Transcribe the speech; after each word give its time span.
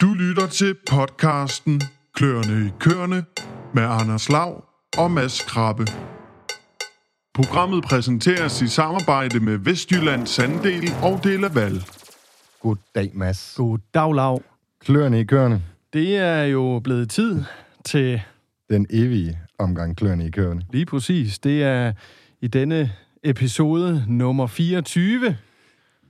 Du 0.00 0.14
lytter 0.14 0.46
til 0.46 0.76
podcasten 0.90 1.80
Kløerne 2.14 2.66
i 2.66 2.70
Køerne 2.80 3.24
med 3.74 3.82
Anders 3.82 4.28
Lav 4.28 4.64
og 4.98 5.10
Mads 5.10 5.40
Krabbe. 5.42 5.86
Programmet 7.34 7.84
præsenteres 7.84 8.62
i 8.62 8.68
samarbejde 8.68 9.40
med 9.40 9.56
Vestjyllands 9.58 10.30
Sanddel 10.30 10.90
og 11.02 11.20
Delaval. 11.24 11.82
Goddag, 12.60 13.10
Mads. 13.14 13.54
God 13.56 13.78
dag, 13.94 14.14
Lav. 14.14 14.42
Kløerne 14.80 15.20
i 15.20 15.24
køerne. 15.24 15.62
Det 15.92 16.16
er 16.16 16.42
jo 16.42 16.80
blevet 16.84 17.10
tid 17.10 17.42
til 17.84 18.20
Den 18.70 18.86
evige 18.90 19.38
omgang 19.58 19.96
kløerne 19.96 20.26
i 20.26 20.30
køerne. 20.30 20.62
lige 20.72 20.86
præcis. 20.86 21.38
Det 21.38 21.62
er 21.62 21.92
i 22.40 22.46
denne 22.46 22.92
episode 23.22 24.04
nummer 24.08 24.46
24. 24.46 25.36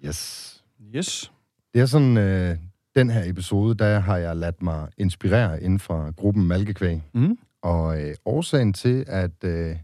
Yes. 0.06 0.50
Yes. 0.96 1.32
Det 1.74 1.80
er 1.82 1.86
sådan, 1.86 2.16
øh, 2.16 2.56
den 2.96 3.10
her 3.10 3.22
episode, 3.30 3.74
der 3.74 3.98
har 3.98 4.16
jeg 4.16 4.36
ladt 4.36 4.62
mig 4.62 4.88
inspirere 4.98 5.62
inden 5.62 5.78
for 5.78 6.12
gruppen 6.16 6.46
Malkekvæg. 6.46 7.02
Mm. 7.14 7.38
Og 7.62 8.02
øh, 8.02 8.14
årsagen 8.24 8.72
til, 8.72 9.04
at 9.08 9.44
øh, 9.44 9.76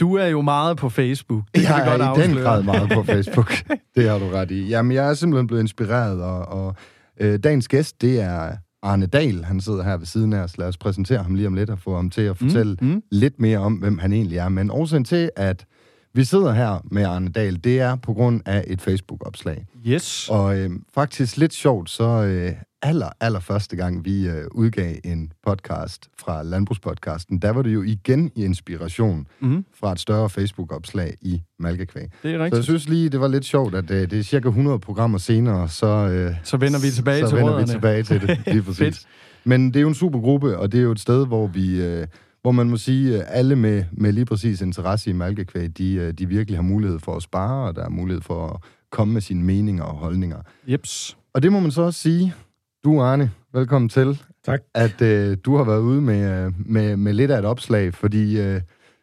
Du 0.00 0.14
er 0.14 0.26
jo 0.26 0.40
meget 0.40 0.76
på 0.76 0.88
Facebook. 0.88 1.44
Det 1.54 1.62
jeg 1.62 1.74
kan 1.74 1.84
vi 1.84 1.90
godt 1.90 2.02
er 2.02 2.12
i 2.12 2.22
den 2.22 2.30
afsløre. 2.30 2.44
grad 2.44 2.62
meget 2.62 2.90
på 2.90 3.02
Facebook. 3.02 3.52
det 3.96 4.08
har 4.08 4.18
du 4.18 4.24
ret 4.24 4.50
i. 4.50 4.68
Jamen, 4.68 4.92
jeg 4.92 5.10
er 5.10 5.14
simpelthen 5.14 5.46
blevet 5.46 5.62
inspireret, 5.62 6.22
og, 6.22 6.46
og 6.46 6.74
øh, 7.20 7.38
dagens 7.38 7.68
gæst, 7.68 8.02
det 8.02 8.20
er 8.20 8.56
Arne 8.82 9.06
Dahl. 9.06 9.44
Han 9.44 9.60
sidder 9.60 9.82
her 9.82 9.96
ved 9.96 10.06
siden 10.06 10.32
af 10.32 10.38
os. 10.38 10.58
Lad 10.58 10.68
os 10.68 10.76
præsentere 10.78 11.22
ham 11.22 11.34
lige 11.34 11.46
om 11.46 11.54
lidt 11.54 11.70
og 11.70 11.78
få 11.78 11.96
ham 11.96 12.10
til 12.10 12.22
at 12.22 12.36
fortælle 12.36 12.76
mm. 12.80 13.02
lidt 13.12 13.40
mere 13.40 13.58
om, 13.58 13.74
hvem 13.74 13.98
han 13.98 14.12
egentlig 14.12 14.38
er. 14.38 14.48
Men 14.48 14.70
årsagen 14.70 15.04
til, 15.04 15.30
at 15.36 15.66
vi 16.16 16.24
sidder 16.24 16.52
her 16.52 16.78
med 16.90 17.02
Arne 17.04 17.28
Dahl, 17.28 17.60
det 17.64 17.80
er 17.80 17.96
på 17.96 18.12
grund 18.14 18.40
af 18.46 18.64
et 18.66 18.80
Facebook-opslag. 18.80 19.66
Yes. 19.86 20.28
Og 20.30 20.58
øh, 20.58 20.70
faktisk 20.94 21.36
lidt 21.36 21.52
sjovt, 21.54 21.90
så 21.90 22.04
øh, 22.04 22.52
aller, 22.82 23.08
aller 23.20 23.40
første 23.40 23.76
gang, 23.76 24.04
vi 24.04 24.28
øh, 24.28 24.44
udgav 24.52 24.94
en 25.04 25.32
podcast 25.46 26.08
fra 26.18 26.42
Landbrugspodcasten, 26.42 27.38
der 27.38 27.50
var 27.50 27.62
det 27.62 27.74
jo 27.74 27.82
igen 27.82 28.30
i 28.34 28.44
inspiration 28.44 29.26
Mm. 29.40 29.64
fra 29.80 29.92
et 29.92 30.00
større 30.00 30.30
Facebook-opslag 30.30 31.14
i 31.20 31.42
Malkekvæg. 31.58 32.02
Det 32.02 32.10
er 32.12 32.18
Så 32.22 32.28
jeg 32.28 32.40
rigtigt. 32.40 32.64
synes 32.64 32.88
lige, 32.88 33.08
det 33.08 33.20
var 33.20 33.28
lidt 33.28 33.44
sjovt, 33.44 33.74
at 33.74 33.90
øh, 33.90 34.10
det 34.10 34.18
er 34.18 34.22
cirka 34.22 34.48
100 34.48 34.78
programmer 34.78 35.18
senere, 35.18 35.68
så, 35.68 35.86
øh, 35.86 36.34
Så 36.44 36.56
vender 36.56 36.80
vi 36.80 36.90
tilbage 36.90 37.20
så 37.20 37.28
til 37.28 37.36
vender 37.36 37.50
rødderne. 37.52 37.66
vi 37.66 37.72
tilbage 37.72 38.02
til 38.02 38.20
det, 38.20 38.38
lige 38.52 38.62
præcis. 38.62 39.06
Men 39.44 39.66
det 39.66 39.76
er 39.76 39.80
jo 39.80 39.88
en 39.88 39.94
super 39.94 40.20
gruppe, 40.20 40.58
og 40.58 40.72
det 40.72 40.78
er 40.78 40.82
jo 40.84 40.92
et 40.92 41.00
sted, 41.00 41.26
hvor 41.26 41.46
vi... 41.46 41.82
Øh, 41.82 42.06
hvor 42.46 42.52
man 42.52 42.70
må 42.70 42.76
sige, 42.76 43.22
at 43.22 43.24
alle 43.28 43.56
med, 43.56 43.84
med 43.92 44.12
lige 44.12 44.24
præcis 44.24 44.60
interesse 44.60 45.10
i 45.10 45.12
malkekvæg, 45.12 45.78
de, 45.78 45.94
øh, 45.94 46.12
de 46.12 46.26
virkelig 46.28 46.58
har 46.58 46.62
mulighed 46.62 46.98
for 46.98 47.16
at 47.16 47.22
spare, 47.22 47.68
og 47.68 47.76
der 47.76 47.84
er 47.84 47.88
mulighed 47.88 48.22
for 48.22 48.48
at 48.48 48.60
komme 48.90 49.14
med 49.14 49.20
sine 49.20 49.44
meninger 49.44 49.84
og 49.84 49.96
holdninger. 49.96 50.42
Jeps. 50.66 51.16
Og 51.32 51.42
det 51.42 51.52
må 51.52 51.60
man 51.60 51.70
så 51.70 51.82
også 51.82 52.00
sige, 52.00 52.34
du 52.84 53.00
Arne, 53.00 53.30
velkommen 53.52 53.88
til, 53.88 54.22
Tak. 54.44 54.60
at 54.74 55.02
øh, 55.02 55.36
du 55.44 55.56
har 55.56 55.64
været 55.64 55.80
ude 55.80 56.00
med, 56.00 56.46
øh, 56.46 56.52
med, 56.66 56.96
med 56.96 57.12
lidt 57.12 57.30
af 57.30 57.38
et 57.38 57.44
opslag, 57.44 57.94
fordi 57.94 58.40
øh, 58.40 58.60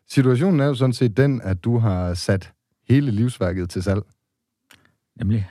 situationen 0.09 0.59
er 0.59 0.65
jo 0.65 0.75
sådan 0.75 0.93
set 0.93 1.17
den, 1.17 1.41
at 1.41 1.63
du 1.63 1.77
har 1.77 2.13
sat 2.13 2.51
hele 2.89 3.11
livsværket 3.11 3.69
til 3.69 3.83
salg. 3.83 4.01
Nemlig. 5.19 5.49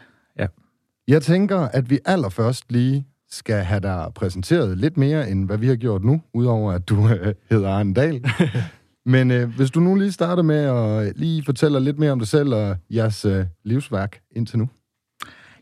Jeg 1.09 1.23
tænker, 1.23 1.59
at 1.59 1.91
vi 1.91 1.99
allerførst 2.05 2.73
lige 2.73 3.07
skal 3.33 3.65
have 3.65 3.81
dig 3.81 4.13
præsenteret 4.15 4.79
lidt 4.79 4.97
mere, 4.97 5.31
end 5.31 5.47
hvad 5.47 5.59
vi 5.59 5.67
har 5.67 5.77
gjort 5.77 6.05
nu, 6.05 6.21
udover 6.35 6.73
at 6.73 6.89
du 6.89 7.09
øh, 7.09 7.35
hedder 7.51 7.71
Arne 7.71 7.95
Dahl. 7.95 8.25
Men 9.15 9.31
øh, 9.31 9.57
hvis 9.57 9.71
du 9.71 9.81
nu 9.81 9.95
lige 9.95 10.13
starter 10.13 10.43
med 10.43 10.57
at 10.57 11.13
lige 11.17 11.45
fortælle 11.45 11.81
lidt 11.81 11.99
mere 11.99 12.13
om 12.13 12.19
dig 12.19 12.29
selv 12.29 12.55
og 12.55 12.77
jeres 12.91 13.25
øh, 13.25 13.45
livsværk 13.65 14.21
indtil 14.31 14.59
nu. 14.59 14.69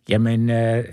Jamen, 0.08 0.50
øh, 0.50 0.84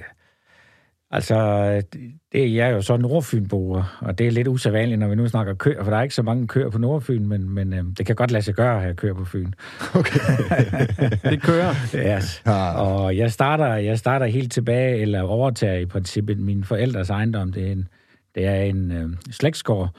altså, 1.12 1.72
det, 1.94 2.12
det 2.34 2.56
jeg 2.56 2.68
er 2.68 2.72
jo 2.72 2.82
så 2.82 2.98
nordfynboer, 2.98 3.98
og 4.02 4.18
det 4.18 4.28
er 4.28 4.32
lidt 4.32 4.48
usædvanligt, 4.48 5.00
når 5.00 5.08
vi 5.08 5.16
nu 5.16 5.28
snakker 5.28 5.54
køer, 5.54 5.84
for 5.84 5.92
der 5.92 5.98
er 5.98 6.04
ikke 6.04 6.16
så 6.16 6.22
mange 6.22 6.48
køer 6.48 6.70
på 6.70 6.78
Nordfyn, 6.78 7.26
men, 7.26 7.50
men 7.50 7.74
øh, 7.74 7.84
det 7.98 8.06
kan 8.06 8.16
godt 8.16 8.32
lade 8.32 8.44
sig 8.44 8.54
gøre 8.54 8.76
at 8.76 8.82
have 8.82 8.96
køer 8.96 9.14
på 9.14 9.26
Fyn. 9.26 9.52
Okay. 9.96 10.20
Det 11.32 11.42
kører. 11.42 11.74
Yes. 11.96 12.44
Ja. 12.46 12.74
Og 12.74 13.18
jeg 13.18 13.32
starter, 13.32 13.74
jeg 13.74 14.00
starter 14.00 14.26
helt 14.26 14.52
tilbage, 14.52 14.98
eller 14.98 15.22
overtager 15.22 15.78
i 15.80 15.86
princippet 15.86 16.40
min 16.40 16.64
forældres 16.64 17.10
ejendom. 17.10 17.52
Det 17.52 17.68
er 17.68 17.72
en, 17.72 17.88
det 18.36 18.46
er 18.46 18.62
en 18.62 18.92
øh, 18.92 19.10
slægtsgård, 19.32 19.90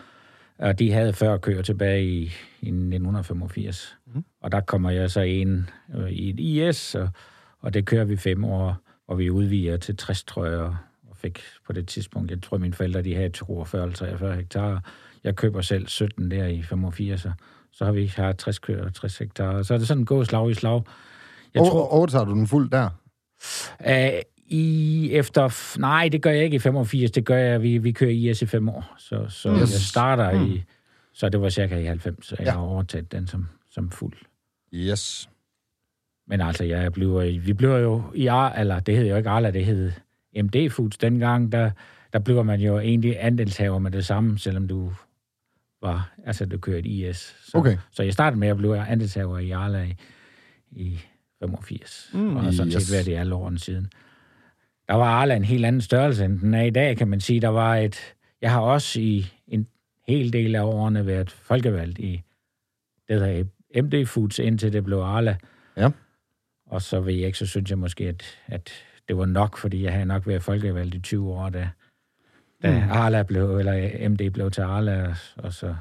og 0.59 0.79
de 0.79 0.93
havde 0.93 1.13
før 1.13 1.37
køer 1.37 1.63
tilbage 1.63 2.05
i, 2.05 2.23
i 2.61 2.69
1985. 2.69 3.97
Mm. 4.15 4.25
Og 4.43 4.53
der 4.53 4.61
kommer 4.61 4.91
jeg 4.91 5.11
så 5.11 5.21
ind 5.21 5.65
øh, 5.95 6.11
i 6.11 6.31
et 6.31 6.41
IS, 6.41 6.95
og, 6.95 7.09
og 7.61 7.75
det 7.75 7.87
kører 7.87 8.05
vi 8.05 8.17
fem 8.17 8.45
år, 8.45 8.77
og 9.09 9.19
vi 9.19 9.31
udvider 9.31 9.77
til 9.77 9.97
60, 9.97 10.25
tror 10.25 10.47
jeg, 10.47 10.59
og 10.59 10.77
fik 11.19 11.41
på 11.67 11.73
det 11.73 11.89
tidspunkt, 11.89 12.31
jeg 12.31 12.43
tror 12.43 12.59
mine 12.59 12.75
forældre, 12.75 13.03
de 13.03 13.15
havde 13.15 13.31
42-43 13.43 14.27
hektar. 14.37 14.85
Jeg 15.25 15.37
køber 15.37 15.61
selv 15.61 15.87
17 15.89 16.31
der 16.31 16.47
i 16.47 16.63
85, 16.63 17.21
så, 17.21 17.33
så 17.73 17.85
har 17.85 17.93
vi 17.93 18.07
har 18.07 18.33
60 18.33 18.59
køer 18.59 18.85
og 18.85 18.95
60 18.95 19.19
hektar. 19.19 19.63
Så 19.63 19.75
er 19.75 19.79
det 19.79 19.89
sådan 19.89 20.05
gået 20.05 20.27
slag 20.27 20.51
i 20.51 20.55
slag. 20.55 20.83
Jeg 21.55 21.63
tror... 21.63 21.89
Overtager 21.89 22.25
du 22.25 22.33
den 22.35 22.47
fuld 22.47 22.71
der? 22.71 22.89
Uh, 23.87 24.21
i 24.51 25.11
efter... 25.13 25.79
Nej, 25.81 26.09
det 26.13 26.23
gør 26.23 26.31
jeg 26.31 26.45
ikke 26.45 26.55
i 26.55 26.59
85. 26.59 27.11
Det 27.11 27.25
gør 27.25 27.37
jeg... 27.37 27.63
Vi, 27.63 27.79
vi 27.79 27.93
kører 27.93 28.11
IS 28.11 28.43
i 28.43 28.47
fem 28.47 28.69
år. 28.69 28.95
Så, 28.99 29.27
så 29.29 29.51
Yes. 29.53 29.59
jeg 29.61 29.69
starter 29.69 30.33
mm. 30.39 30.47
i... 30.53 30.63
Så 31.15 31.29
det 31.29 31.41
var 31.41 31.49
cirka 31.49 31.79
i 31.79 31.85
90, 31.85 32.27
så 32.27 32.37
jeg 32.39 32.47
Ja. 32.47 32.53
har 32.53 32.61
overtaget 32.61 33.13
den 33.13 33.27
som, 33.27 33.49
som 33.71 33.91
fuld. 33.91 34.17
Yes. 34.75 35.29
Men 36.27 36.41
altså, 36.41 36.65
jeg 36.65 36.93
bliver, 36.93 37.23
i- 37.23 37.39
vi 37.39 37.53
bliver 37.53 37.79
jo 37.79 38.03
i 38.15 38.27
Ar, 38.27 38.53
eller 38.53 38.81
det 38.81 38.97
hed 38.97 39.07
jo 39.07 39.17
ikke 39.17 39.29
Arla, 39.31 39.51
det 39.51 39.65
hed 39.65 39.93
MD 40.37 40.71
Foods 40.71 40.99
dengang, 40.99 41.53
der, 41.53 41.71
der 42.13 42.19
bliver 42.19 42.43
man 42.43 42.61
jo 42.61 42.79
egentlig 42.79 43.17
andelshaver 43.25 43.79
med 43.79 43.91
det 43.91 44.07
samme, 44.07 44.39
selvom 44.39 44.69
du 44.69 44.93
var, 45.83 46.13
altså 46.25 46.47
du 46.47 46.59
kørte 46.59 46.89
IS. 46.89 47.17
Så, 47.45 47.59
Okay. 47.59 47.77
så 47.91 48.03
jeg 48.03 48.13
startede 48.13 48.41
med 48.41 48.49
at 48.49 48.57
blive 48.57 48.79
andelshaver 48.87 49.39
i 49.39 49.51
Arla 49.51 49.83
i, 49.85 49.95
i 50.71 51.01
85, 51.41 52.11
Mm. 52.15 52.37
og 52.37 52.43
har 52.43 52.51
sådan 52.51 52.73
Yes. 52.73 52.83
set 52.83 52.95
været 52.95 53.09
i 53.09 53.13
alle 53.13 53.35
årene 53.35 53.59
siden. 53.59 53.91
Der 54.89 54.95
var 54.95 55.05
Arla 55.07 55.37
en 55.37 55.45
helt 55.45 55.65
anden 55.65 55.81
størrelse, 55.83 56.25
end 56.25 56.39
den 56.41 56.55
er 56.55 56.63
i 56.63 56.71
dag, 56.71 56.97
kan 56.97 57.09
man 57.09 57.21
sige. 57.21 57.41
Der 57.41 57.49
var 57.49 57.77
et, 57.77 58.15
jeg 58.43 58.51
har 58.53 58.61
også 58.61 59.01
i 59.01 59.27
en 59.49 59.67
hel 60.09 60.33
del 60.33 60.55
af 60.55 60.63
årene 60.63 61.07
været 61.07 61.31
folkevalgt 61.31 61.99
i 61.99 62.23
det 63.09 63.21
der 63.21 63.45
MD 63.83 64.07
Foods, 64.07 64.39
indtil 64.39 64.73
det 64.73 64.85
blev 64.85 64.99
Arla. 64.99 65.37
Ja. 65.77 65.91
Og 66.67 66.83
så 66.83 67.01
ved 67.01 67.15
jeg 67.15 67.27
ikke, 67.27 67.39
så 67.39 67.47
synes 67.47 67.71
jeg 67.71 67.79
måske, 67.79 68.09
at, 68.09 68.39
at 68.47 68.71
det 69.09 69.17
var 69.19 69.27
nok, 69.27 69.57
fordi 69.59 69.83
jeg 69.85 69.93
havde 69.93 70.07
nok 70.07 70.27
været 70.27 70.43
folkevalgt 70.43 70.95
i 70.95 71.01
20 71.01 71.29
år, 71.33 71.49
da, 71.49 71.69
da 72.63 72.71
Mm. 72.71 72.77
mm. 72.85 72.91
Arla 72.91 73.23
blev, 73.23 73.57
eller 73.59 74.09
MD 74.09 74.31
blev 74.31 74.51
til 74.51 74.61
Arla, 74.61 75.03
og, 75.09 75.15
og 75.37 75.53
så 75.53 75.75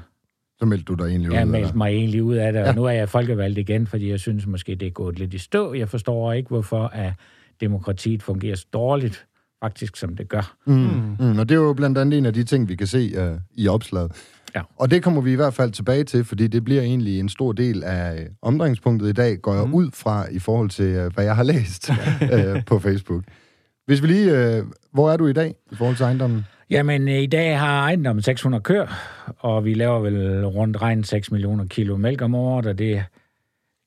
Så 0.58 0.64
meldte 0.66 0.84
du 0.84 0.94
dig 0.94 1.04
egentlig 1.04 1.28
ud 1.30 1.34
jeg 1.34 1.40
af 1.40 1.46
meldte 1.46 1.68
det. 1.68 1.76
mig 1.76 1.88
egentlig 1.90 2.22
ud 2.22 2.34
af 2.34 2.52
det, 2.52 2.62
og 2.62 2.66
Ja. 2.68 2.72
nu 2.74 2.84
er 2.84 2.90
jeg 2.90 3.08
folkevalgt 3.08 3.58
igen, 3.58 3.86
fordi 3.86 4.10
jeg 4.10 4.20
synes 4.20 4.46
måske, 4.46 4.74
det 4.74 4.86
er 4.86 4.90
gået 4.90 5.18
lidt 5.18 5.34
i 5.34 5.38
stå. 5.38 5.74
Jeg 5.74 5.88
forstår 5.88 6.32
ikke, 6.32 6.48
hvorfor 6.48 6.86
at 6.86 7.12
demokratiet 7.60 8.22
fungerer 8.22 8.56
så 8.56 8.66
dårligt, 8.72 9.26
faktisk 9.62 9.96
som 9.96 10.16
det 10.16 10.28
gør. 10.28 10.56
Mm. 10.66 11.16
Mm. 11.20 11.38
Og 11.38 11.48
det 11.48 11.54
er 11.54 11.58
jo 11.58 11.72
blandt 11.72 11.98
andet 11.98 12.18
en 12.18 12.26
af 12.26 12.32
de 12.34 12.44
ting, 12.44 12.68
vi 12.68 12.76
kan 12.76 12.86
se 12.86 13.30
uh, 13.32 13.38
i 13.54 13.68
opslaget. 13.68 14.12
Ja. 14.54 14.62
Og 14.76 14.90
det 14.90 15.02
kommer 15.02 15.20
vi 15.20 15.32
i 15.32 15.36
hvert 15.36 15.54
fald 15.54 15.72
tilbage 15.72 16.04
til, 16.04 16.24
fordi 16.24 16.46
det 16.46 16.64
bliver 16.64 16.82
egentlig 16.82 17.20
en 17.20 17.28
stor 17.28 17.52
del 17.52 17.84
af 17.84 18.20
øh, 18.20 18.26
omdrejningspunktet 18.42 19.08
i 19.08 19.12
dag, 19.12 19.38
går 19.40 19.54
jeg 19.54 19.66
Mm. 19.66 19.74
ud 19.74 19.90
fra 19.94 20.26
i 20.30 20.38
forhold 20.38 20.70
til, 20.70 21.06
uh, 21.06 21.12
hvad 21.14 21.24
jeg 21.24 21.36
har 21.36 21.42
læst 21.42 21.90
uh, 21.90 22.64
på 22.70 22.78
Facebook. 22.78 23.24
Hvis 23.86 24.02
vi 24.02 24.06
lige... 24.06 24.58
Uh, 24.60 24.66
hvor 24.92 25.10
er 25.10 25.16
du 25.16 25.26
i 25.26 25.32
dag 25.32 25.54
i 25.72 25.74
forhold 25.74 25.96
til 25.96 26.04
ejendommen? 26.04 26.44
Jamen, 26.70 27.08
øh, 27.08 27.14
i 27.18 27.26
dag 27.26 27.58
har 27.58 27.80
ejendommen 27.82 28.22
600 28.22 28.62
køer, 28.62 28.86
og 29.38 29.64
vi 29.64 29.74
laver 29.74 30.00
vel 30.00 30.46
rundt 30.46 30.82
regnet 30.82 31.06
6 31.06 31.30
millioner 31.32 31.66
kilo 31.66 31.96
mælk 31.96 32.22
om 32.22 32.34
året, 32.34 32.66
og 32.66 32.78
det, 32.78 33.04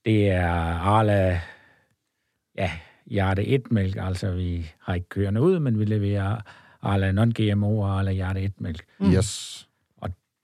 det 0.05 0.29
er 0.29 0.47
Arla, 0.79 1.41
ja, 2.57 2.71
Hjerte 3.05 3.41
1-mælk, 3.41 3.97
altså 3.99 4.31
vi 4.31 4.71
har 4.81 4.93
ikke 4.93 5.09
køerne 5.09 5.41
ud, 5.41 5.59
men 5.59 5.79
vi 5.79 5.85
leverer 5.85 6.35
Arla 6.81 7.11
non-GMO 7.11 7.65
og 7.81 7.99
Arla 7.99 8.11
Hjerte 8.11 8.39
1-mælk. 8.41 8.81
Mm. 8.99 9.11
Yes. 9.13 9.67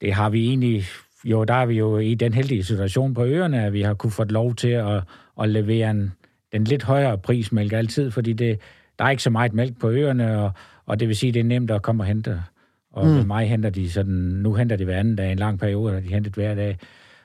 Det 0.01 0.13
har 0.13 0.29
vi 0.29 0.47
egentlig, 0.47 0.83
jo, 1.25 1.43
der 1.43 1.53
er 1.53 1.65
vi 1.65 1.77
jo 1.77 1.97
i 1.97 2.15
den 2.15 2.33
heldige 2.33 2.63
situation 2.63 3.13
på 3.13 3.25
øerne, 3.25 3.63
at 3.65 3.73
vi 3.73 3.81
har 3.81 3.93
kunne 3.93 4.11
få 4.11 4.23
lov 4.23 4.55
til 4.55 4.67
at, 4.67 5.01
at 5.41 5.49
levere 5.49 5.91
en, 5.91 6.11
den 6.53 6.63
lidt 6.63 6.83
højere 6.83 7.17
prismælk 7.17 7.73
altid, 7.73 8.11
fordi 8.11 8.33
det, 8.33 8.59
der 8.99 9.05
er 9.05 9.09
ikke 9.09 9.23
så 9.23 9.29
meget 9.29 9.53
mælk 9.53 9.79
på 9.79 9.89
øerne, 9.89 10.39
og, 10.39 10.51
og 10.85 10.99
det 10.99 11.07
vil 11.07 11.15
sige, 11.15 11.31
det 11.31 11.39
er 11.39 11.43
nemt 11.43 11.71
at 11.71 11.81
komme 11.81 12.03
og 12.03 12.07
hente. 12.07 12.41
Og 12.93 13.05
Mm. 13.05 13.11
med 13.13 13.23
mig 13.25 13.49
henter 13.49 13.69
de 13.69 13.91
sådan, 13.91 14.13
nu 14.13 14.53
henter 14.53 14.75
de 14.75 14.85
hver 14.85 14.99
anden 14.99 15.15
dag, 15.15 15.31
en 15.31 15.39
lang 15.39 15.59
periode, 15.59 15.93
har 15.93 15.99
de 15.99 16.07
hentet 16.07 16.33
hver 16.33 16.55
dag. 16.55 16.77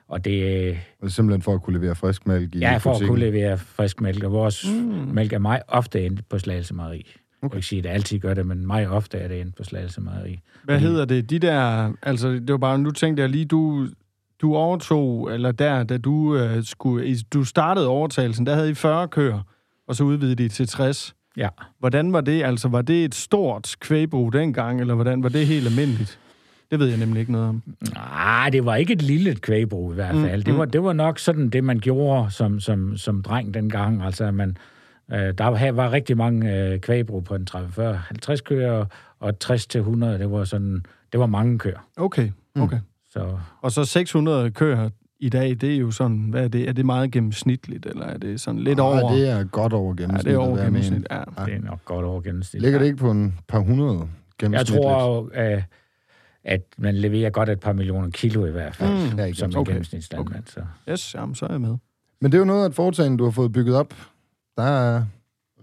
Og 0.09 0.25
det 0.25 0.71
Og 0.71 0.77
det 1.01 1.07
er 1.07 1.09
simpelthen 1.09 1.43
for 1.43 1.55
at 1.55 1.63
kunne 1.63 1.79
levere 1.81 1.95
frisk 1.95 2.27
mælk 2.27 2.55
i 2.55 2.59
ja, 2.59 2.77
for 2.77 2.91
at 2.91 2.95
butikken. 2.95 3.09
kunne 3.09 3.21
levere 3.31 3.59
frisk 3.59 4.01
mælk, 4.01 4.25
og 4.25 4.33
vores 4.33 4.67
mm. 4.73 5.15
mælk 5.15 5.33
er 5.33 5.39
meget 5.39 5.63
ofte 5.69 6.07
endt 6.07 6.29
på 6.29 6.39
Slagelse 6.39 6.75
Mejeri. 6.75 7.07
Okay. 7.43 7.53
Jeg 7.55 7.59
ikke 7.59 7.67
sige, 7.67 7.79
at 7.79 7.85
det 7.85 7.91
altid 7.91 8.19
gør 8.19 8.35
det, 8.35 8.47
men 8.47 8.67
meget 8.67 8.89
ofte 8.89 9.19
er 9.19 9.29
det 9.29 9.41
endt 9.41 9.57
på 9.57 9.65
Slagelse 9.65 10.01
Mejeri. 10.01 10.41
Hvad 10.65 10.77
Fordi- 10.77 10.87
hedder 10.87 11.05
det? 11.05 11.31
De 11.31 11.39
der... 11.39 11.93
Altså, 12.03 12.29
det 12.29 12.51
var 12.51 12.57
bare... 12.59 12.79
Nu 12.79 12.91
tænkte 12.91 13.21
jeg 13.21 13.31
lige, 13.31 13.45
du... 13.45 13.89
Du 14.43 14.55
overtog, 14.57 15.33
eller 15.35 15.53
der, 15.53 15.83
da 15.83 15.99
du 15.99 16.37
øh, 16.37 16.65
skulle... 16.65 17.07
i- 17.07 17.23
Du 17.33 17.45
startede 17.45 17.89
overtagelsen, 17.89 18.47
der 18.47 18.55
havde 18.55 18.71
I 18.71 18.75
40 18.75 19.09
køer, 19.09 19.41
og 19.89 19.97
så 19.97 20.05
udvidede 20.05 20.35
de 20.37 20.49
til 20.49 20.67
60. 20.69 21.15
Ja. 21.37 21.49
Hvordan 21.79 22.13
var 22.13 22.21
det? 22.21 22.43
Altså, 22.45 22.69
var 22.69 22.83
det 22.83 23.05
et 23.05 23.15
stort 23.15 23.77
kvægbrug 23.81 24.33
dengang, 24.33 24.81
eller 24.81 24.95
hvordan 24.95 25.23
var 25.23 25.29
det 25.29 25.47
helt 25.47 25.67
almindeligt? 25.67 26.19
Det 26.71 26.79
ved 26.81 26.87
jeg 26.87 26.99
nemlig 26.99 27.21
ikke 27.21 27.33
noget 27.33 27.49
om. 27.49 27.63
Nej, 27.95 28.51
det 28.51 28.65
var 28.65 28.77
ikke 28.77 28.93
et 28.93 29.03
lille 29.03 29.35
kvægbrug 29.35 29.93
i 29.93 29.95
hvert 29.95 30.15
fald. 30.15 30.37
Mm, 30.41 30.45
det, 30.45 30.59
var, 30.59 30.65
det 30.65 30.83
var 30.83 30.93
nok 30.93 31.19
sådan 31.19 31.49
det, 31.49 31.65
man 31.65 31.79
gjorde 31.81 32.31
som, 32.31 32.61
som, 32.61 32.97
som 32.97 33.23
dreng 33.23 33.55
dengang. 33.55 34.03
Altså, 34.03 34.31
man, 34.31 34.57
øh, 35.13 35.19
der 35.39 35.45
var, 35.47 35.73
var 35.73 35.93
rigtig 35.93 36.17
mange 36.17 36.57
øh, 36.59 36.81
kvægbrug 36.81 37.25
på 37.25 37.35
en 37.35 37.47
30, 37.47 37.97
50 37.97 38.41
køer, 38.41 38.85
og 39.21 39.39
60 39.39 39.67
til 39.67 39.79
100, 39.79 40.19
det 40.19 40.31
var 40.31 40.45
sådan, 40.45 40.85
det 41.13 41.21
var 41.21 41.27
mange 41.27 41.59
køer. 41.59 41.89
Okay, 41.97 42.31
okay. 42.57 42.77
Mm. 42.77 42.83
Så, 43.11 43.39
Og 43.61 43.73
så 43.73 43.85
600 43.85 44.51
køer 44.51 44.89
i 45.21 45.29
dag, 45.29 45.51
det 45.61 45.73
er 45.75 45.77
jo 45.77 45.91
sådan, 45.91 46.17
hvad 46.31 46.45
er 46.45 46.49
det? 46.49 46.69
Er 46.69 46.73
det 46.73 46.87
meget 46.87 47.11
gennemsnitligt, 47.11 47.87
eller 47.87 48.07
er 48.07 48.19
det 48.19 48.41
sådan 48.41 48.61
lidt 48.61 48.79
Ej, 48.79 48.85
over? 48.87 49.13
det 49.15 49.29
er 49.29 49.45
godt 49.45 49.73
over 49.73 49.95
ja, 49.99 50.03
gennemsnit. 50.03 50.25
det 50.27 50.35
er 50.35 50.39
over 50.39 50.55
vil 50.55 50.63
jeg 50.63 50.73
mene. 50.73 50.85
gennemsnit, 50.85 51.07
ja. 51.39 51.45
det 51.47 51.55
er 51.55 51.59
nok 51.61 51.85
godt 51.85 52.05
over 52.05 52.21
gennemsnit. 52.21 52.63
Ligger 52.63 52.79
det 52.79 52.87
ikke 52.87 52.97
på 52.99 53.11
en 53.11 53.39
par 53.49 53.59
hundrede 53.59 53.99
Jeg 53.99 54.07
gennemsnitligt? 54.39 54.83
tror 54.83 55.17
jo, 55.17 55.31
øh, 55.43 55.63
at 56.45 56.61
man 56.79 56.95
leverer 56.95 57.31
godt 57.31 57.49
et 57.49 57.61
par 57.61 57.73
millioner 57.73 58.11
kilo 58.11 58.47
i 58.47 58.51
hvert 58.51 58.77
fald, 58.77 58.91
Mm. 59.07 59.13
mm. 59.13 59.19
Ja, 59.19 59.25
i 59.25 59.33
som 59.35 59.51
en 59.51 59.57
Okay. 59.57 59.71
gennemsnitslandmand. 59.71 60.45
Så. 60.47 60.61
Yes, 60.91 61.15
jamen, 61.15 61.35
så 61.35 61.47
er 61.47 61.51
jeg 61.53 61.61
med. 61.61 61.77
Men 62.21 62.33
det 62.33 62.39
er 62.39 62.41
jo 62.41 62.45
noget 62.45 62.63
af 62.65 62.69
et 62.69 62.75
foretagende, 62.75 63.19
du 63.19 63.25
har 63.25 63.31
fået 63.31 63.53
bygget 63.53 63.77
op. 63.77 63.95
Der 64.57 64.63
er 64.63 65.05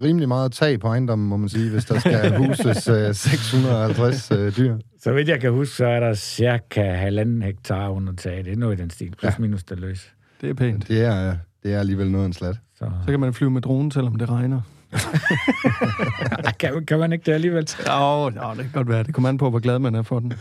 rimelig 0.04 0.28
meget 0.28 0.52
tag 0.52 0.80
på 0.80 0.88
ejendommen, 0.88 1.30
må 1.30 1.38
man 1.38 1.50
sige, 1.50 1.70
hvis 1.72 1.86
der 1.86 2.00
skal 2.00 2.38
huses 2.48 2.88
øh, 2.88 3.16
650 3.16 4.32
øh, 4.32 4.58
dyr. 4.58 4.78
så 5.02 5.14
vidt 5.14 5.28
jeg 5.28 5.42
kan 5.42 5.52
huske, 5.52 5.76
så 5.76 5.86
er 5.86 6.00
der 6.00 6.14
cirka 6.14 6.94
halvanden 6.94 7.42
hektar 7.42 7.90
under 7.90 8.14
taget. 8.14 8.46
Det 8.46 8.54
er 8.54 8.58
noget 8.58 8.80
i 8.80 8.82
den 8.82 8.90
stil, 8.90 9.16
plus 9.20 9.34
ja. 9.34 9.36
minus 9.40 9.64
der 9.64 9.76
løs. 9.76 10.14
Det 10.42 10.50
er 10.50 10.54
pænt. 10.54 10.88
Det 10.88 11.06
er, 11.06 11.36
det 11.64 11.74
er 11.74 11.80
alligevel 11.80 12.12
noget 12.12 12.26
en 12.26 12.34
slat. 12.34 12.56
Så 12.76 12.92
Så 13.06 13.12
kan 13.12 13.20
man 13.20 13.34
flyve 13.34 13.52
med 13.52 13.62
dronen, 13.62 13.92
selvom 13.92 14.16
det 14.16 14.30
regner. 14.30 14.62
kan, 16.60 16.86
kan 16.86 17.00
man 17.00 17.14
ikke 17.14 17.26
det 17.26 17.32
alligevel? 17.32 17.70
Jo, 17.88 17.94
oh, 17.94 18.32
det 18.32 18.64
kan 18.64 18.72
godt 18.74 18.90
være. 18.90 19.04
Det 19.04 19.14
kommer 19.14 19.30
an 19.30 19.38
på, 19.38 19.50
hvor 19.50 19.60
glad 19.60 19.80
man 19.80 19.96
er 19.96 20.02
for 20.02 20.20
den. 20.20 20.34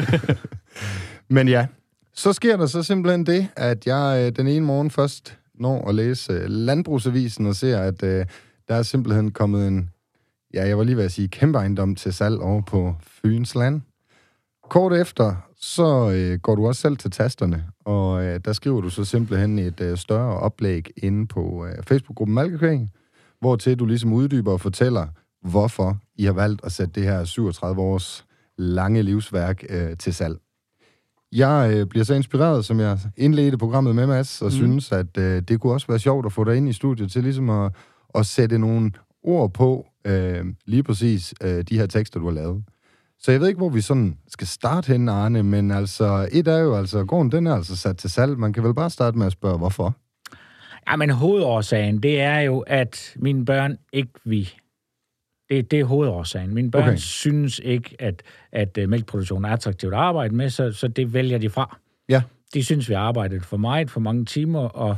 Men 1.36 1.48
ja, 1.48 1.66
så 2.14 2.32
sker 2.32 2.56
der 2.56 2.66
så 2.66 2.82
simpelthen 2.82 3.26
det, 3.26 3.48
at 3.56 3.86
jeg 3.86 4.26
øh, 4.26 4.36
den 4.36 4.48
ene 4.48 4.66
morgen 4.66 4.90
først 4.90 5.38
når 5.60 5.88
at 5.88 5.94
læse 5.94 6.32
øh, 6.32 6.48
Landbrugsavisen 6.48 7.46
og 7.46 7.56
ser, 7.56 7.78
at 7.78 8.02
øh, 8.02 8.26
der 8.68 8.74
er 8.74 8.82
simpelthen 8.82 9.30
kommet 9.30 9.68
en, 9.68 9.90
ja, 10.54 10.66
jeg 10.66 10.78
var 10.78 10.84
lige 10.84 10.96
ved 10.96 11.04
at 11.04 11.12
sige, 11.12 11.28
kæmpe 11.28 11.58
ejendom 11.58 11.94
til 11.94 12.12
salg 12.12 12.40
over 12.40 12.62
på 12.62 12.94
Fyns 13.00 13.54
Land. 13.54 13.80
Kort 14.70 14.92
efter, 14.92 15.34
så 15.60 16.10
øh, 16.10 16.38
går 16.38 16.54
du 16.54 16.66
også 16.66 16.80
selv 16.80 16.96
til 16.96 17.10
tasterne, 17.10 17.64
og 17.84 18.24
øh, 18.24 18.40
der 18.44 18.52
skriver 18.52 18.80
du 18.80 18.90
så 18.90 19.04
simpelthen 19.04 19.58
et 19.58 19.80
øh, 19.80 19.96
større 19.96 20.38
oplæg 20.38 20.90
inde 20.96 21.26
på 21.26 21.66
øh, 21.66 21.82
Facebook-gruppen 21.82 22.34
Malkekvæg, 22.34 22.88
hvor 23.40 23.56
til 23.56 23.78
du 23.78 23.86
ligesom 23.86 24.12
uddyber 24.12 24.52
og 24.52 24.60
fortæller, 24.60 25.06
hvorfor 25.42 25.98
I 26.16 26.24
har 26.24 26.32
valgt 26.32 26.64
at 26.64 26.72
sætte 26.72 26.92
det 27.00 27.02
her 27.02 27.24
37 27.24 27.82
års 27.82 28.24
lange 28.58 29.02
livsværk 29.02 29.64
øh, 29.68 29.96
til 29.96 30.14
salg. 30.14 30.38
Jeg 31.32 31.74
øh, 31.74 31.86
bliver 31.86 32.04
så 32.04 32.14
inspireret, 32.14 32.64
som 32.64 32.80
jeg 32.80 32.98
indledte 33.16 33.58
programmet 33.58 33.94
med, 33.94 34.06
Mads, 34.06 34.42
og 34.42 34.46
mm. 34.46 34.50
synes, 34.50 34.92
at 34.92 35.18
øh, 35.18 35.42
det 35.42 35.60
kunne 35.60 35.72
også 35.72 35.86
være 35.88 35.98
sjovt 35.98 36.26
at 36.26 36.32
få 36.32 36.44
dig 36.44 36.56
ind 36.56 36.68
i 36.68 36.72
studiet 36.72 37.12
til 37.12 37.22
ligesom 37.22 37.50
at, 37.50 37.72
at 38.14 38.26
sætte 38.26 38.58
nogle 38.58 38.92
ord 39.22 39.52
på 39.52 39.86
øh, 40.04 40.44
lige 40.66 40.82
præcis 40.82 41.34
øh, 41.42 41.62
de 41.62 41.78
her 41.78 41.86
tekster, 41.86 42.20
du 42.20 42.26
har 42.26 42.34
lavet. 42.34 42.64
Så 43.18 43.30
jeg 43.32 43.40
ved 43.40 43.48
ikke, 43.48 43.58
hvor 43.58 43.68
vi 43.68 43.80
sådan 43.80 44.18
skal 44.28 44.46
starte 44.46 44.92
hen, 44.92 45.08
Arne, 45.08 45.42
men 45.42 45.70
altså, 45.70 46.28
et 46.32 46.48
er 46.48 46.58
jo 46.58 46.74
altså, 46.76 47.04
gården 47.04 47.32
den 47.32 47.46
er 47.46 47.54
altså 47.54 47.76
sat 47.76 47.96
til 47.96 48.10
salg. 48.10 48.38
Man 48.38 48.52
kan 48.52 48.64
vel 48.64 48.74
bare 48.74 48.90
starte 48.90 49.18
med 49.18 49.26
at 49.26 49.32
spørge, 49.32 49.58
hvorfor? 49.58 49.96
Ja, 50.90 50.96
men 50.96 51.10
hovedårsagen, 51.10 52.02
det 52.02 52.20
er 52.20 52.40
jo, 52.40 52.60
at 52.60 53.12
mine 53.16 53.44
børn 53.44 53.76
ikke 53.92 54.12
vil. 54.24 54.50
Det, 55.48 55.70
det 55.70 55.80
er 55.80 55.84
hovedårsagen. 55.84 56.54
Mine 56.54 56.70
børn 56.70 56.82
Okay. 56.82 56.96
synes 56.96 57.60
ikke, 57.64 57.96
at, 57.98 58.22
at 58.52 58.78
uh, 58.82 58.88
mælkeproduktion 58.88 59.44
er 59.44 59.48
attraktivt 59.48 59.94
at 59.94 60.00
arbejde 60.00 60.34
med, 60.34 60.50
så, 60.50 60.72
så 60.72 60.88
det 60.88 61.12
vælger 61.12 61.38
de 61.38 61.50
fra. 61.50 61.78
Ja. 62.08 62.22
De 62.54 62.64
synes, 62.64 62.88
vi 62.88 62.94
har 62.94 63.00
arbejdet 63.00 63.44
for 63.44 63.56
meget, 63.56 63.90
for 63.90 64.00
mange 64.00 64.24
timer, 64.24 64.60
og 64.60 64.96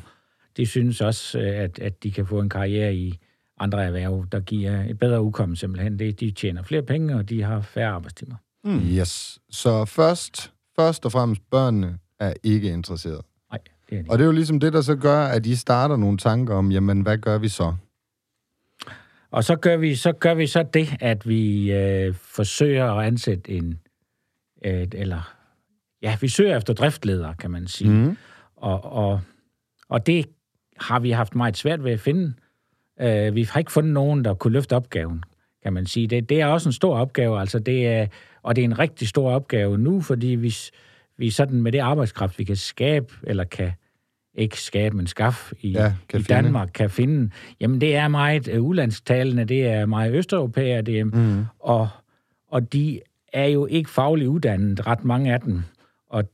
de 0.56 0.66
synes 0.66 1.00
også, 1.00 1.38
øh, 1.38 1.58
at, 1.58 1.78
at 1.78 2.02
de 2.02 2.10
kan 2.12 2.26
få 2.26 2.40
en 2.40 2.48
karriere 2.48 2.94
i 2.94 3.18
andre 3.60 3.84
erhverv, 3.84 4.26
der 4.32 4.40
giver 4.40 4.84
et 4.84 4.98
bedre 4.98 5.22
udkomme 5.22 5.56
simpelthen. 5.56 5.98
Det, 5.98 6.20
de 6.20 6.30
tjener 6.30 6.62
flere 6.62 6.82
penge, 6.82 7.16
og 7.16 7.28
de 7.28 7.42
har 7.42 7.60
færre 7.60 7.88
arbejdstimer. 7.88 8.36
Mm. 8.64 8.78
Yes. 8.78 9.38
Så 9.50 9.84
først, 9.84 10.52
først 10.76 11.04
og 11.04 11.12
fremmest, 11.12 11.42
børnene 11.50 11.98
er 12.20 12.32
ikke 12.42 12.68
interesseret. 12.72 13.20
Nej, 13.50 13.60
det 13.90 13.98
er 13.98 14.02
de. 14.02 14.10
Og 14.10 14.18
det 14.18 14.24
er 14.24 14.26
jo 14.26 14.32
ligesom 14.32 14.60
det, 14.60 14.72
der 14.72 14.80
så 14.80 14.96
gør, 14.96 15.24
at 15.24 15.46
I 15.46 15.56
starter 15.56 15.96
nogle 15.96 16.18
tanker 16.18 16.54
om, 16.54 16.72
jamen, 16.72 17.00
hvad 17.00 17.18
gør 17.18 17.38
vi 17.38 17.48
så? 17.48 17.74
Og 19.30 19.44
så 19.44 19.56
gør 19.56 19.76
vi 19.76 19.94
så, 19.94 20.12
gør 20.12 20.34
vi 20.34 20.46
så 20.46 20.62
det, 20.62 20.88
at 21.00 21.28
vi 21.28 21.72
øh, 21.72 22.14
forsøger 22.14 22.92
at 22.92 23.06
ansætte 23.06 23.50
en, 23.50 23.80
et, 24.64 24.94
eller 24.94 25.34
ja, 26.02 26.16
vi 26.20 26.28
søger 26.28 26.56
efter 26.56 26.74
driftleder, 26.74 27.32
kan 27.32 27.50
man 27.50 27.66
sige. 27.66 27.90
Mm. 27.90 28.16
Og, 28.56 28.84
og, 28.84 29.20
og 29.88 30.06
det 30.06 30.26
har 30.76 31.00
vi 31.00 31.10
haft 31.10 31.34
meget 31.34 31.56
svært 31.56 31.84
ved 31.84 31.92
at 31.92 32.00
finde. 32.00 32.34
Øh, 33.00 33.34
vi 33.34 33.42
har 33.42 33.58
ikke 33.58 33.72
fundet 33.72 33.92
nogen, 33.92 34.24
der 34.24 34.34
kunne 34.34 34.52
løfte 34.52 34.76
opgaven, 34.76 35.24
kan 35.62 35.72
man 35.72 35.86
sige. 35.86 36.06
Det, 36.06 36.28
det 36.28 36.40
er 36.40 36.46
også 36.46 36.68
en 36.68 36.72
stor 36.72 36.98
opgave, 36.98 37.40
altså 37.40 37.58
det 37.58 37.86
er, 37.86 38.06
og 38.42 38.56
det 38.56 38.62
er 38.62 38.64
en 38.64 38.78
rigtig 38.78 39.08
stor 39.08 39.30
opgave 39.30 39.78
nu, 39.78 40.00
fordi 40.00 40.26
vi, 40.26 40.54
vi 41.16 41.30
sådan 41.30 41.62
med 41.62 41.72
det 41.72 41.78
arbejdskraft, 41.78 42.38
vi 42.38 42.44
kan 42.44 42.56
skabe, 42.56 43.14
eller 43.22 43.44
kan 43.44 43.72
ikke 44.38 44.60
skabe, 44.60 44.96
men 44.96 45.06
skaffe 45.06 45.54
i, 45.60 45.70
Ja, 45.70 45.92
kan 46.08 46.20
i 46.20 46.22
finde. 46.22 46.42
Danmark, 46.42 46.70
kan 46.74 46.90
finde, 46.90 47.30
jamen 47.60 47.80
det 47.80 47.96
er 47.96 48.08
meget 48.08 48.48
uh, 48.58 48.64
ulandstalende, 48.64 49.44
det 49.44 49.66
er 49.66 49.86
meget 49.86 50.14
østeuropæere, 50.14 50.82
det 50.82 51.00
er, 51.00 51.04
Mm. 51.04 51.44
og, 51.60 51.88
og 52.50 52.72
de 52.72 53.00
er 53.32 53.44
jo 53.46 53.66
ikke 53.66 53.90
fagligt 53.90 54.28
uddannet, 54.28 54.86
ret 54.86 55.04
mange 55.04 55.32
af 55.32 55.40
dem. 55.40 55.62
Og, 56.10 56.24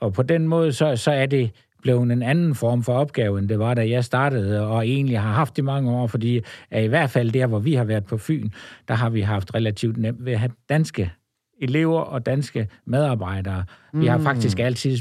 og 0.00 0.12
på 0.12 0.22
den 0.22 0.48
måde, 0.48 0.72
så, 0.72 0.96
så 0.96 1.10
er 1.10 1.26
det 1.26 1.50
blevet 1.82 2.12
en 2.12 2.22
anden 2.22 2.54
form 2.54 2.82
for 2.82 2.92
opgave, 2.94 3.38
end 3.38 3.48
det 3.48 3.58
var, 3.58 3.74
da 3.74 3.88
jeg 3.88 4.04
startede, 4.04 4.66
og 4.66 4.88
egentlig 4.88 5.20
har 5.20 5.32
haft 5.32 5.58
i 5.58 5.60
mange 5.60 5.90
år, 5.90 6.06
fordi 6.06 6.40
at 6.70 6.84
i 6.84 6.86
hvert 6.86 7.10
fald 7.10 7.30
der, 7.30 7.46
hvor 7.46 7.58
vi 7.58 7.74
har 7.74 7.84
været 7.84 8.04
på 8.04 8.18
Fyn, 8.18 8.48
der 8.88 8.94
har 8.94 9.10
vi 9.10 9.20
haft 9.20 9.54
relativt 9.54 9.96
nemt 9.96 10.24
ved 10.24 10.32
at 10.32 10.38
have 10.38 10.50
danske 10.68 11.12
elever 11.60 12.00
og 12.00 12.26
danske 12.26 12.68
medarbejdere. 12.84 13.64
Mm. 13.92 14.00
Vi 14.00 14.06
har 14.06 14.18
faktisk 14.18 14.58
altid, 14.58 14.98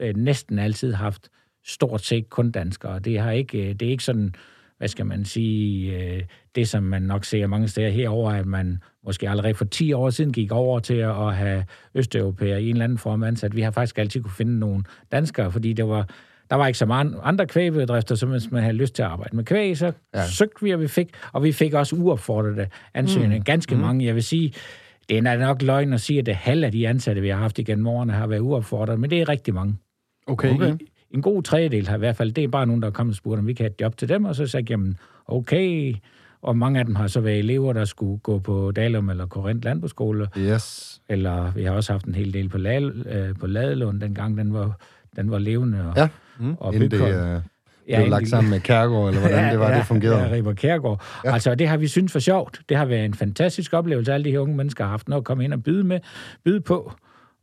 øh, 0.00 0.16
næsten 0.16 0.58
altid 0.58 0.92
haft 0.92 1.28
stort 1.66 2.04
set 2.04 2.30
kun 2.30 2.50
danskere. 2.50 2.98
Det, 2.98 3.18
har 3.18 3.30
ikke, 3.30 3.58
øh, 3.68 3.74
det 3.74 3.82
er 3.82 3.90
ikke 3.90 4.04
sådan, 4.04 4.34
hvad 4.78 4.88
skal 4.88 5.06
man 5.06 5.24
sige, 5.24 5.96
øh, 5.96 6.22
det 6.54 6.68
som 6.68 6.82
man 6.82 7.02
nok 7.02 7.24
ser 7.24 7.46
mange 7.46 7.68
steder 7.68 7.88
herover, 7.90 8.30
at 8.30 8.46
man 8.46 8.78
måske 9.04 9.28
allerede 9.30 9.54
for 9.54 9.64
10 9.64 9.92
år 9.92 10.10
siden 10.10 10.32
gik 10.32 10.52
over 10.52 10.78
til 10.78 10.94
at 10.94 11.34
have 11.34 11.64
østeuropæere 11.94 12.62
i 12.62 12.64
en 12.64 12.76
eller 12.76 12.84
anden 12.84 12.98
form 12.98 13.22
ansat. 13.22 13.56
Vi 13.56 13.60
har 13.60 13.70
faktisk 13.70 13.98
altid 13.98 14.22
kunne 14.22 14.32
finde 14.32 14.58
nogle 14.58 14.84
danskere, 15.12 15.52
fordi 15.52 15.72
det 15.72 15.88
var, 15.88 16.08
der 16.50 16.56
var 16.56 16.66
ikke 16.66 16.78
så 16.78 16.86
mange 16.86 17.18
andre 17.22 17.46
kvægbedrifter, 17.46 18.14
så 18.14 18.26
hvis 18.26 18.50
man 18.50 18.62
havde 18.62 18.76
lyst 18.76 18.94
til 18.94 19.02
at 19.02 19.08
arbejde 19.08 19.36
med 19.36 19.44
kvæg, 19.44 19.76
så 19.76 19.92
Ja. 20.14 20.26
søgte 20.26 20.64
vi, 20.64 20.70
og 20.70 20.80
vi 20.80 20.88
fik, 20.88 21.08
og 21.32 21.42
vi 21.42 21.52
fik 21.52 21.74
også 21.74 21.96
uopfordrede 21.96 22.66
ansøgninger. 22.94 23.38
Mm. 23.38 23.44
Ganske 23.44 23.74
mm. 23.74 23.80
mange, 23.80 24.04
jeg 24.06 24.14
vil 24.14 24.22
sige, 24.22 24.52
det 25.08 25.16
er 25.18 25.36
nok 25.36 25.62
løgn 25.62 25.92
at 25.92 26.00
sige, 26.00 26.18
at 26.18 26.26
det 26.26 26.34
halve 26.34 26.66
af 26.66 26.72
de 26.72 26.88
ansatte, 26.88 27.22
vi 27.22 27.28
har 27.28 27.36
haft 27.38 27.58
igennem 27.58 27.86
årene, 27.86 28.12
har 28.12 28.26
været 28.26 28.40
uopfordret, 28.40 29.00
men 29.00 29.10
det 29.10 29.20
er 29.20 29.28
rigtig 29.28 29.54
mange. 29.54 29.76
Okay. 30.26 30.54
Okay. 30.54 30.76
En 31.16 31.22
god 31.22 31.42
tredjedel 31.42 31.88
har 31.88 31.94
i 31.96 31.98
hvert 31.98 32.16
fald, 32.16 32.32
det 32.32 32.44
er 32.44 32.48
bare 32.48 32.66
nogen, 32.66 32.82
der 32.82 32.88
er 32.88 32.92
kommet 32.92 33.12
og 33.12 33.16
spurgt, 33.16 33.38
om 33.38 33.46
vi 33.46 33.52
kan 33.52 33.64
have 33.64 33.70
et 33.70 33.80
job 33.80 33.96
til 33.96 34.08
dem, 34.08 34.24
og 34.24 34.34
så 34.34 34.46
sagde 34.46 34.62
jeg, 34.64 34.70
jamen, 34.70 34.98
okay. 35.26 35.94
Og 36.42 36.56
mange 36.56 36.78
af 36.78 36.86
dem 36.86 36.94
har 36.94 37.06
så 37.06 37.20
været 37.20 37.38
elever, 37.38 37.72
der 37.72 37.84
skulle 37.84 38.18
gå 38.18 38.38
på 38.38 38.70
Dalum 38.76 39.08
eller 39.10 39.26
Korinth 39.26 39.64
Landbrugsskole, 39.64 40.28
Yes. 40.38 41.00
eller 41.08 41.52
vi 41.54 41.64
har 41.64 41.72
også 41.72 41.92
haft 41.92 42.04
en 42.06 42.14
hel 42.14 42.32
del 42.34 42.48
på, 42.48 42.58
Lade, 42.58 43.04
øh, 43.10 43.34
på 43.40 43.46
Ladelund, 43.46 44.00
dengang 44.00 44.38
den 44.38 44.52
var, 44.52 44.78
den 45.16 45.30
var 45.30 45.38
levende. 45.38 45.88
Og, 45.88 45.92
Ja. 45.96 46.08
og 46.58 46.74
Inden 46.74 46.90
det 46.90 47.00
øh, 47.00 47.40
Ja, 47.88 47.96
blev 47.96 48.04
en 48.04 48.10
lagt 48.10 48.28
sammen 48.28 48.50
med 48.50 48.60
Kærgaard, 48.60 49.08
eller 49.08 49.20
hvordan 49.20 49.50
det 49.50 49.58
var, 49.60 49.74
det 49.76 49.86
fungerede. 49.86 50.18
Ja, 50.22 50.32
Riber 50.32 50.52
Kærgaard. 50.52 51.02
Ja. 51.24 51.28
Ja. 51.28 51.34
Altså, 51.34 51.54
det 51.54 51.68
har 51.68 51.76
vi 51.76 51.86
syntes 51.88 52.12
for 52.12 52.18
sjovt. 52.18 52.60
Det 52.68 52.76
har 52.76 52.84
været 52.84 53.04
en 53.04 53.14
fantastisk 53.14 53.72
oplevelse, 53.72 54.12
alle 54.14 54.24
de 54.24 54.30
her 54.30 54.38
unge 54.38 54.56
mennesker 54.56 54.84
har 54.84 54.90
haft 54.90 55.08
noget 55.08 55.20
at 55.20 55.24
komme 55.24 55.44
ind 55.44 55.52
og 55.52 55.62
byde, 55.62 55.84
med, 55.84 56.00
byde 56.44 56.60
på. 56.60 56.92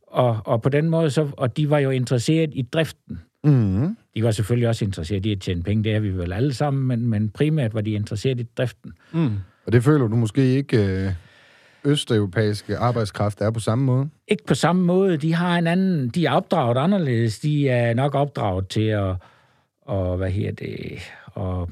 Og, 0.06 0.38
og 0.44 0.62
på 0.62 0.68
den 0.68 0.88
måde, 0.90 1.10
så, 1.10 1.28
og 1.32 1.56
de 1.56 1.70
var 1.70 1.78
jo 1.78 1.90
interesseret 1.90 2.50
i 2.52 2.62
driften. 2.62 3.20
Mm. 3.44 3.96
De 4.14 4.24
var 4.24 4.30
selvfølgelig 4.30 4.68
også 4.68 4.84
interesseret 4.84 5.26
i 5.26 5.32
at 5.32 5.40
tjene 5.40 5.62
penge, 5.62 5.84
det 5.84 5.94
er 5.94 6.00
vi 6.00 6.10
vel 6.10 6.32
alle 6.32 6.54
sammen, 6.54 6.86
men, 6.86 7.06
men 7.06 7.30
primært 7.30 7.74
var 7.74 7.80
de 7.80 7.92
interesseret 7.92 8.40
i 8.40 8.46
driften. 8.56 8.92
Mm. 9.12 9.30
Og 9.66 9.72
det 9.72 9.84
føler 9.84 10.06
du 10.08 10.16
måske 10.16 10.42
ikke 10.42 11.04
øh, 11.06 11.12
østeuropæiske 11.84 12.76
arbejdskraft 12.76 13.40
er 13.40 13.50
på 13.50 13.60
samme 13.60 13.84
måde? 13.84 14.08
Ikke 14.28 14.44
på 14.46 14.54
samme 14.54 14.82
måde, 14.82 15.16
de 15.16 15.34
har 15.34 15.58
en 15.58 15.66
anden, 15.66 16.08
de 16.08 16.26
er 16.26 16.30
opdraget 16.30 16.76
anderledes, 16.76 17.38
de 17.38 17.68
er 17.68 17.94
nok 17.94 18.14
opdraget 18.14 18.68
til 18.68 18.86
at, 18.86 19.14
og 19.82 20.16
hvad 20.16 20.30
her 20.30 20.52
det, 20.52 20.98
og, 21.26 21.70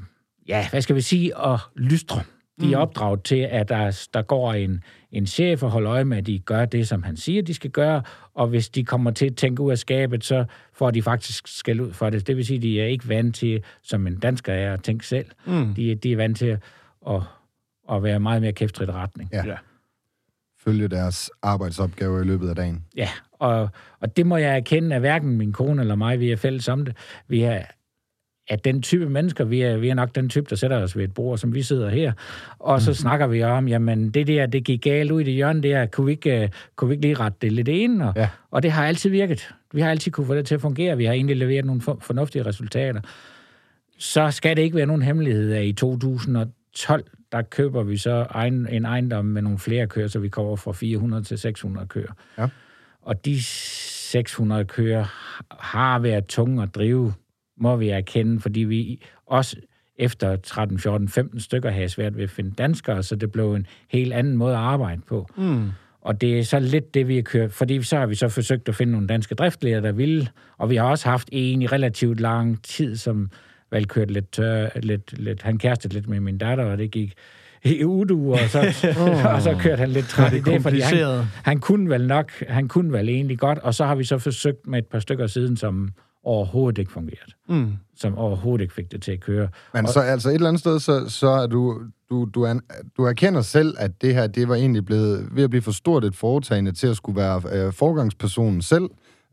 ja, 0.48 0.70
hvad 0.70 0.82
skal 0.82 0.96
vi 0.96 1.00
sige, 1.00 1.38
at 1.46 1.60
lystre. 1.76 2.22
De 2.60 2.72
er 2.72 2.78
opdraget 2.78 3.22
til, 3.22 3.36
at 3.36 3.68
der, 3.68 4.08
der 4.14 4.22
går 4.22 4.52
en, 4.52 4.84
en 5.12 5.26
chef 5.26 5.62
og 5.62 5.70
holder 5.70 5.92
øje 5.92 6.04
med, 6.04 6.18
at 6.18 6.26
de 6.26 6.38
gør 6.38 6.64
det, 6.64 6.88
som 6.88 7.02
han 7.02 7.16
siger, 7.16 7.42
de 7.42 7.54
skal 7.54 7.70
gøre, 7.70 8.02
og 8.34 8.48
hvis 8.48 8.68
de 8.68 8.84
kommer 8.84 9.10
til 9.10 9.26
at 9.26 9.36
tænke 9.36 9.62
ud 9.62 9.70
af 9.70 9.78
skabet, 9.78 10.24
så 10.24 10.44
får 10.72 10.90
de 10.90 11.02
faktisk 11.02 11.48
skæld 11.48 11.80
ud 11.80 11.92
for 11.92 12.10
det. 12.10 12.26
Det 12.26 12.36
vil 12.36 12.46
sige, 12.46 12.56
at 12.56 12.62
de 12.62 12.80
er 12.80 12.86
ikke 12.86 13.08
vant 13.08 13.36
til, 13.36 13.62
som 13.82 14.06
en 14.06 14.18
dansker 14.18 14.52
er, 14.52 14.72
at 14.72 14.82
tænke 14.82 15.06
selv. 15.06 15.26
Mm. 15.46 15.74
De, 15.74 15.94
de 15.94 16.12
er 16.12 16.16
vant 16.16 16.38
til 16.38 16.58
at, 17.08 17.22
at 17.92 18.02
være 18.02 18.20
meget 18.20 18.42
mere 18.42 18.52
kæftrit 18.52 18.88
retning. 18.88 19.30
Ja. 19.32 19.46
Ja. 19.46 19.56
Følge 20.64 20.88
deres 20.88 21.30
arbejdsopgaver 21.42 22.20
i 22.20 22.24
løbet 22.24 22.48
af 22.48 22.54
dagen. 22.56 22.84
Ja, 22.96 23.08
og, 23.32 23.68
og 24.00 24.16
det 24.16 24.26
må 24.26 24.36
jeg 24.36 24.56
erkende, 24.56 24.96
at 24.96 25.00
hverken 25.00 25.36
min 25.36 25.52
kone 25.52 25.82
eller 25.82 25.94
mig, 25.94 26.20
vi 26.20 26.30
er 26.30 26.36
fælles 26.36 26.68
om 26.68 26.84
det. 26.84 26.96
Vi 27.28 27.42
er, 27.42 27.62
at 28.48 28.64
den 28.64 28.82
type 28.82 29.08
mennesker, 29.08 29.44
vi 29.44 29.62
er, 29.62 29.76
vi 29.76 29.88
er 29.88 29.94
nok 29.94 30.14
den 30.14 30.28
type, 30.28 30.46
der 30.50 30.56
sætter 30.56 30.76
os 30.82 30.96
ved 30.96 31.04
et 31.04 31.14
bord, 31.14 31.38
som 31.38 31.54
vi 31.54 31.62
sidder 31.62 31.88
her, 31.88 32.12
og 32.58 32.80
så 32.80 32.90
mm. 32.90 32.94
snakker 32.94 33.26
vi 33.26 33.42
om, 33.42 33.68
jamen 33.68 34.10
det 34.10 34.26
der, 34.26 34.46
det 34.46 34.64
gik 34.64 34.82
galt 34.82 35.10
ud 35.10 35.20
i 35.20 35.24
det 35.24 35.32
hjørne 35.34 35.62
der, 35.62 35.86
kunne 35.86 36.06
vi 36.06 36.12
ikke, 36.12 36.42
uh, 36.42 36.48
kunne 36.76 36.88
vi 36.88 36.94
ikke 36.94 37.02
lige 37.06 37.14
rette 37.14 37.38
det 37.42 37.52
lidt 37.52 37.68
ind? 37.68 38.02
Og, 38.02 38.12
Ja. 38.16 38.28
og 38.50 38.62
det 38.62 38.72
har 38.72 38.86
altid 38.86 39.10
virket. 39.10 39.54
Vi 39.72 39.80
har 39.80 39.90
altid 39.90 40.12
kunne 40.12 40.26
få 40.26 40.34
det 40.34 40.46
til 40.46 40.54
at 40.54 40.60
fungere. 40.60 40.96
Vi 40.96 41.04
har 41.04 41.12
egentlig 41.12 41.36
leveret 41.36 41.64
nogle 41.64 41.80
for, 41.80 41.98
fornuftige 42.00 42.46
resultater. 42.46 43.00
Så 43.98 44.30
skal 44.30 44.56
det 44.56 44.62
ikke 44.62 44.76
være 44.76 44.86
nogen 44.86 45.02
hemmelighed, 45.02 45.52
at 45.52 45.64
i 45.64 45.72
2012, 45.72 47.04
der 47.32 47.42
køber 47.42 47.82
vi 47.82 47.96
så 47.96 48.26
egen, 48.30 48.68
en 48.70 48.84
ejendom 48.84 49.24
med 49.24 49.42
nogle 49.42 49.58
flere 49.58 49.86
køer, 49.86 50.06
så 50.08 50.18
vi 50.18 50.28
kommer 50.28 50.56
fra 50.56 50.72
400 50.72 51.22
til 51.24 51.38
600 51.38 51.86
køer. 51.86 52.12
Ja. 52.38 52.48
Og 53.02 53.24
de 53.24 53.42
600 53.42 54.64
køer 54.64 55.04
har 55.60 55.98
været 55.98 56.26
tunge 56.26 56.62
at 56.62 56.74
drive, 56.74 57.14
må 57.56 57.76
vi 57.76 57.88
erkende, 57.88 58.40
fordi 58.40 58.60
vi 58.60 59.02
også 59.26 59.56
efter 59.98 60.36
13, 60.36 60.78
14, 60.78 61.08
15 61.08 61.40
stykker 61.40 61.70
havde 61.70 61.88
svært 61.88 62.16
ved 62.16 62.24
at 62.24 62.30
finde 62.30 62.50
danskere, 62.50 63.02
så 63.02 63.16
det 63.16 63.32
blev 63.32 63.54
en 63.54 63.66
helt 63.88 64.12
anden 64.12 64.36
måde 64.36 64.52
at 64.52 64.60
arbejde 64.60 65.00
på. 65.06 65.26
Mm. 65.36 65.70
Og 66.00 66.20
det 66.20 66.38
er 66.38 66.44
så 66.44 66.60
lidt 66.60 66.94
det, 66.94 67.08
vi 67.08 67.14
har 67.14 67.22
kørt, 67.22 67.52
fordi 67.52 67.82
så 67.82 67.98
har 67.98 68.06
vi 68.06 68.14
så 68.14 68.28
forsøgt 68.28 68.68
at 68.68 68.74
finde 68.74 68.92
nogle 68.92 69.06
danske 69.06 69.34
driftledere, 69.34 69.82
der 69.82 69.92
ville, 69.92 70.28
og 70.58 70.70
vi 70.70 70.76
har 70.76 70.84
også 70.84 71.08
haft 71.08 71.28
en 71.32 71.62
i 71.62 71.66
relativt 71.66 72.20
lang 72.20 72.62
tid, 72.62 72.96
som 72.96 73.30
vel 73.70 73.88
kørte 73.88 74.12
lidt 74.12 74.32
tør, 74.32 74.68
lidt, 74.82 75.18
lidt, 75.18 75.42
han 75.42 75.58
kærestede 75.58 75.94
lidt 75.94 76.08
med 76.08 76.20
min 76.20 76.38
datter, 76.38 76.64
og 76.64 76.78
det 76.78 76.90
gik 76.90 77.14
i 77.64 77.84
udu, 77.84 78.32
og 78.32 78.38
så, 78.38 78.58
og 79.34 79.42
så 79.42 79.56
kørte 79.60 79.80
han 79.80 79.88
lidt 79.88 80.06
træt 80.06 80.32
i 80.32 80.36
Det 80.36 80.48
er 80.48 80.52
det, 80.52 80.62
fordi 80.62 80.80
han, 80.80 81.24
han 81.44 81.60
kunne 81.60 81.90
vel 81.90 82.06
nok, 82.06 82.44
han 82.48 82.68
kunne 82.68 82.92
vel 82.92 83.08
egentlig 83.08 83.38
godt, 83.38 83.58
og 83.58 83.74
så 83.74 83.84
har 83.84 83.94
vi 83.94 84.04
så 84.04 84.18
forsøgt 84.18 84.66
med 84.66 84.78
et 84.78 84.86
par 84.86 84.98
stykker 84.98 85.26
siden, 85.26 85.56
som 85.56 85.88
overhovedet 86.24 86.78
ikke 86.78 86.92
fungerede. 86.92 87.32
Mm. 87.48 87.72
Som 87.96 88.18
overhovedet 88.18 88.62
ikke 88.62 88.74
fik 88.74 88.92
det 88.92 89.02
til 89.02 89.12
at 89.12 89.20
køre. 89.20 89.48
Men 89.74 89.86
så 89.86 90.00
altså 90.00 90.28
et 90.28 90.34
eller 90.34 90.48
andet 90.48 90.60
sted, 90.60 90.80
så, 90.80 91.08
så 91.08 91.28
er 91.28 91.46
du, 91.46 91.80
du, 92.10 92.24
du, 92.24 92.46
an, 92.46 92.60
du 92.96 93.04
erkender 93.04 93.42
selv, 93.42 93.74
at 93.78 94.02
det 94.02 94.14
her, 94.14 94.26
det 94.26 94.48
var 94.48 94.54
egentlig 94.54 94.84
blevet 94.84 95.28
ved 95.32 95.44
at 95.44 95.50
blive 95.50 95.62
for 95.62 95.72
stort 95.72 96.04
et 96.04 96.16
foretagende 96.16 96.72
til 96.72 96.86
at 96.86 96.96
skulle 96.96 97.16
være 97.16 97.42
øh, 97.52 97.72
forgangspersonen 97.72 98.62
selv, 98.62 98.88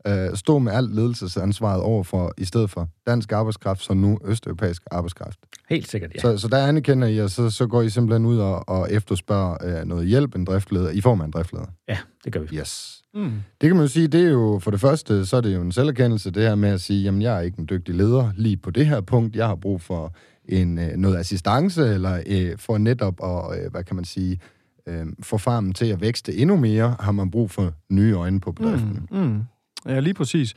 øh, 0.06 0.34
stå 0.34 0.58
med 0.58 0.72
alt 0.72 0.94
ledelsesansvaret 0.94 1.82
over 1.82 2.02
for, 2.02 2.32
i 2.38 2.44
stedet 2.44 2.70
for 2.70 2.88
dansk 3.06 3.32
arbejdskraft, 3.32 3.82
så 3.82 3.94
nu 3.94 4.18
østeuropæisk 4.24 4.82
arbejdskraft. 4.90 5.38
Helt 5.70 5.88
sikkert, 5.88 6.14
ja. 6.14 6.20
Så, 6.20 6.38
så 6.38 6.48
der 6.48 6.66
anerkender 6.66 7.08
I, 7.08 7.18
og 7.18 7.30
så, 7.30 7.50
så 7.50 7.66
går 7.66 7.82
I 7.82 7.90
simpelthen 7.90 8.26
ud 8.26 8.38
og, 8.38 8.68
og 8.68 8.92
efterspørger 8.92 9.80
øh, 9.80 9.86
noget 9.86 10.06
hjælp, 10.06 10.34
en 10.34 10.44
driftleder, 10.44 10.90
i 10.90 11.00
form 11.00 11.20
af 11.20 11.24
en 11.24 11.30
driftleder. 11.30 11.66
Ja, 11.88 11.98
det 12.24 12.32
gør 12.32 12.40
vi. 12.40 12.56
Yes. 12.56 13.02
Mm. 13.14 13.32
Det 13.60 13.68
kan 13.68 13.76
man 13.76 13.84
jo 13.84 13.88
sige, 13.88 14.08
det 14.08 14.24
er 14.24 14.30
jo 14.30 14.58
for 14.62 14.70
det 14.70 14.80
første, 14.80 15.26
så 15.26 15.36
er 15.36 15.40
det 15.40 15.54
jo 15.54 15.60
en 15.60 15.72
selverkendelse, 15.72 16.30
det 16.30 16.42
her 16.42 16.54
med 16.54 16.68
at 16.68 16.80
sige, 16.80 17.02
jamen 17.02 17.22
jeg 17.22 17.36
er 17.36 17.40
ikke 17.40 17.58
en 17.58 17.66
dygtig 17.70 17.94
leder 17.94 18.30
lige 18.36 18.56
på 18.56 18.70
det 18.70 18.86
her 18.86 19.00
punkt, 19.00 19.36
jeg 19.36 19.46
har 19.46 19.54
brug 19.54 19.80
for 19.80 20.14
en, 20.44 20.78
øh, 20.78 20.96
noget 20.96 21.16
assistance, 21.16 21.94
eller 21.94 22.22
øh, 22.26 22.58
for 22.58 22.78
netop 22.78 23.14
at, 23.24 23.64
øh, 23.64 23.70
hvad 23.70 23.84
kan 23.84 23.96
man 23.96 24.04
sige, 24.04 24.40
øh, 24.86 25.06
få 25.22 25.38
farmen 25.38 25.72
til 25.72 25.86
at 25.86 26.00
vækste 26.00 26.34
endnu 26.34 26.56
mere, 26.56 26.96
har 27.00 27.12
man 27.12 27.30
brug 27.30 27.50
for 27.50 27.72
nye 27.90 28.14
øjne 28.14 28.40
på 28.40 28.52
bedriften. 28.52 29.08
Mm. 29.10 29.18
Mm. 29.18 29.42
Ja, 29.88 30.00
lige 30.00 30.14
præcis. 30.14 30.54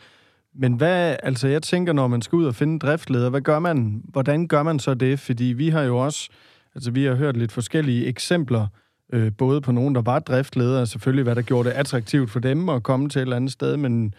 Men 0.56 0.74
hvad, 0.74 1.16
altså 1.24 1.48
jeg 1.48 1.64
tænker, 1.64 1.94
når 1.94 2.08
man 2.08 2.22
skal 2.22 2.36
ud 2.36 2.46
og 2.46 2.56
finde 2.56 2.80
driftleder, 2.80 3.30
hvad 3.30 3.42
gør 3.42 3.60
man, 3.60 4.02
hvordan 4.06 4.48
gør 4.48 4.64
man 4.64 4.80
så 4.80 4.94
det? 4.94 5.20
Fordi 5.20 5.44
vi 5.44 5.70
har 5.70 5.82
jo 5.82 5.98
også, 5.98 6.30
altså 6.76 6.92
vi 6.92 7.06
har 7.06 7.16
hørt 7.16 7.38
lidt 7.38 7.52
forskellige 7.52 8.06
eksempler, 8.06 8.68
øh, 9.14 9.32
både 9.38 9.62
på 9.62 9.72
nogen, 9.72 9.96
der 9.96 10.02
var 10.02 10.20
driftledere, 10.20 10.88
selvfølgelig 10.88 11.24
hvad 11.24 11.36
der 11.36 11.42
gjorde 11.42 11.70
det 11.70 11.76
attraktivt 11.76 12.32
for 12.32 12.40
dem 12.40 12.70
at 12.70 12.84
komme 12.84 13.10
til 13.10 13.20
et 13.20 13.22
eller 13.22 13.36
andet 13.36 13.52
sted, 13.52 13.78
men 13.78 14.14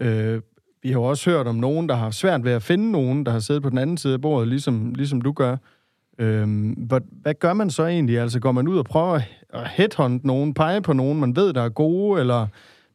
øh, 0.00 0.40
vi 0.82 0.88
har 0.88 1.00
jo 1.00 1.02
også 1.02 1.30
hørt 1.30 1.46
om 1.46 1.54
nogen, 1.54 1.88
der 1.88 1.94
har 1.94 2.10
svært 2.10 2.44
ved 2.44 2.52
at 2.52 2.62
finde 2.62 2.92
nogen, 2.92 3.26
der 3.26 3.32
har 3.32 3.38
siddet 3.38 3.62
på 3.62 3.70
den 3.70 3.78
anden 3.78 3.96
side 3.96 4.14
af 4.14 4.20
bordet, 4.20 4.48
ligesom, 4.48 4.94
ligesom 4.94 5.20
du 5.20 5.32
gør. 5.32 5.56
Øhm, 6.18 6.70
hvad, 6.70 7.00
hvad 7.22 7.34
gør 7.34 7.52
man 7.52 7.70
så 7.70 7.86
egentlig? 7.86 8.18
Altså 8.18 8.40
går 8.40 8.52
man 8.52 8.68
ud 8.68 8.78
og 8.78 8.84
prøver 8.84 9.20
at 9.50 9.68
headhunt 9.68 10.24
nogen, 10.24 10.54
pege 10.54 10.82
på 10.82 10.92
nogen, 10.92 11.20
man 11.20 11.36
ved, 11.36 11.52
der 11.52 11.62
er 11.62 11.68
gode, 11.68 12.20
eller 12.20 12.46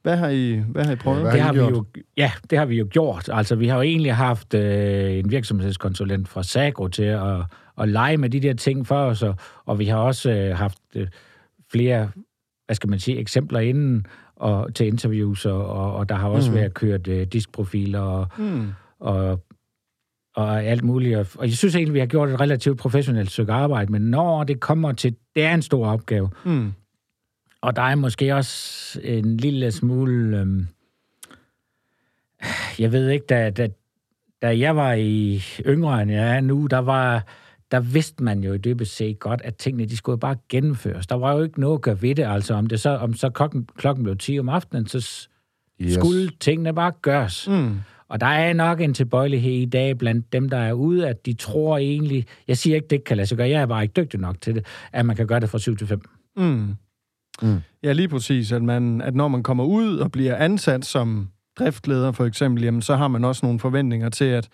hvad 0.05 0.17
har 0.17 0.29
I, 0.29 0.55
hvad 0.67 0.85
har 0.85 0.91
I 0.91 0.95
prøvet? 0.95 1.21
Hvad 1.21 1.31
det 1.31 1.41
har 1.41 1.47
har 1.47 1.53
I 1.53 1.57
vi 1.57 1.62
gjort? 1.71 1.88
jo, 1.97 2.01
ja, 2.17 2.31
det 2.50 2.57
har 2.57 2.65
vi 2.65 2.77
jo 2.77 2.88
gjort. 2.89 3.29
Altså, 3.33 3.55
vi 3.55 3.67
har 3.67 3.75
jo 3.75 3.81
egentlig 3.81 4.15
haft 4.15 4.53
øh, 4.53 5.13
en 5.19 5.31
virksomhedskonsulent 5.31 6.27
fra 6.27 6.43
Sagro 6.43 6.88
til 6.88 7.03
at, 7.03 7.38
at 7.77 7.89
lege 7.89 8.17
med 8.17 8.29
de 8.29 8.39
der 8.39 8.53
ting 8.53 8.88
for 8.88 8.95
os, 8.97 9.24
og, 9.24 9.35
og 9.65 9.79
vi 9.79 9.85
har 9.85 9.97
også 9.97 10.31
øh, 10.31 10.57
haft 10.57 10.77
øh, 10.95 11.07
flere, 11.71 12.09
hvad 12.65 12.75
skal 12.75 12.89
man 12.89 13.00
sige, 13.00 13.17
eksempler 13.17 13.59
inden 13.59 14.05
og, 14.35 14.74
til 14.75 14.88
interviews, 14.88 15.45
og, 15.45 15.67
og, 15.67 15.93
og 15.95 16.09
der 16.09 16.15
har 16.15 16.29
også 16.29 16.50
Mhm. 16.51 16.59
været 16.59 16.74
kørt 16.74 17.07
øh, 17.07 17.27
diskprofiler 17.27 18.00
og, 18.00 18.27
Hmm. 18.38 18.67
og, 19.00 19.39
og 20.35 20.63
alt 20.63 20.83
muligt. 20.83 21.17
Og, 21.17 21.25
og 21.38 21.45
jeg 21.45 21.53
synes 21.53 21.75
egentlig, 21.75 21.93
vi 21.93 22.00
har 22.00 22.05
gjort 22.05 22.29
et 22.29 22.39
relativt 22.41 22.77
professionelt 22.79 23.31
stykke 23.31 23.53
arbejde, 23.53 23.91
men 23.91 24.01
når 24.01 24.43
det 24.43 24.59
kommer 24.59 24.91
til, 24.91 25.15
det 25.35 25.43
er 25.43 25.53
en 25.53 25.62
stor 25.62 25.88
opgave, 25.88 26.29
Hmm. 26.43 26.74
Og 27.65 27.75
der 27.75 27.81
er 27.81 27.95
måske 27.95 28.36
også 28.36 29.00
en 29.03 29.38
lille 29.38 29.72
smule... 29.72 30.39
Øhm, 30.39 30.67
jeg 32.79 32.91
ved 32.91 33.10
ikke, 33.10 33.25
da, 33.25 33.50
da, 33.50 33.69
da 34.41 34.60
jeg 34.60 34.75
var 34.75 34.93
i 34.93 35.43
yngre 35.65 36.01
end 36.01 36.12
jeg 36.12 36.36
er 36.36 36.41
nu, 36.41 36.67
der 36.67 36.77
var 36.77 37.25
der 37.72 37.79
vidste 37.79 38.24
man 38.24 38.43
jo 38.43 38.57
dybest 38.57 38.95
set 38.95 39.19
godt, 39.19 39.41
at 39.41 39.55
tingene 39.55 39.86
de 39.86 39.98
skulle 39.98 40.19
bare 40.19 40.36
gennemføres. 40.50 41.07
Der 41.07 41.15
var 41.15 41.34
jo 41.34 41.43
ikke 41.43 41.60
noget 41.60 41.77
at 41.77 41.81
gøre 41.81 42.01
ved 42.01 42.15
det, 42.15 42.24
altså 42.24 42.53
om 42.53 42.67
det 42.67 42.79
så, 42.79 42.89
om 42.89 43.13
så 43.13 43.29
klokken, 43.29 43.69
klokken 43.77 44.03
blev 44.03 44.17
10 44.17 44.39
om 44.39 44.50
aftenen, 44.50 44.88
så 44.88 45.27
yes. 45.81 45.93
Skulle 45.93 46.29
tingene 46.39 46.74
bare 46.74 46.91
gøres. 47.01 47.48
Mm. 47.48 47.79
Og 48.07 48.19
der 48.19 48.27
er 48.27 48.53
nok 48.53 48.81
en 48.81 48.93
tilbøjelighed 48.93 49.51
i 49.51 49.65
dag 49.65 49.98
blandt 49.98 50.34
dem, 50.34 50.50
der 50.50 50.57
er 50.57 50.74
ude, 50.74 51.07
at 51.07 51.25
de 51.25 51.34
tror 51.34 51.77
egentlig, 51.77 52.25
jeg 52.48 52.57
siger 52.57 52.75
ikke, 52.75 52.88
det 52.88 53.03
kan 53.03 53.17
lade 53.17 53.27
sig 53.27 53.38
gøre, 53.38 53.50
jeg 53.50 53.62
er 53.62 53.65
bare 53.65 53.84
ikke 53.84 54.01
dygtig 54.01 54.19
nok 54.19 54.41
til 54.41 54.55
det, 54.55 54.65
at 54.91 55.05
man 55.05 55.15
kan 55.15 55.27
gøre 55.27 55.39
det 55.39 55.50
fra 55.50 55.60
7 55.60 55.77
til 55.77 55.88
5. 55.88 56.01
Mm. 56.38 56.75
Mm. 57.41 57.57
Ja, 57.83 57.93
lige 57.93 58.07
præcis. 58.07 58.51
At, 58.51 58.61
man, 58.61 59.01
at 59.01 59.15
når 59.15 59.27
man 59.27 59.43
kommer 59.43 59.63
ud 59.63 59.97
og 59.97 60.11
bliver 60.11 60.35
ansat 60.35 60.85
som 60.85 61.29
driftleder 61.59 62.11
for 62.11 62.25
eksempel, 62.25 62.63
jamen, 62.63 62.81
så 62.81 62.95
har 62.95 63.07
man 63.07 63.23
også 63.23 63.45
nogle 63.45 63.59
forventninger 63.59 64.09
til, 64.09 64.25
at 64.25 64.49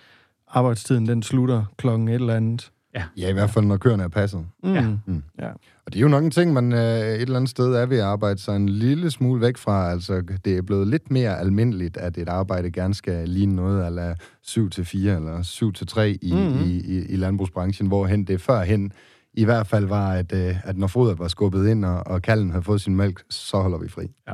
arbejdstiden 0.48 1.08
den 1.08 1.24
slutter 1.24 1.66
klokken 1.78 2.08
et 2.08 2.16
eller 2.16 2.36
andet. 2.36 2.72
Ja, 3.18 3.30
i 3.30 3.34
hvert 3.34 3.50
fald, 3.50 3.66
når 3.66 3.78
køerne 3.78 4.04
er 4.04 4.08
passet. 4.08 4.46
Mm. 4.64 4.74
Ja. 4.74 4.82
Mm. 5.06 5.24
ja. 5.40 5.48
Og 5.86 5.94
det 5.94 5.96
er 5.96 6.02
jo 6.02 6.08
nok 6.08 6.24
en 6.24 6.32
ting, 6.32 6.54
man 6.54 6.74
øh, 6.74 6.80
et 6.80 7.22
eller 7.22 7.36
andet 7.36 7.50
sted 7.50 7.74
er 7.74 7.86
ved 7.86 7.98
at 7.98 8.04
arbejde 8.04 8.40
sig 8.40 8.56
en 8.56 8.70
lille 8.70 9.12
smule 9.12 9.42
væk 9.42 9.58
fra. 9.58 9.92
Altså, 9.92 10.24
det 10.46 10.58
er 10.58 10.62
blevet 10.62 10.88
lidt 10.88 11.12
mere 11.12 11.40
almindeligt, 11.40 11.98
at 11.98 12.18
et 12.18 12.30
arbejde 12.30 12.72
gerne 12.72 12.94
skal 12.94 13.30
ligne 13.30 13.56
noget 13.56 13.86
eller 13.86 14.16
7 14.42 14.70
til 14.70 14.86
4 14.86 15.16
eller 15.16 15.42
7 15.42 15.74
til 15.74 15.88
3 15.88 16.18
i, 16.22 16.34
mm-hmm. 16.34 16.64
i, 16.64 16.80
i, 16.80 17.06
i 17.06 17.16
landbrugsbranchen, 17.16 17.88
hvorhen 17.88 18.24
det 18.24 18.42
førhen 18.42 18.92
i 19.34 19.46
hvert 19.46 19.68
fald 19.68 19.86
var, 19.86 20.14
at, 20.14 20.34
øh, 20.34 20.68
at 20.68 20.78
når 20.78 20.88
fodret 20.88 21.20
var 21.20 21.28
skubbet 21.28 21.68
ind, 21.70 21.86
og, 21.86 22.08
og 22.08 22.22
kalden 22.22 22.50
havde 22.52 22.64
fået 22.64 22.82
sin 22.82 22.96
mælk, 22.96 23.24
så 23.30 23.58
holder 23.58 23.78
vi 23.78 23.88
fri. 23.88 24.04
Ja. 24.28 24.34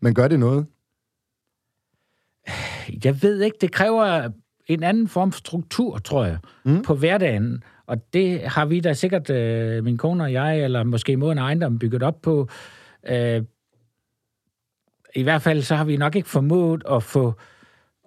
Men 0.00 0.14
gør 0.14 0.28
det 0.28 0.40
noget? 0.40 0.66
Jeg 3.04 3.22
ved 3.22 3.42
ikke, 3.42 3.56
det 3.60 3.72
kræver 3.72 4.30
en 4.66 4.82
anden 4.82 5.08
form 5.08 5.32
for 5.32 5.38
struktur, 5.38 5.98
tror 5.98 6.24
jeg, 6.24 6.38
Mm. 6.64 6.82
på 6.82 6.94
hverdagen. 6.94 7.62
Og 7.86 8.12
det 8.12 8.40
har 8.42 8.64
vi 8.66 8.80
da 8.80 8.92
sikkert, 8.92 9.30
øh, 9.30 9.84
min 9.84 9.96
kone 9.98 10.24
og 10.24 10.32
jeg, 10.32 10.64
eller 10.64 10.84
måske 10.84 11.16
måden 11.16 11.38
ejendom 11.38 11.78
bygget 11.78 12.02
op 12.02 12.22
på. 12.22 12.48
Øh, 13.08 13.42
I 15.14 15.22
hvert 15.22 15.42
fald 15.42 15.62
så 15.62 15.76
har 15.76 15.84
vi 15.84 15.96
nok 15.96 16.16
ikke 16.16 16.28
formået 16.28 16.82
at 16.90 17.02
få, 17.02 17.34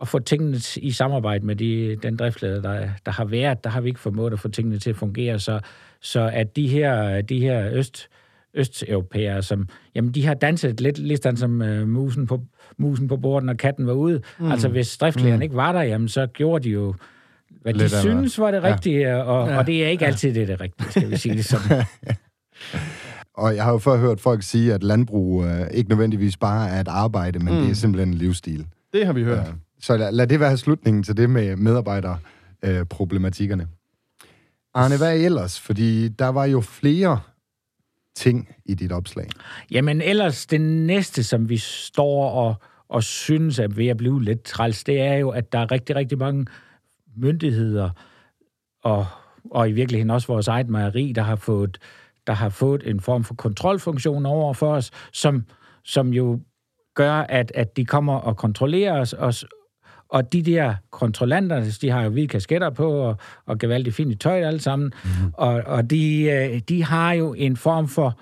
at 0.01 0.07
få 0.07 0.19
tingene 0.19 0.57
i 0.77 0.91
samarbejde 0.91 1.45
med 1.45 1.55
de, 1.55 1.95
den 2.03 2.17
driftleder, 2.17 2.61
der, 2.61 2.89
der 3.05 3.11
har 3.11 3.25
været. 3.25 3.63
Der 3.63 3.69
har 3.69 3.81
vi 3.81 3.87
ikke 3.87 3.99
formået 3.99 4.33
at 4.33 4.39
få 4.39 4.47
tingene 4.47 4.79
til 4.79 4.89
at 4.89 4.95
fungere. 4.95 5.39
Så, 5.39 5.59
så 6.03 6.29
at 6.33 6.55
de 6.55 6.67
her, 6.67 7.21
de 7.21 7.39
her 7.39 7.69
øst, 7.73 8.07
østeuropæere, 8.53 9.41
som, 9.43 9.67
jamen 9.95 10.11
de 10.11 10.25
har 10.25 10.33
danset 10.33 10.81
lidt 10.81 10.97
ligesom 10.97 11.35
som 11.35 11.61
uh, 11.61 11.87
musen, 11.87 12.27
på, 12.27 12.41
musen 12.77 13.07
på 13.07 13.17
bordet, 13.17 13.45
når 13.45 13.53
katten 13.53 13.87
var 13.87 13.93
ude. 13.93 14.21
Mm. 14.39 14.51
Altså 14.51 14.67
hvis 14.69 14.97
driftslederen 14.97 15.33
Mm. 15.33 15.39
mm. 15.39 15.41
ikke 15.41 15.55
var 15.55 15.71
der, 15.71 15.81
jamen 15.81 16.07
så 16.07 16.27
gjorde 16.27 16.63
de 16.63 16.69
jo, 16.69 16.93
hvad 17.61 17.73
Lidt 17.73 17.91
de 17.91 17.99
synes 17.99 18.39
var 18.39 18.51
det 18.51 18.57
Ja. 18.63 18.73
rigtige, 18.73 19.23
og, 19.23 19.49
Ja. 19.49 19.57
og 19.57 19.67
det 19.67 19.83
er 19.83 19.87
ikke 19.87 20.05
altid 20.05 20.33
det, 20.33 20.41
er 20.41 20.45
det 20.47 20.61
rigtige, 20.61 20.91
skal 20.91 21.09
vi 21.11 21.17
sige 21.17 21.35
det 21.35 21.45
sådan. 21.45 21.83
Og 23.37 23.55
jeg 23.55 23.63
har 23.63 23.71
jo 23.71 23.77
før 23.77 23.97
hørt 23.97 24.19
folk 24.19 24.43
sige, 24.43 24.73
at 24.73 24.83
landbrug 24.83 25.43
øh, 25.45 25.61
ikke 25.73 25.89
nødvendigvis 25.89 26.37
bare 26.37 26.69
er 26.69 26.81
et 26.81 26.87
arbejde, 26.87 27.39
men 27.39 27.47
mm. 27.53 27.53
Mm. 27.59 27.61
det 27.61 27.71
er 27.71 27.75
simpelthen 27.75 28.09
en 28.09 28.13
livsstil. 28.13 28.65
Det 28.93 29.05
har 29.05 29.13
vi 29.13 29.23
hørt. 29.23 29.37
Ja. 29.37 29.43
Så 29.81 29.97
lad, 29.97 30.11
lad 30.11 30.27
det 30.27 30.39
være 30.39 30.57
slutningen 30.57 31.03
til 31.03 31.17
det 31.17 31.29
med 31.29 31.55
medarbejderproblematikkerne. 31.55 32.79
Øh, 32.79 32.85
problematikkerne. 32.85 33.67
Arne, 34.73 34.97
hvad 34.97 35.19
ellers? 35.19 35.59
Fordi 35.59 36.07
der 36.07 36.27
var 36.27 36.45
jo 36.45 36.61
flere 36.61 37.19
ting 38.15 38.55
i 38.65 38.73
dit 38.73 38.91
opslag. 38.91 39.27
Jamen 39.71 40.01
ellers, 40.01 40.45
det 40.45 40.61
næste, 40.61 41.23
som 41.23 41.49
vi 41.49 41.57
står 41.57 42.29
og, 42.29 42.55
og 42.89 43.03
synes 43.03 43.59
er 43.59 43.67
ved 43.67 43.87
at 43.87 43.97
blive 43.97 44.23
lidt 44.23 44.43
træls, 44.43 44.83
det 44.83 45.01
er 45.01 45.13
jo, 45.13 45.29
at 45.29 45.51
der 45.51 45.59
er 45.59 45.71
rigtig, 45.71 45.95
rigtig 45.95 46.17
mange 46.17 46.45
myndigheder, 47.15 47.89
og, 48.83 49.05
og 49.51 49.69
i 49.69 49.71
virkeligheden 49.71 50.09
også 50.09 50.27
vores 50.27 50.47
eget 50.47 50.69
mejeri, 50.69 51.11
der 51.11 51.21
har 51.21 51.35
fået 51.35 51.79
der 52.27 52.33
har 52.33 52.49
fået 52.49 52.89
en 52.89 52.99
form 52.99 53.23
for 53.23 53.35
kontrolfunktion 53.35 54.25
over 54.25 54.53
for 54.53 54.73
os, 54.73 54.91
som, 55.13 55.45
som 55.83 56.13
jo 56.13 56.39
gør, 56.95 57.13
at, 57.13 57.51
at 57.55 57.77
de 57.77 57.85
kommer 57.85 58.15
og 58.15 58.37
kontrollerer 58.37 58.99
os, 58.99 59.13
os 59.13 59.45
og 60.13 60.33
de 60.33 60.41
der 60.41 60.75
kontrollanter, 60.91 61.77
de 61.81 61.89
har 61.89 62.03
jo 62.03 62.09
hvide 62.09 62.27
kasketter 62.27 62.69
på, 62.69 62.91
og, 62.91 63.17
og 63.45 63.59
gevaldigt 63.59 63.95
fint 63.95 64.11
i 64.11 64.15
tøj 64.15 64.41
alle 64.41 64.59
sammen, 64.59 64.93
mm. 65.03 65.09
og, 65.33 65.53
og 65.65 65.89
de, 65.89 66.23
øh, 66.23 66.59
de 66.69 66.83
har 66.83 67.13
jo 67.13 67.33
en 67.33 67.57
form 67.57 67.87
for 67.87 68.19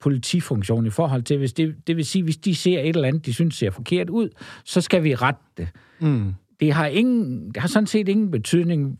politifunktion 0.00 0.86
i 0.86 0.90
forhold 0.90 1.22
til, 1.22 1.38
hvis 1.38 1.52
det, 1.52 1.74
det 1.86 1.96
vil 1.96 2.04
sige, 2.04 2.22
hvis 2.22 2.36
de 2.36 2.54
ser 2.54 2.80
et 2.80 2.88
eller 2.88 3.08
andet, 3.08 3.26
de 3.26 3.34
synes 3.34 3.54
ser 3.54 3.70
forkert 3.70 4.10
ud, 4.10 4.28
så 4.64 4.80
skal 4.80 5.04
vi 5.04 5.14
rette 5.14 5.40
det. 5.56 5.68
Mm. 6.00 6.34
Det, 6.60 6.72
har 6.72 6.86
ingen, 6.86 7.48
det 7.48 7.56
har 7.56 7.68
sådan 7.68 7.86
set 7.86 8.08
ingen 8.08 8.30
betydning, 8.30 8.98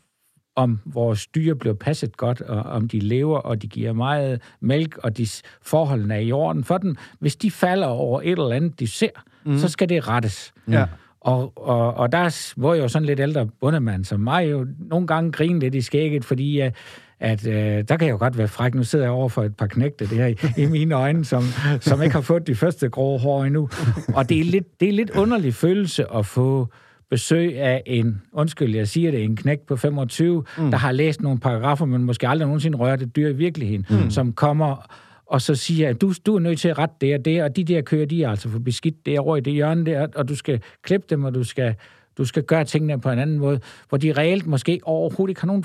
om 0.56 0.80
vores 0.84 1.26
dyr 1.26 1.54
bliver 1.54 1.74
passet 1.74 2.16
godt, 2.16 2.40
og 2.40 2.62
om 2.62 2.88
de 2.88 2.98
lever, 2.98 3.38
og 3.38 3.62
de 3.62 3.68
giver 3.68 3.92
meget 3.92 4.42
mælk, 4.60 4.98
og 4.98 5.16
de 5.16 5.26
forholdene 5.62 6.14
er 6.14 6.18
i 6.18 6.32
orden 6.32 6.64
for 6.64 6.78
dem. 6.78 6.96
Hvis 7.18 7.36
de 7.36 7.50
falder 7.50 7.86
over 7.86 8.20
et 8.20 8.30
eller 8.30 8.52
andet, 8.52 8.80
de 8.80 8.86
ser, 8.86 9.08
mm. 9.44 9.58
så 9.58 9.68
skal 9.68 9.88
det 9.88 10.08
rettes. 10.08 10.52
Ja. 10.68 10.86
Og, 11.24 11.52
og, 11.56 11.94
og 11.94 12.12
der 12.12 12.52
var 12.56 12.74
jo 12.74 12.88
sådan 12.88 13.06
lidt 13.06 13.20
ældre 13.20 13.46
bundemand 13.60 14.04
som 14.04 14.20
mig 14.20 14.50
jo 14.50 14.66
nogle 14.78 15.06
gange 15.06 15.32
grine 15.32 15.58
lidt 15.58 15.74
i 15.74 15.80
skægget, 15.80 16.24
fordi 16.24 16.66
uh, 16.66 16.72
at 17.20 17.46
øh, 17.46 17.54
der 17.88 17.96
kan 17.96 18.06
jeg 18.06 18.12
jo 18.12 18.18
godt 18.18 18.38
være 18.38 18.48
fræk. 18.48 18.74
Nu 18.74 18.84
sidder 18.84 19.04
jeg 19.04 19.12
over 19.12 19.28
for 19.28 19.42
et 19.42 19.56
par 19.56 19.66
knægte 19.66 20.06
det 20.06 20.18
her 20.18 20.26
i, 20.26 20.36
i 20.62 20.66
mine 20.66 20.94
øjne, 20.94 21.24
som, 21.24 21.42
som 21.80 22.02
ikke 22.02 22.14
har 22.14 22.20
fået 22.20 22.46
de 22.46 22.54
første 22.54 22.88
grå 22.88 23.18
hår 23.18 23.44
endnu. 23.44 23.68
Og 24.14 24.28
det 24.28 24.40
er 24.40 24.44
lidt, 24.44 24.80
det 24.80 24.88
er 24.88 24.92
lidt 24.92 25.10
underlig 25.10 25.54
følelse 25.54 26.12
at 26.14 26.26
få 26.26 26.68
besøg 27.10 27.58
af 27.60 27.82
en, 27.86 28.22
undskyld, 28.32 28.74
jeg 28.74 28.88
siger 28.88 29.10
det, 29.10 29.24
en 29.24 29.36
knæk 29.36 29.60
på 29.60 29.76
25, 29.76 30.44
mm. 30.58 30.70
der 30.70 30.78
har 30.78 30.92
læst 30.92 31.22
nogle 31.22 31.40
paragrafer, 31.40 31.84
men 31.84 32.04
måske 32.04 32.28
aldrig 32.28 32.46
nogensinde 32.46 32.78
rørt 32.78 33.02
et 33.02 33.16
dyr 33.16 33.28
i 33.28 33.32
virkeligheden, 33.32 33.86
mm. 33.90 34.10
som 34.10 34.32
kommer 34.32 34.86
og 35.26 35.42
så 35.42 35.54
siger 35.54 35.88
at 35.88 36.00
du, 36.00 36.12
du 36.26 36.34
er 36.34 36.40
nødt 36.40 36.60
til 36.60 36.68
at 36.68 36.78
rette 36.78 36.94
det 37.00 37.14
og 37.14 37.24
det, 37.24 37.42
og 37.42 37.56
de 37.56 37.64
der 37.64 37.82
kører, 37.82 38.06
de 38.06 38.22
er 38.22 38.30
altså 38.30 38.48
for 38.48 38.58
beskidt 38.58 39.06
det 39.06 39.18
over 39.18 39.36
i 39.36 39.40
det 39.40 39.52
hjørne 39.52 39.86
der, 39.86 40.06
og 40.14 40.28
du 40.28 40.36
skal 40.36 40.62
klippe 40.82 41.06
dem, 41.10 41.24
og 41.24 41.34
du 41.34 41.44
skal, 41.44 41.74
du 42.18 42.24
skal 42.24 42.42
gøre 42.42 42.64
tingene 42.64 43.00
på 43.00 43.10
en 43.10 43.18
anden 43.18 43.38
måde, 43.38 43.60
hvor 43.88 43.98
de 43.98 44.12
reelt 44.12 44.46
måske 44.46 44.80
overhovedet 44.82 45.30
ikke 45.30 45.40
har 45.40 45.46
nogen 45.46 45.64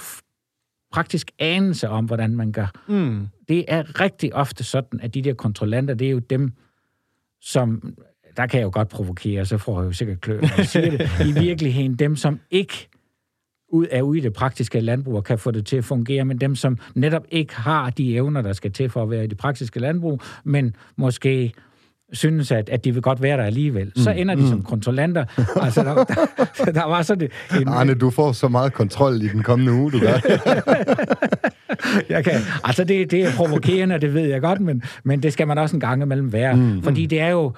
praktisk 0.91 1.31
anelse 1.39 1.89
om, 1.89 2.05
hvordan 2.05 2.35
man 2.35 2.51
gør. 2.51 2.71
Mm. 2.87 3.27
Det 3.49 3.65
er 3.67 3.99
rigtig 4.01 4.35
ofte 4.35 4.63
sådan, 4.63 4.99
at 4.99 5.13
de 5.13 5.21
der 5.21 5.33
kontrollanter, 5.33 5.93
det 5.93 6.07
er 6.07 6.11
jo 6.11 6.19
dem, 6.19 6.53
som 7.41 7.93
der 8.37 8.47
kan 8.47 8.59
jeg 8.59 8.65
jo 8.65 8.71
godt 8.73 8.89
provokere, 8.89 9.45
så 9.45 9.57
får 9.57 9.81
jeg 9.81 9.87
jo 9.87 9.93
sikkert 9.93 10.21
klør, 10.21 10.41
når 10.41 10.49
jeg 10.57 10.67
siger 10.67 10.97
det. 10.97 11.09
I 11.29 11.39
virkeligheden 11.39 11.95
dem, 11.95 12.15
som 12.15 12.39
ikke 12.51 12.89
ud 13.71 13.87
er 13.91 14.01
ude 14.01 14.17
i 14.17 14.21
det 14.21 14.33
praktiske 14.33 14.79
landbrug 14.79 15.15
og 15.15 15.23
kan 15.23 15.39
få 15.39 15.51
det 15.51 15.65
til 15.65 15.77
at 15.77 15.85
fungere, 15.85 16.25
men 16.25 16.37
dem, 16.37 16.55
som 16.55 16.77
netop 16.95 17.23
ikke 17.31 17.55
har 17.55 17.89
de 17.89 18.15
evner, 18.15 18.41
der 18.41 18.53
skal 18.53 18.71
til 18.71 18.89
for 18.89 19.03
at 19.03 19.09
være 19.09 19.23
i 19.23 19.27
det 19.27 19.37
praktiske 19.37 19.79
landbrug, 19.79 20.21
men 20.43 20.75
måske 20.95 21.53
synes, 22.13 22.51
at, 22.51 22.69
at 22.69 22.85
de 22.85 22.93
vil 22.93 23.01
godt 23.01 23.21
være 23.21 23.37
der 23.37 23.43
alligevel. 23.43 23.91
Mm. 23.95 24.01
Så 24.01 24.11
ender 24.11 24.35
de 24.35 24.41
mm. 24.41 24.47
som 24.47 24.63
kontrollanter. 24.63 25.25
altså, 25.65 25.83
der, 25.83 26.03
der, 26.03 26.71
der 26.79 26.85
var 26.85 27.01
sådan 27.01 27.29
en... 27.61 27.67
Arne, 27.67 27.93
du 27.93 28.09
får 28.09 28.31
så 28.31 28.47
meget 28.47 28.73
kontrol 28.73 29.21
i 29.21 29.27
den 29.27 29.43
kommende 29.43 29.73
uge, 29.73 29.91
du 29.91 29.99
gør. 29.99 30.07
jeg 32.15 32.23
kan, 32.23 32.33
altså, 32.63 32.83
det, 32.83 33.11
det 33.11 33.23
er 33.23 33.31
provokerende, 33.35 33.99
det 33.99 34.13
ved 34.13 34.25
jeg 34.25 34.41
godt, 34.41 34.61
men, 34.61 34.83
men 35.03 35.23
det 35.23 35.33
skal 35.33 35.47
man 35.47 35.57
også 35.57 35.75
en 35.75 35.79
gang 35.79 36.01
imellem 36.01 36.33
være. 36.33 36.55
Mm. 36.55 36.83
Fordi 36.83 37.05
det 37.05 37.19
er 37.19 37.29
jo 37.29 37.53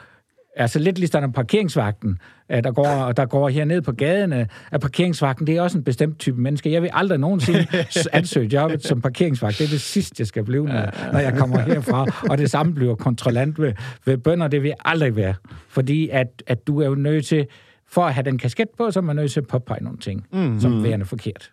Altså 0.55 0.79
lidt 0.79 0.99
ligesom 0.99 1.31
parkeringsvagten, 1.31 2.19
øh, 2.51 2.63
der 2.63 2.71
går, 2.71 3.11
der 3.17 3.25
går 3.25 3.49
hernede 3.49 3.81
på 3.81 3.91
gaderne, 3.91 4.47
at 4.71 4.81
parkeringsvagten, 4.81 5.47
det 5.47 5.57
er 5.57 5.61
også 5.61 5.77
en 5.77 5.83
bestemt 5.83 6.19
type 6.19 6.41
menneske. 6.41 6.71
Jeg 6.71 6.81
vil 6.81 6.89
aldrig 6.93 7.19
nogensinde 7.19 7.67
ansøge 8.13 8.49
jobbet 8.53 8.83
som 8.83 9.01
parkeringsvagt. 9.01 9.57
Det 9.57 9.63
er 9.63 9.69
det 9.69 9.81
sidste, 9.81 10.15
jeg 10.19 10.27
skal 10.27 10.43
blive, 10.43 10.65
når, 10.65 11.11
når 11.11 11.19
jeg 11.19 11.33
kommer 11.37 11.59
herfra. 11.73 12.27
Og 12.29 12.37
det 12.37 12.51
samme 12.51 12.73
bliver 12.73 12.95
kontrollant 12.95 13.59
ved, 13.59 13.73
ved 14.05 14.17
bønder. 14.17 14.47
Det 14.47 14.61
vil 14.61 14.67
jeg 14.67 14.77
aldrig 14.85 15.15
være. 15.15 15.33
Fordi 15.69 16.09
at, 16.09 16.43
at 16.47 16.67
du 16.67 16.81
er 16.81 16.85
jo 16.85 16.95
nødt 16.95 17.25
til, 17.25 17.47
for 17.87 18.05
at 18.05 18.13
have 18.13 18.23
den 18.23 18.37
kasket 18.37 18.67
på, 18.77 18.91
så 18.91 18.99
er 18.99 19.03
man 19.03 19.15
nødt 19.15 19.31
til 19.31 19.39
at 19.39 19.47
påpege 19.47 19.83
nogle 19.83 19.97
ting, 19.97 20.25
mm. 20.33 20.59
som 20.59 20.83
værende 20.83 21.05
forkert. 21.05 21.51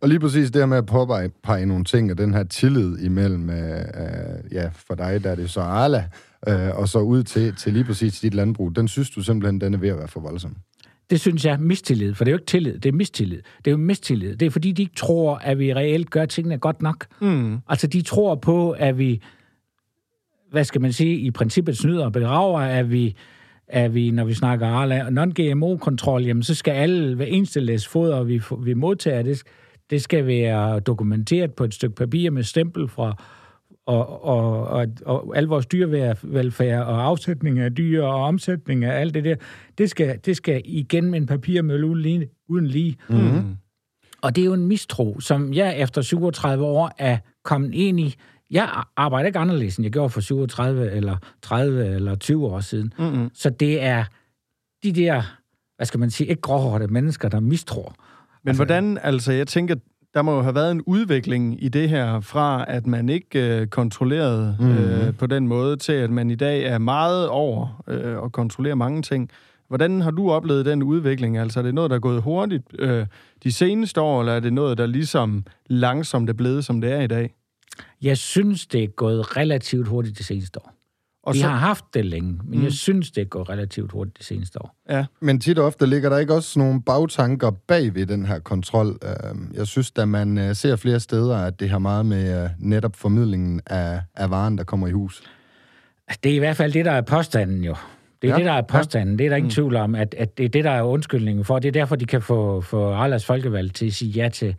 Og 0.00 0.08
lige 0.08 0.20
præcis 0.20 0.50
det 0.50 0.62
her 0.62 0.66
med 0.66 0.76
at 0.76 0.86
påpege 0.86 1.66
nogle 1.66 1.84
ting, 1.84 2.10
og 2.10 2.18
den 2.18 2.34
her 2.34 2.44
tillid 2.44 2.98
imellem, 2.98 3.50
øh, 3.50 3.78
øh, 3.78 4.52
ja, 4.52 4.70
for 4.74 4.94
dig, 4.94 5.24
der 5.24 5.30
er 5.30 5.34
det 5.34 5.50
så 5.50 5.60
Arla, 5.60 6.04
øh, 6.48 6.78
og 6.78 6.88
så 6.88 6.98
ud 6.98 7.22
til, 7.22 7.56
til 7.56 7.72
lige 7.72 7.84
præcis 7.84 8.20
dit 8.20 8.34
landbrug, 8.34 8.76
den 8.76 8.88
synes 8.88 9.10
du 9.10 9.22
simpelthen, 9.22 9.60
den 9.60 9.74
er 9.74 9.78
ved 9.78 9.88
at 9.88 9.98
være 9.98 10.08
for 10.08 10.20
voldsom? 10.20 10.56
Det 11.10 11.20
synes 11.20 11.44
jeg 11.44 11.52
er 11.52 11.58
mistillid, 11.58 12.14
for 12.14 12.24
det 12.24 12.30
er 12.30 12.32
jo 12.32 12.38
ikke 12.38 12.46
tillid, 12.46 12.78
det 12.78 12.88
er 12.88 12.92
mistillid. 12.92 13.42
Det 13.58 13.66
er 13.66 13.70
jo 13.70 13.76
mistillid. 13.76 14.36
Det 14.36 14.46
er 14.46 14.50
fordi, 14.50 14.72
de 14.72 14.82
ikke 14.82 14.94
tror, 14.94 15.36
at 15.36 15.58
vi 15.58 15.74
reelt 15.74 16.10
gør 16.10 16.26
tingene 16.26 16.58
godt 16.58 16.82
nok. 16.82 17.06
Mm. 17.20 17.58
Altså, 17.68 17.86
de 17.86 18.02
tror 18.02 18.34
på, 18.34 18.70
at 18.70 18.98
vi, 18.98 19.22
hvad 20.50 20.64
skal 20.64 20.80
man 20.80 20.92
sige, 20.92 21.16
i 21.16 21.30
princippet 21.30 21.78
snyder 21.78 22.04
og 22.04 22.12
bedrager, 22.12 22.60
at 22.60 22.90
vi, 22.90 23.16
at 23.68 23.94
vi, 23.94 24.10
når 24.10 24.24
vi 24.24 24.34
snakker 24.34 24.66
Arla, 24.66 25.10
non-GMO-kontrol, 25.10 26.24
jamen 26.24 26.42
så 26.42 26.54
skal 26.54 26.72
alle, 26.72 27.14
hver 27.14 27.26
eneste 27.26 27.60
læs 27.60 27.88
foder, 27.88 28.22
vi, 28.22 28.42
vi 28.64 28.74
modtager, 28.74 29.22
det, 29.22 29.42
det 29.90 30.02
skal 30.02 30.26
være 30.26 30.80
dokumenteret 30.80 31.54
på 31.54 31.64
et 31.64 31.74
stykke 31.74 31.96
papir 31.96 32.30
med 32.30 32.42
stempel 32.42 32.88
fra 32.88 33.22
og, 33.90 34.24
og, 34.24 34.66
og, 34.66 34.88
og 35.06 35.36
al 35.36 35.44
vores 35.44 35.66
dyrevelfærd 35.66 36.86
og 36.86 37.04
afsætning 37.04 37.58
af 37.58 37.74
dyr 37.74 38.02
og 38.02 38.24
omsætning 38.24 38.84
af 38.84 39.00
alt 39.00 39.14
det 39.14 39.24
der, 39.24 39.36
det 39.78 39.90
skal, 39.90 40.20
det 40.24 40.36
skal 40.36 40.62
igen 40.64 41.10
med 41.10 41.20
en 41.20 41.26
papirmølle 41.26 41.86
uden 41.86 42.02
lige. 42.02 42.28
Uden 42.48 42.66
lige. 42.66 42.96
Mm-hmm. 43.08 43.56
Og 44.22 44.36
det 44.36 44.42
er 44.42 44.46
jo 44.46 44.52
en 44.54 44.66
mistro, 44.66 45.20
som 45.20 45.54
jeg 45.54 45.78
efter 45.78 46.02
37 46.02 46.64
år 46.64 46.92
er 46.98 47.18
kommet 47.44 47.74
ind 47.74 48.00
i. 48.00 48.14
Jeg 48.50 48.82
arbejder 48.96 49.26
ikke 49.26 49.38
anderledes, 49.38 49.76
end 49.76 49.84
jeg 49.84 49.92
gjorde 49.92 50.10
for 50.10 50.20
37 50.20 50.90
eller 50.90 51.16
30 51.42 51.86
eller 51.86 52.14
20 52.14 52.46
år 52.46 52.60
siden. 52.60 52.92
Mm-hmm. 52.98 53.30
Så 53.34 53.50
det 53.50 53.82
er 53.82 54.04
de 54.82 54.92
der, 54.92 55.22
hvad 55.76 55.86
skal 55.86 56.00
man 56.00 56.10
sige, 56.10 56.26
ikke 56.26 56.42
gråhårde 56.42 56.88
mennesker, 56.88 57.28
der 57.28 57.40
mistror. 57.40 57.94
Men 58.44 58.48
altså, 58.48 58.64
hvordan, 58.64 58.98
altså 59.02 59.32
jeg 59.32 59.46
tænker, 59.46 59.74
der 60.14 60.22
må 60.22 60.36
jo 60.36 60.42
have 60.42 60.54
været 60.54 60.70
en 60.70 60.82
udvikling 60.82 61.64
i 61.64 61.68
det 61.68 61.88
her, 61.88 62.20
fra 62.20 62.64
at 62.68 62.86
man 62.86 63.08
ikke 63.08 63.60
øh, 63.60 63.66
kontrollerede 63.66 64.56
øh, 64.60 65.14
på 65.14 65.26
den 65.26 65.48
måde, 65.48 65.76
til 65.76 65.92
at 65.92 66.10
man 66.10 66.30
i 66.30 66.34
dag 66.34 66.62
er 66.62 66.78
meget 66.78 67.28
over 67.28 67.82
øh, 67.88 68.16
og 68.16 68.32
kontrollerer 68.32 68.74
mange 68.74 69.02
ting. 69.02 69.30
Hvordan 69.68 70.00
har 70.00 70.10
du 70.10 70.30
oplevet 70.30 70.66
den 70.66 70.82
udvikling? 70.82 71.38
Altså 71.38 71.58
er 71.58 71.62
det 71.62 71.74
noget, 71.74 71.90
der 71.90 71.96
er 71.96 72.00
gået 72.00 72.22
hurtigt 72.22 72.64
øh, 72.78 73.06
de 73.44 73.52
seneste 73.52 74.00
år, 74.00 74.20
eller 74.20 74.32
er 74.32 74.40
det 74.40 74.52
noget, 74.52 74.78
der 74.78 74.86
ligesom 74.86 75.44
langsomt 75.66 76.30
er 76.30 76.34
blevet, 76.34 76.64
som 76.64 76.80
det 76.80 76.92
er 76.92 77.00
i 77.00 77.06
dag? 77.06 77.34
Jeg 78.02 78.18
synes, 78.18 78.66
det 78.66 78.84
er 78.84 78.88
gået 78.88 79.36
relativt 79.36 79.88
hurtigt 79.88 80.18
de 80.18 80.24
seneste 80.24 80.60
år. 80.60 80.79
Og 81.22 81.34
vi 81.34 81.38
så... 81.38 81.48
har 81.48 81.56
haft 81.56 81.84
det 81.94 82.04
længe, 82.04 82.40
men 82.44 82.58
mm. 82.58 82.64
jeg 82.64 82.72
synes, 82.72 83.10
det 83.10 83.30
går 83.30 83.50
relativt 83.50 83.92
hurtigt 83.92 84.18
de 84.18 84.24
seneste 84.24 84.62
år. 84.62 84.76
Ja. 84.90 85.04
Men 85.20 85.40
tit 85.40 85.58
og 85.58 85.66
ofte 85.66 85.86
ligger 85.86 86.08
der 86.08 86.18
ikke 86.18 86.34
også 86.34 86.58
nogle 86.58 86.82
bagtanker 86.82 87.50
bag 87.50 87.94
ved 87.94 88.06
den 88.06 88.26
her 88.26 88.38
kontrol. 88.38 88.98
Øhm, 89.02 89.52
jeg 89.54 89.66
synes, 89.66 89.90
da 89.90 90.04
man 90.04 90.38
øh, 90.38 90.54
ser 90.54 90.76
flere 90.76 91.00
steder, 91.00 91.36
at 91.36 91.60
det 91.60 91.70
har 91.70 91.78
meget 91.78 92.06
med 92.06 92.44
øh, 92.44 92.50
netop 92.58 92.96
formidlingen 92.96 93.60
af, 93.66 94.02
af 94.16 94.30
varen, 94.30 94.58
der 94.58 94.64
kommer 94.64 94.86
i 94.88 94.92
hus. 94.92 95.22
Det 96.24 96.32
er 96.32 96.36
i 96.36 96.38
hvert 96.38 96.56
fald 96.56 96.72
det, 96.72 96.84
der 96.84 96.92
er 96.92 97.00
påstanden 97.00 97.64
jo. 97.64 97.76
Det 98.22 98.28
er 98.28 98.32
ja. 98.32 98.38
det, 98.38 98.46
der 98.46 98.52
er 98.52 98.62
påstanden. 98.62 99.14
Ja. 99.14 99.18
Det 99.18 99.24
er 99.24 99.28
der 99.28 99.36
ingen 99.36 99.48
mm. 99.48 99.54
tvivl 99.54 99.76
om, 99.76 99.94
at, 99.94 100.14
at 100.18 100.38
det 100.38 100.44
er 100.44 100.48
det, 100.48 100.64
der 100.64 100.70
er 100.70 100.82
undskyldningen 100.82 101.44
for. 101.44 101.58
Det 101.58 101.68
er 101.68 101.72
derfor, 101.72 101.96
de 101.96 102.06
kan 102.06 102.22
få, 102.22 102.60
få 102.60 102.92
Arlas 102.92 103.24
folkevalg 103.24 103.74
til 103.74 103.86
at 103.86 103.92
sige 103.92 104.10
ja 104.10 104.28
til, 104.28 104.54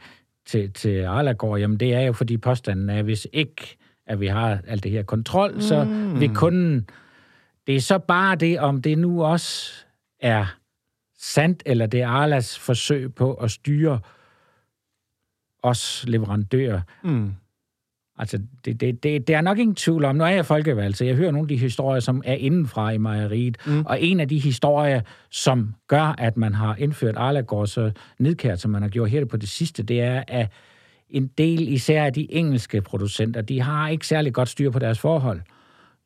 til, 0.47 0.73
til 0.73 1.03
Arlagård. 1.03 1.59
Jamen, 1.59 1.77
det 1.77 1.93
er 1.93 2.01
jo 2.01 2.13
fordi 2.13 2.37
påstanden 2.37 2.89
er, 2.89 3.03
hvis 3.03 3.27
ikke 3.33 3.77
at 4.11 4.19
vi 4.19 4.27
har 4.27 4.59
alt 4.67 4.83
det 4.83 4.91
her 4.91 5.03
kontrol, 5.03 5.53
mm. 5.53 5.61
så 5.61 5.83
vi 6.19 6.27
kunden... 6.27 6.89
Det 7.67 7.75
er 7.75 7.81
så 7.81 7.99
bare 7.99 8.35
det, 8.35 8.59
om 8.59 8.81
det 8.81 8.97
nu 8.97 9.23
også 9.23 9.71
er 10.19 10.55
sandt, 11.19 11.63
eller 11.65 11.85
det 11.85 12.01
er 12.01 12.07
Arlas 12.07 12.59
forsøg 12.59 13.15
på 13.15 13.33
at 13.33 13.51
styre 13.51 13.99
os 15.63 16.05
leverandører. 16.07 16.81
Mm. 17.03 17.33
Altså, 18.17 18.39
det, 18.65 18.81
det, 18.81 19.03
det, 19.03 19.27
det 19.27 19.35
er 19.35 19.41
nok 19.41 19.57
ingen 19.57 19.75
tvivl 19.75 20.05
om. 20.05 20.15
Nu 20.15 20.23
er 20.23 20.27
jeg 20.27 20.45
folkevalgt, 20.45 20.97
så 20.97 21.05
jeg 21.05 21.15
hører 21.15 21.31
nogle 21.31 21.45
af 21.45 21.47
de 21.47 21.57
historier, 21.57 21.99
som 21.99 22.21
er 22.25 22.33
indenfra 22.33 22.91
i 22.91 22.97
mejeriet. 22.97 23.57
Mm. 23.65 23.85
Og 23.85 24.01
en 24.01 24.19
af 24.19 24.27
de 24.27 24.39
historier, 24.39 25.01
som 25.29 25.75
gør, 25.87 26.15
at 26.17 26.37
man 26.37 26.53
har 26.53 26.75
indført 26.75 27.15
Arlagård 27.17 27.67
så 27.67 27.91
nedkært, 28.19 28.59
som 28.59 28.71
man 28.71 28.81
har 28.81 28.89
gjort 28.89 29.09
her 29.09 29.25
på 29.25 29.37
det 29.37 29.49
sidste, 29.49 29.83
det 29.83 30.01
er, 30.01 30.23
at 30.27 30.51
en 31.11 31.27
del 31.27 31.67
især 31.67 32.03
af 32.03 32.13
de 32.13 32.33
engelske 32.33 32.81
producenter, 32.81 33.41
de 33.41 33.61
har 33.61 33.89
ikke 33.89 34.07
særlig 34.07 34.33
godt 34.33 34.49
styr 34.49 34.69
på 34.69 34.79
deres 34.79 34.99
forhold. 34.99 35.41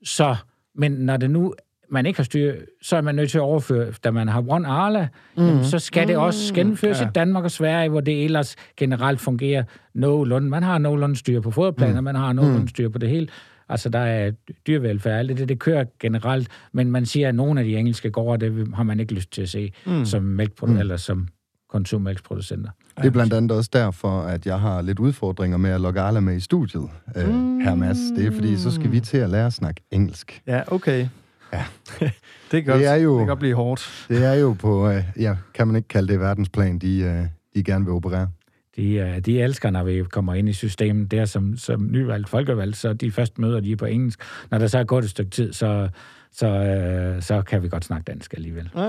Så, 0.04 0.36
men 0.76 0.92
når 0.92 1.18
det 1.18 1.30
nu 1.30 1.54
man 1.90 2.06
ikke 2.06 2.20
har 2.20 2.24
styr, 2.24 2.56
så 2.82 2.98
er 2.98 3.02
man 3.02 3.16
nødt 3.16 3.32
til 3.32 3.38
at 3.38 3.42
overføre, 3.42 3.92
da 4.04 4.12
man 4.12 4.28
har 4.28 4.44
One 4.48 4.68
Arla, 4.68 5.08
mm. 5.38 5.46
jamen, 5.46 5.66
så 5.66 5.80
skal 5.80 6.08
det 6.08 6.18
også 6.18 6.54
mm. 6.54 6.56
gennemføres 6.56 7.02
ja. 7.02 7.08
i 7.08 7.10
Danmark 7.16 7.44
og 7.44 7.52
Sverige, 7.52 7.90
hvor 7.90 8.02
det 8.02 8.24
ellers 8.24 8.56
generelt 8.78 9.20
fungerer 9.20 9.64
nogenlunde. 9.94 10.50
Man 10.50 10.64
har 10.64 10.78
nogenlunde 10.78 11.16
styr 11.16 11.42
på 11.42 11.52
foderplaner, 11.52 12.02
mm. 12.02 12.04
man 12.04 12.16
har 12.16 12.34
nogenlunde 12.34 12.62
mm. 12.62 12.68
styr 12.68 12.90
på 12.90 12.98
det 12.98 13.10
hele. 13.10 13.28
Altså, 13.70 13.90
der 13.90 14.00
er 14.00 14.32
dyrvelfærd, 14.68 15.20
alt 15.20 15.38
det, 15.38 15.50
det 15.50 15.60
kører 15.60 15.86
generelt, 16.00 16.48
men 16.72 16.92
man 16.92 17.06
siger, 17.06 17.30
at 17.30 17.36
nogle 17.36 17.60
af 17.60 17.66
de 17.66 17.78
engelske 17.78 18.12
gårde, 18.12 18.46
det 18.46 18.76
har 18.76 18.84
man 18.84 19.00
ikke 19.00 19.14
lyst 19.14 19.32
til 19.32 19.42
at 19.42 19.50
se 19.50 19.74
mm. 19.86 20.06
som 20.06 20.24
mælkproducenter, 20.24 20.74
mm. 20.76 20.80
eller 20.80 20.98
som 20.98 21.28
konsummælksproducenter. 21.70 22.70
Det 22.98 23.06
er 23.06 23.10
blandt 23.10 23.34
andet 23.34 23.52
også 23.52 23.70
derfor, 23.74 24.22
at 24.22 24.46
jeg 24.46 24.60
har 24.60 24.82
lidt 24.82 25.00
udfordringer 25.00 25.58
med 25.58 25.70
at 25.70 25.82
logge 25.82 26.02
Arla 26.02 26.20
med 26.20 26.36
i 26.36 26.40
studiet, 26.40 26.90
øh, 27.16 27.24
her 27.60 27.76
Mads. 27.76 27.98
Det 28.18 28.26
er 28.26 28.32
fordi, 28.32 28.58
så 28.58 28.72
skal 28.72 28.92
vi 28.92 29.00
til 29.00 29.18
at 29.18 29.30
lære 29.30 29.46
at 29.46 29.54
snakke 29.54 29.82
engelsk. 29.92 30.42
Ja, 30.48 30.62
okay. 30.68 31.08
Ja. 31.54 31.64
det, 32.52 32.64
kan 32.64 32.64
godt, 32.66 32.80
Det 32.80 32.88
er 32.88 32.96
jo- 32.96 33.14
det 33.14 33.20
kan 33.20 33.28
godt 33.28 33.40
blive 33.40 33.56
hårdt. 33.56 34.06
Det 34.10 34.26
er 34.26 34.34
jo 34.34 34.54
på, 34.60 34.90
øh, 34.90 35.04
ja, 35.20 35.36
kan 35.54 35.68
man 35.68 35.76
ikke 35.76 35.88
kalde 35.88 36.08
det 36.14 36.20
verdensplan, 36.20 36.80
de, 36.80 37.00
øh, 37.00 37.26
de 37.56 37.64
gerne 37.64 37.86
vil 37.86 37.94
operere. 37.94 38.28
De, 38.76 38.94
øh, 38.94 39.20
de 39.20 39.42
elsker, 39.42 39.70
når 39.70 39.84
vi 39.84 40.04
kommer 40.12 40.34
ind 40.34 40.50
i 40.50 40.54
systemet 40.54 41.12
der 41.12 41.26
som, 41.26 41.58
som 41.58 41.88
nyvalgt 41.92 42.30
folkevalgt, 42.30 42.78
så 42.78 42.94
de 42.94 43.12
første 43.12 43.42
møder, 43.42 43.60
de 43.60 43.72
er 43.72 43.76
på 43.76 43.86
engelsk. 43.86 44.20
Når 44.52 44.58
der 44.58 44.68
så 44.68 44.80
er 44.80 44.84
gået 44.84 45.04
et 45.04 45.10
stykke 45.10 45.32
tid, 45.32 45.54
så, 45.54 45.90
så, 46.38 46.48
øh, 46.48 47.22
så 47.22 47.42
kan 47.42 47.64
vi 47.64 47.70
godt 47.70 47.86
snakke 47.86 48.04
dansk 48.12 48.34
alligevel. 48.34 48.70
Ah, 48.76 48.88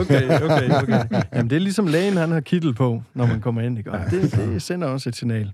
okay, 0.00 0.40
okay, 0.42 0.82
okay. 0.82 1.00
Jamen, 1.32 1.50
det 1.50 1.56
er 1.56 1.60
ligesom 1.60 1.86
lægen, 1.86 2.16
han 2.16 2.30
har 2.30 2.40
kittel 2.40 2.74
på, 2.74 3.02
når 3.14 3.26
man 3.26 3.40
kommer 3.40 3.62
ind, 3.62 3.78
ikke? 3.78 3.92
Og 3.92 4.00
det, 4.10 4.32
det 4.32 4.62
sender 4.62 4.88
også 4.88 5.08
et 5.08 5.16
signal. 5.16 5.52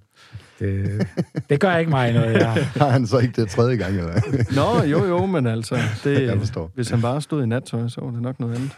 Det, 0.59 1.07
det 1.51 1.61
gør 1.61 1.77
ikke 1.77 1.91
mig 1.91 2.13
noget. 2.13 2.35
Jeg, 2.35 2.47
Har 2.77 2.89
han 2.89 3.07
så 3.07 3.19
ikke 3.19 3.43
det 3.43 3.51
tredje 3.51 3.77
gang, 3.77 3.97
eller? 3.99 4.21
Nå, 4.57 4.83
jo, 4.83 5.05
jo, 5.05 5.27
men 5.27 5.47
altså, 5.47 5.79
det, 6.05 6.23
Jeg 6.23 6.39
forstår. 6.39 6.71
hvis 6.75 6.91
han 6.91 7.01
bare 7.01 7.23
stod 7.23 7.43
i 7.43 7.47
nattøj, 7.47 7.89
så 7.89 8.01
var 8.01 8.11
det 8.11 8.23
nok 8.23 8.41
noget 8.41 8.55
andet. 8.55 8.71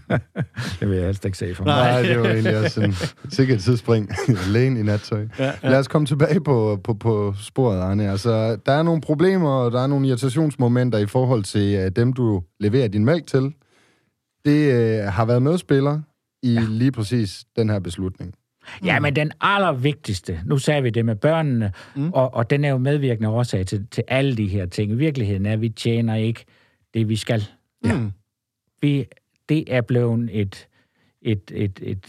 det 0.80 0.88
vil 0.88 0.96
jeg 0.96 1.06
helst 1.06 1.24
ikke 1.24 1.38
se 1.38 1.54
for 1.54 1.64
mig. 1.64 1.74
Nej, 1.74 2.02
det 2.02 2.18
var 2.20 2.26
egentlig 2.26 2.58
også 2.58 2.80
en 2.80 2.94
sikkert 3.30 3.60
tidsspring. 3.60 4.10
Lægen 4.52 4.76
i 4.76 4.82
nattøj. 4.82 5.26
Ja, 5.38 5.44
Ja. 5.62 5.70
Lad 5.70 5.78
os 5.78 5.88
komme 5.88 6.06
tilbage 6.06 6.40
på, 6.40 6.80
på, 6.84 6.94
på 6.94 7.34
sporet, 7.40 7.80
Arne. 7.80 8.10
Altså, 8.10 8.56
der 8.66 8.72
er 8.72 8.82
nogle 8.82 9.00
problemer, 9.00 9.50
og 9.50 9.72
der 9.72 9.80
er 9.82 9.86
nogle 9.86 10.08
irritationsmomenter 10.08 10.98
i 10.98 11.06
forhold 11.06 11.44
til 11.44 11.78
uh, 11.78 11.86
dem, 11.96 12.12
du 12.12 12.42
leverer 12.60 12.88
din 12.88 13.04
mælk 13.04 13.26
til. 13.26 13.52
Det 14.44 14.68
uh, 15.00 15.12
har 15.12 15.24
været 15.24 15.42
medspiller 15.42 16.00
i 16.42 16.52
ja. 16.52 16.60
lige 16.68 16.92
præcis 16.92 17.44
den 17.56 17.70
her 17.70 17.78
beslutning. 17.78 18.34
Ja, 18.84 19.00
men 19.00 19.16
den 19.16 19.32
allervigtigste, 19.40 20.40
nu 20.44 20.58
sagde 20.58 20.82
vi 20.82 20.90
det 20.90 21.04
med 21.04 21.16
børnene, 21.16 21.72
mm. 21.94 22.12
og, 22.12 22.34
og 22.34 22.50
den 22.50 22.64
er 22.64 22.68
jo 22.68 22.78
medvirkende 22.78 23.28
årsag 23.28 23.66
til, 23.66 23.86
til 23.90 24.04
alle 24.08 24.36
de 24.36 24.46
her 24.46 24.66
ting. 24.66 24.92
I 24.92 24.94
virkeligheden 24.94 25.46
er, 25.46 25.52
at 25.52 25.60
vi 25.60 25.68
tjener 25.68 26.14
ikke 26.14 26.44
det, 26.94 27.08
vi 27.08 27.16
skal. 27.16 27.44
Ja. 27.84 28.00
Vi, 28.82 29.06
det 29.48 29.74
er 29.74 29.80
blevet 29.80 30.30
et, 30.32 30.68
et, 31.22 31.50
et, 31.54 31.80
et, 31.82 32.06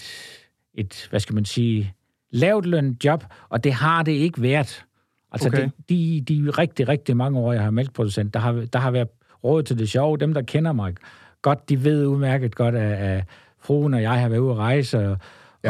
et, 0.73 1.07
hvad 1.09 1.19
skal 1.19 1.35
man 1.35 1.45
sige, 1.45 1.93
lavt 2.31 2.65
lønnet 2.65 3.05
job, 3.05 3.23
og 3.49 3.63
det 3.63 3.73
har 3.73 4.03
det 4.03 4.11
ikke 4.11 4.41
været. 4.41 4.83
Altså, 5.31 5.47
Okay. 5.47 5.69
de, 5.89 6.21
de, 6.27 6.35
de 6.45 6.49
rigtig, 6.49 6.87
rigtig 6.87 7.17
mange 7.17 7.39
år, 7.39 7.53
jeg 7.53 7.63
har 7.63 7.71
mælkeproducent, 7.71 8.33
der 8.33 8.39
har, 8.39 8.51
der 8.73 8.79
har 8.79 8.91
været 8.91 9.07
råd 9.43 9.63
til 9.63 9.79
det 9.79 9.89
sjove. 9.89 10.17
Dem, 10.17 10.33
der 10.33 10.41
kender 10.41 10.71
mig 10.71 10.93
godt, 11.41 11.69
de 11.69 11.83
ved 11.83 12.05
udmærket 12.05 12.55
godt, 12.55 12.75
at, 12.75 12.91
at 12.91 13.23
fruen 13.59 13.93
og 13.93 14.01
jeg 14.01 14.21
har 14.21 14.29
været 14.29 14.39
ude 14.39 14.51
at 14.51 14.57
rejse, 14.57 15.09
og, 15.09 15.17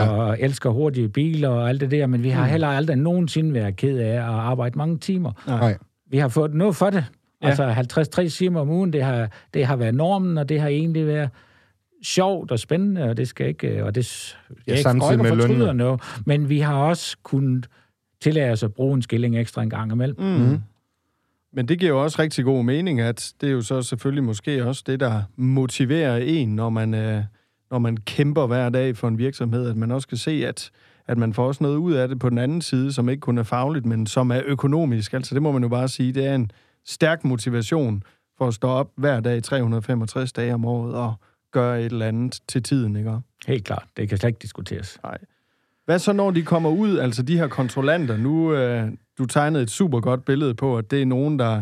Ja. 0.01 0.10
og 0.10 0.38
elsker 0.41 0.69
hurtige 0.69 1.10
biler 1.10 1.49
og 1.49 1.69
alt 1.69 1.81
det 1.81 1.91
der, 1.91 2.08
men 2.08 2.23
vi 2.23 2.29
har 2.29 2.45
heller 2.45 2.67
aldrig 2.67 2.95
nogensinde 2.97 3.53
været 3.53 3.75
ked 3.75 3.97
af 3.97 4.13
at 4.13 4.19
arbejde 4.21 4.77
mange 4.77 4.97
timer. 4.97 5.31
Nej. 5.47 5.77
Vi 6.10 6.17
har 6.17 6.27
fået 6.27 6.53
noget 6.53 6.75
for 6.75 6.89
det. 6.89 7.05
Ja. 7.41 7.47
Altså 7.47 7.71
50-60 8.21 8.38
timer 8.38 8.62
om 8.62 8.69
ugen, 8.69 8.93
det 8.93 9.03
har, 9.03 9.29
det 9.53 9.65
har 9.65 9.75
været 9.75 9.95
normen, 9.95 10.38
og 10.38 10.49
det 10.49 10.62
har 10.62 10.67
egentlig 10.67 11.08
været 11.08 11.29
sjovt 12.03 12.51
og 12.51 12.60
spændende, 12.60 13.03
og 13.03 13.17
det 13.17 13.27
skal 13.27 13.47
ikke... 13.47 13.84
Og 13.86 13.95
det, 13.95 14.36
jeg 14.49 14.55
Ja, 14.67 14.71
ja, 14.71 14.77
ikke 14.77 14.81
samtidig 14.84 15.17
med 15.17 15.36
lønnen. 15.36 15.75
noget, 15.77 16.01
men 16.25 16.49
vi 16.49 16.60
har 16.60 16.75
også 16.75 17.17
kunnet 17.23 17.67
tillade 18.21 18.51
os 18.51 18.63
at 18.63 18.73
bruge 18.73 18.95
en 18.95 19.01
skilling 19.01 19.38
ekstra 19.39 19.63
en 19.63 19.69
gang 19.69 19.91
imellem. 19.91 20.19
Mm. 20.19 20.25
Mm. 20.25 20.58
Men 21.53 21.67
det 21.67 21.79
giver 21.79 21.91
jo 21.91 22.03
også 22.03 22.21
rigtig 22.21 22.45
god 22.45 22.63
mening, 22.63 23.01
at 23.01 23.34
det 23.41 23.47
er 23.49 23.53
jo 23.53 23.62
så 23.62 23.81
selvfølgelig 23.81 24.23
måske 24.23 24.65
også 24.65 24.84
det, 24.88 24.99
der 24.99 25.21
motiverer 25.36 26.17
en, 26.17 26.55
når 26.55 26.69
man, 26.69 26.93
øh, 26.93 27.23
når 27.71 27.80
man 27.80 27.97
kæmper 27.97 28.47
hver 28.47 28.69
dag 28.69 28.97
for 28.97 29.08
en 29.08 29.17
virksomhed, 29.17 29.69
at 29.69 29.75
man 29.75 29.91
også 29.91 30.08
kan 30.08 30.17
se, 30.17 30.32
at, 30.47 30.71
at 31.08 31.17
man 31.17 31.34
får 31.34 31.47
også 31.47 31.63
noget 31.63 31.78
ud 31.78 31.93
af 31.93 32.08
det 32.08 32.19
på 32.19 32.30
den 32.30 32.38
anden 32.38 32.62
side, 32.62 32.93
som 32.93 33.10
ikke 33.10 33.21
kun 33.21 33.38
er 33.38 33.43
fagligt, 33.43 33.86
men 33.86 34.08
som 34.08 34.32
er 34.32 34.41
økonomisk. 34.45 35.13
Altså 35.13 35.36
det 35.36 35.41
må 35.41 35.51
man 35.51 35.63
jo 35.63 35.69
bare 35.69 35.88
sige, 35.88 36.13
det 36.13 36.25
er 36.25 36.36
en 36.36 36.51
stærk 36.86 37.23
motivation 37.23 38.04
for 38.38 38.47
at 38.47 38.54
stå 38.54 38.67
op 38.67 38.91
hver 38.95 39.19
dag 39.19 39.43
365 39.43 40.34
dage 40.34 40.54
om 40.54 40.65
året 40.65 40.95
og 40.95 41.13
gøre 41.51 41.80
et 41.80 41.91
eller 41.91 42.08
andet 42.08 42.39
til 42.47 42.63
tiden, 42.63 42.95
ikke? 42.95 43.19
Helt 43.47 43.65
klart. 43.65 43.86
Det 43.97 44.10
kan 44.10 44.17
slet 44.17 44.30
ikke 44.30 44.39
diskuteres. 44.41 44.99
Nej. 45.04 45.17
Hvad 45.86 45.99
så, 45.99 46.13
når 46.13 46.32
de 46.32 46.43
kommer 46.43 46.69
ud, 46.69 46.97
altså 46.97 47.23
de 47.23 47.38
her 47.38 47.47
kontrollanter? 47.47 48.17
Nu, 48.17 48.54
øh, 48.54 48.88
du 49.17 49.25
tegnede 49.25 49.63
et 49.63 49.69
super 49.69 49.99
godt 49.99 50.25
billede 50.25 50.54
på, 50.54 50.78
at 50.78 50.91
det 50.91 51.01
er 51.01 51.06
nogen, 51.06 51.39
der, 51.39 51.62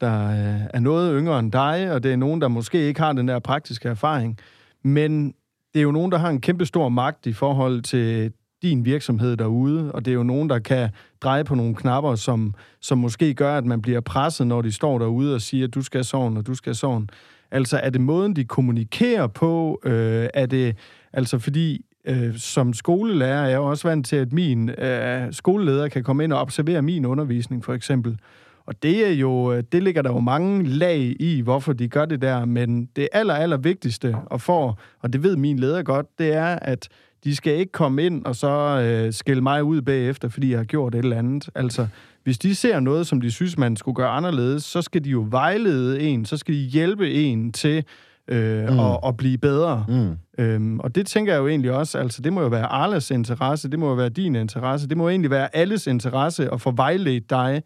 der 0.00 0.28
øh, 0.28 0.60
er 0.74 0.80
noget 0.80 1.20
yngre 1.20 1.38
end 1.38 1.52
dig, 1.52 1.92
og 1.92 2.02
det 2.02 2.12
er 2.12 2.16
nogen, 2.16 2.40
der 2.40 2.48
måske 2.48 2.78
ikke 2.78 3.00
har 3.00 3.12
den 3.12 3.28
der 3.28 3.38
praktiske 3.38 3.88
erfaring. 3.88 4.38
Men 4.86 5.34
det 5.74 5.80
er 5.80 5.82
jo 5.82 5.92
nogen, 5.92 6.12
der 6.12 6.18
har 6.18 6.30
en 6.30 6.40
kæmpe 6.40 6.66
stor 6.66 6.88
magt 6.88 7.26
i 7.26 7.32
forhold 7.32 7.82
til 7.82 8.32
din 8.62 8.84
virksomhed 8.84 9.36
derude, 9.36 9.92
og 9.92 10.04
det 10.04 10.10
er 10.10 10.14
jo 10.14 10.22
nogen, 10.22 10.48
der 10.50 10.58
kan 10.58 10.90
dreje 11.20 11.44
på 11.44 11.54
nogle 11.54 11.74
knapper, 11.74 12.14
som, 12.14 12.54
som 12.80 12.98
måske 12.98 13.34
gør, 13.34 13.58
at 13.58 13.64
man 13.64 13.82
bliver 13.82 14.00
presset, 14.00 14.46
når 14.46 14.62
de 14.62 14.72
står 14.72 14.98
derude 14.98 15.34
og 15.34 15.40
siger, 15.40 15.66
at 15.66 15.74
du 15.74 15.82
skal 15.82 16.04
sådan, 16.04 16.36
og 16.36 16.46
du 16.46 16.54
skal 16.54 16.74
sådan. 16.74 17.08
Altså, 17.50 17.78
er 17.78 17.90
det 17.90 18.00
måden, 18.00 18.36
de 18.36 18.44
kommunikerer 18.44 19.26
på? 19.26 19.80
Øh, 19.84 20.28
er 20.34 20.46
det, 20.46 20.76
altså 21.12 21.38
fordi, 21.38 21.84
øh, 22.04 22.36
som 22.36 22.72
skolelærer 22.72 23.42
er 23.42 23.48
jeg 23.48 23.56
jo 23.56 23.64
også 23.64 23.88
vant 23.88 24.06
til, 24.06 24.16
at 24.16 24.32
min 24.32 24.70
øh, 24.70 25.32
skoleleder 25.32 25.88
kan 25.88 26.04
komme 26.04 26.24
ind 26.24 26.32
og 26.32 26.40
observere 26.40 26.82
min 26.82 27.04
undervisning, 27.04 27.64
for 27.64 27.74
eksempel. 27.74 28.18
Og 28.66 28.82
det 28.82 29.08
er 29.08 29.12
jo, 29.12 29.52
øh, 29.52 29.62
det 29.72 29.82
ligger 29.82 30.02
der 30.02 30.12
jo 30.12 30.20
mange 30.20 30.64
lag 30.64 31.16
i, 31.20 31.40
hvorfor 31.40 31.72
de 31.72 31.88
gør 31.88 32.04
det 32.04 32.22
der, 32.22 32.44
men 32.44 32.88
det 32.96 33.08
aller, 33.12 33.34
aller 33.34 33.56
vigtigste, 33.56 34.16
og 34.26 34.40
for, 34.40 34.78
og 35.00 35.12
det 35.12 35.22
ved 35.22 35.36
min 35.36 35.58
leder 35.58 35.82
godt, 35.82 36.06
det 36.18 36.34
er, 36.34 36.58
at 36.62 36.88
de 37.24 37.36
skal 37.36 37.56
ikke 37.58 37.72
komme 37.72 38.06
ind 38.06 38.24
og 38.24 38.36
så 38.36 38.48
øh, 38.48 39.12
skælde 39.12 39.40
mig 39.40 39.64
ud 39.64 39.82
bagefter, 39.82 40.28
fordi 40.28 40.50
jeg 40.50 40.58
har 40.58 40.64
gjort 40.64 40.94
et 40.94 40.98
eller 40.98 41.18
andet. 41.18 41.48
Altså, 41.54 41.86
hvis 42.24 42.38
de 42.38 42.54
ser 42.54 42.80
noget, 42.80 43.06
som 43.06 43.20
de 43.20 43.30
synes, 43.30 43.58
man 43.58 43.76
skulle 43.76 43.94
gøre 43.94 44.08
anderledes, 44.08 44.64
så 44.64 44.82
skal 44.82 45.04
de 45.04 45.10
jo 45.10 45.26
vejlede 45.30 46.00
en, 46.00 46.24
så 46.24 46.36
skal 46.36 46.54
de 46.54 46.60
hjælpe 46.60 47.12
en 47.12 47.52
til 47.52 47.84
øh, 48.28 48.72
mm. 48.72 48.80
at, 48.80 48.98
at 49.06 49.16
blive 49.16 49.38
bedre. 49.38 49.84
Mm. 49.88 50.44
Øhm, 50.44 50.80
og 50.80 50.94
det 50.94 51.06
tænker 51.06 51.32
jeg 51.32 51.40
jo 51.40 51.48
egentlig 51.48 51.72
også, 51.72 51.98
altså 51.98 52.22
det 52.22 52.32
må 52.32 52.40
jo 52.40 52.48
være 52.48 52.66
Arles 52.66 53.10
interesse, 53.10 53.70
det 53.70 53.78
må 53.78 53.88
jo 53.88 53.94
være 53.94 54.08
din 54.08 54.34
interesse, 54.34 54.88
det 54.88 54.96
må 54.96 55.04
jo 55.04 55.10
egentlig 55.10 55.30
være 55.30 55.56
alles 55.56 55.86
interesse 55.86 56.52
at 56.52 56.60
få 56.60 56.70
vejledt 56.70 57.30
dig 57.30 57.62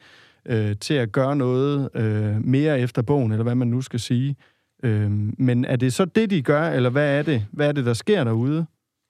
øh, 0.46 0.76
til 0.80 0.94
at 0.94 1.12
gøre 1.12 1.36
noget 1.36 1.88
øh, 1.94 2.44
mere 2.44 2.80
efter 2.80 3.02
bogen, 3.02 3.32
eller 3.32 3.42
hvad 3.42 3.54
man 3.54 3.68
nu 3.68 3.80
skal 3.80 4.00
sige. 4.00 4.36
Øh, 4.84 5.10
men 5.38 5.64
er 5.64 5.76
det 5.76 5.92
så 5.92 6.04
det, 6.04 6.30
de 6.30 6.42
gør, 6.42 6.62
eller 6.62 6.90
hvad 6.90 7.18
er 7.18 7.22
det? 7.22 7.46
Hvad 7.52 7.68
er 7.68 7.72
det, 7.72 7.86
der 7.86 7.92
sker 7.92 8.24
derude? 8.24 8.66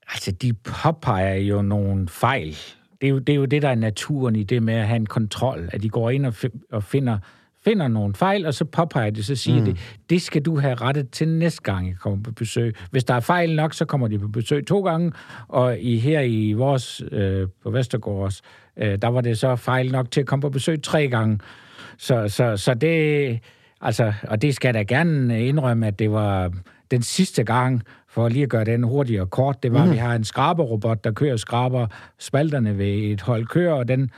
Altså, 0.09 0.33
de 0.33 0.53
påpeger 0.53 1.35
jo 1.35 1.63
nogle 1.63 2.09
fejl. 2.09 2.57
Det 3.01 3.07
er 3.07 3.09
jo, 3.09 3.19
det 3.19 3.33
er 3.33 3.37
jo 3.37 3.45
det, 3.45 3.63
der 3.63 3.69
er 3.69 3.75
naturen 3.75 4.37
i 4.37 4.43
det 4.43 4.63
med 4.63 4.75
at 4.75 4.87
have 4.87 4.97
en 4.97 5.07
kontrol, 5.07 5.69
at 5.73 5.83
de 5.83 5.89
går 5.89 6.11
ind 6.11 6.27
og, 6.27 6.35
f- 6.45 6.67
og 6.73 6.85
finder, 6.85 7.19
finder 7.65 7.89
nogle 7.89 8.15
fejl, 8.15 8.47
og 8.47 8.55
så 8.55 8.65
påpeger 8.65 9.11
de, 9.11 9.25
så 9.25 9.35
siger 9.35 9.59
mm. 9.59 9.65
de, 9.65 9.77
det 10.11 10.23
skal 10.23 10.43
du 10.43 10.59
have 10.59 10.75
rettet 10.75 11.11
til 11.11 11.29
næste 11.29 11.63
gang, 11.63 11.89
jeg 11.89 11.97
kommer 12.01 12.23
på 12.23 12.33
besøg. 12.33 12.75
Hvis 12.91 13.05
der 13.05 13.15
er 13.15 13.21
fejl 13.21 13.57
nok, 13.57 13.75
så 13.75 13.85
kommer 13.85 14.09
de 14.09 14.19
på 14.19 14.29
besøg 14.29 14.67
to 14.67 14.81
gange, 14.81 15.13
og 15.49 15.79
i, 15.79 15.99
her 15.99 16.21
i 16.21 16.53
vores, 16.53 17.03
øh, 17.13 17.49
på 17.63 17.71
Vestergårds, 17.71 18.43
øh, 18.77 18.99
der 19.03 19.09
var 19.09 19.21
det 19.21 19.39
så 19.39 19.57
fejl 19.57 19.93
nok 19.93 20.11
til 20.11 20.21
at 20.21 20.27
komme 20.27 20.41
på 20.41 20.51
besøg 20.51 20.83
tre 20.83 21.09
gange. 21.09 21.39
Så, 21.99 22.29
så, 22.29 22.57
så 22.57 22.75
det, 22.75 23.39
altså, 23.81 24.13
og 24.29 24.43
det 24.43 24.55
skal 24.55 24.69
jeg 24.69 24.75
da 24.75 24.95
gerne 24.95 25.47
indrømme, 25.47 25.87
at 25.87 25.99
det 25.99 26.13
var 26.13 26.53
den 26.91 27.03
sidste 27.03 27.45
gang, 27.45 27.83
for 28.09 28.29
lige 28.29 28.43
at 28.43 28.49
gøre 28.49 28.65
den 28.65 28.83
hurtigere 28.83 29.27
kort, 29.27 29.63
det 29.63 29.73
var, 29.73 29.85
mm. 29.85 29.91
at 29.91 29.95
vi 29.95 29.99
har 29.99 30.15
en 30.15 30.25
skraberrobot, 30.25 31.05
der 31.05 31.13
kører 31.13 31.33
og 31.33 31.39
skraber 31.39 31.87
spalterne 32.19 32.79
ved 32.79 32.87
et 32.87 33.21
hold 33.21 33.47
kører, 33.47 33.73
og 33.73 33.89
den, 33.89 34.11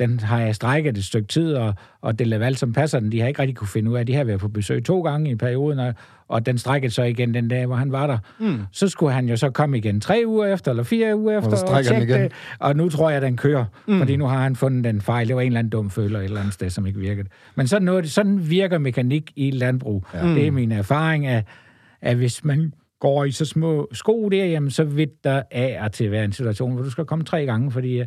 den 0.00 0.20
har 0.20 0.40
jeg 0.40 0.54
strækket 0.54 0.98
et 0.98 1.04
stykke 1.04 1.28
tid, 1.28 1.54
og, 1.54 1.74
og 2.00 2.18
det 2.18 2.26
Laval, 2.26 2.56
som 2.56 2.72
passer 2.72 3.00
den, 3.00 3.12
de 3.12 3.20
har 3.20 3.28
ikke 3.28 3.42
rigtig 3.42 3.56
kunne 3.56 3.68
finde 3.68 3.90
ud 3.90 3.96
af, 3.96 4.06
de 4.06 4.14
har 4.14 4.24
været 4.24 4.40
på 4.40 4.48
besøg 4.48 4.84
to 4.84 5.02
gange 5.02 5.30
i 5.30 5.34
perioden, 5.34 5.78
og, 5.78 5.94
og 6.28 6.46
den 6.46 6.58
strækkede 6.58 6.92
så 6.92 7.02
igen 7.02 7.34
den 7.34 7.48
dag, 7.48 7.66
hvor 7.66 7.76
han 7.76 7.92
var 7.92 8.06
der. 8.06 8.18
Mm. 8.40 8.58
Så 8.72 8.88
skulle 8.88 9.12
han 9.12 9.28
jo 9.28 9.36
så 9.36 9.50
komme 9.50 9.78
igen 9.78 10.00
tre 10.00 10.22
uger 10.26 10.46
efter, 10.46 10.70
eller 10.70 10.82
fire 10.82 11.16
uger 11.16 11.38
efter, 11.38 11.56
strækker 11.56 11.90
den 11.90 12.06
tjekke 12.06 12.22
det, 12.22 12.32
og 12.58 12.76
nu 12.76 12.88
tror 12.88 13.10
jeg, 13.10 13.22
den 13.22 13.36
kører, 13.36 13.64
mm. 13.86 13.98
fordi 13.98 14.16
nu 14.16 14.26
har 14.26 14.42
han 14.42 14.56
fundet 14.56 14.84
den 14.84 15.00
fejl. 15.00 15.28
Det 15.28 15.36
var 15.36 15.42
en 15.42 15.46
eller 15.46 15.58
anden 15.58 15.70
dum 15.70 15.90
føler 15.90 16.18
et 16.18 16.24
eller 16.24 16.40
andet 16.40 16.54
sted, 16.54 16.70
som 16.70 16.86
ikke 16.86 17.00
virkede. 17.00 17.28
Men 17.54 17.66
sådan, 17.66 17.84
noget, 17.84 18.10
sådan 18.10 18.50
virker 18.50 18.78
mekanik 18.78 19.32
i 19.36 19.50
landbrug. 19.50 20.04
Ja. 20.14 20.26
Det 20.34 20.46
er 20.46 20.50
min 20.50 20.72
erfaring, 20.72 21.26
at, 21.26 21.44
at 22.00 22.16
hvis 22.16 22.44
man 22.44 22.72
går 23.00 23.24
i 23.24 23.30
så 23.30 23.44
små 23.44 23.88
sko 23.92 24.28
der, 24.28 24.44
jamen, 24.44 24.70
så 24.70 24.84
vil 24.84 25.08
der 25.24 25.42
af 25.50 25.78
og 25.84 25.92
til 25.92 26.10
være 26.10 26.24
en 26.24 26.32
situation, 26.32 26.74
hvor 26.74 26.82
du 26.82 26.90
skal 26.90 27.04
komme 27.04 27.24
tre 27.24 27.46
gange, 27.46 27.70
fordi 27.70 28.02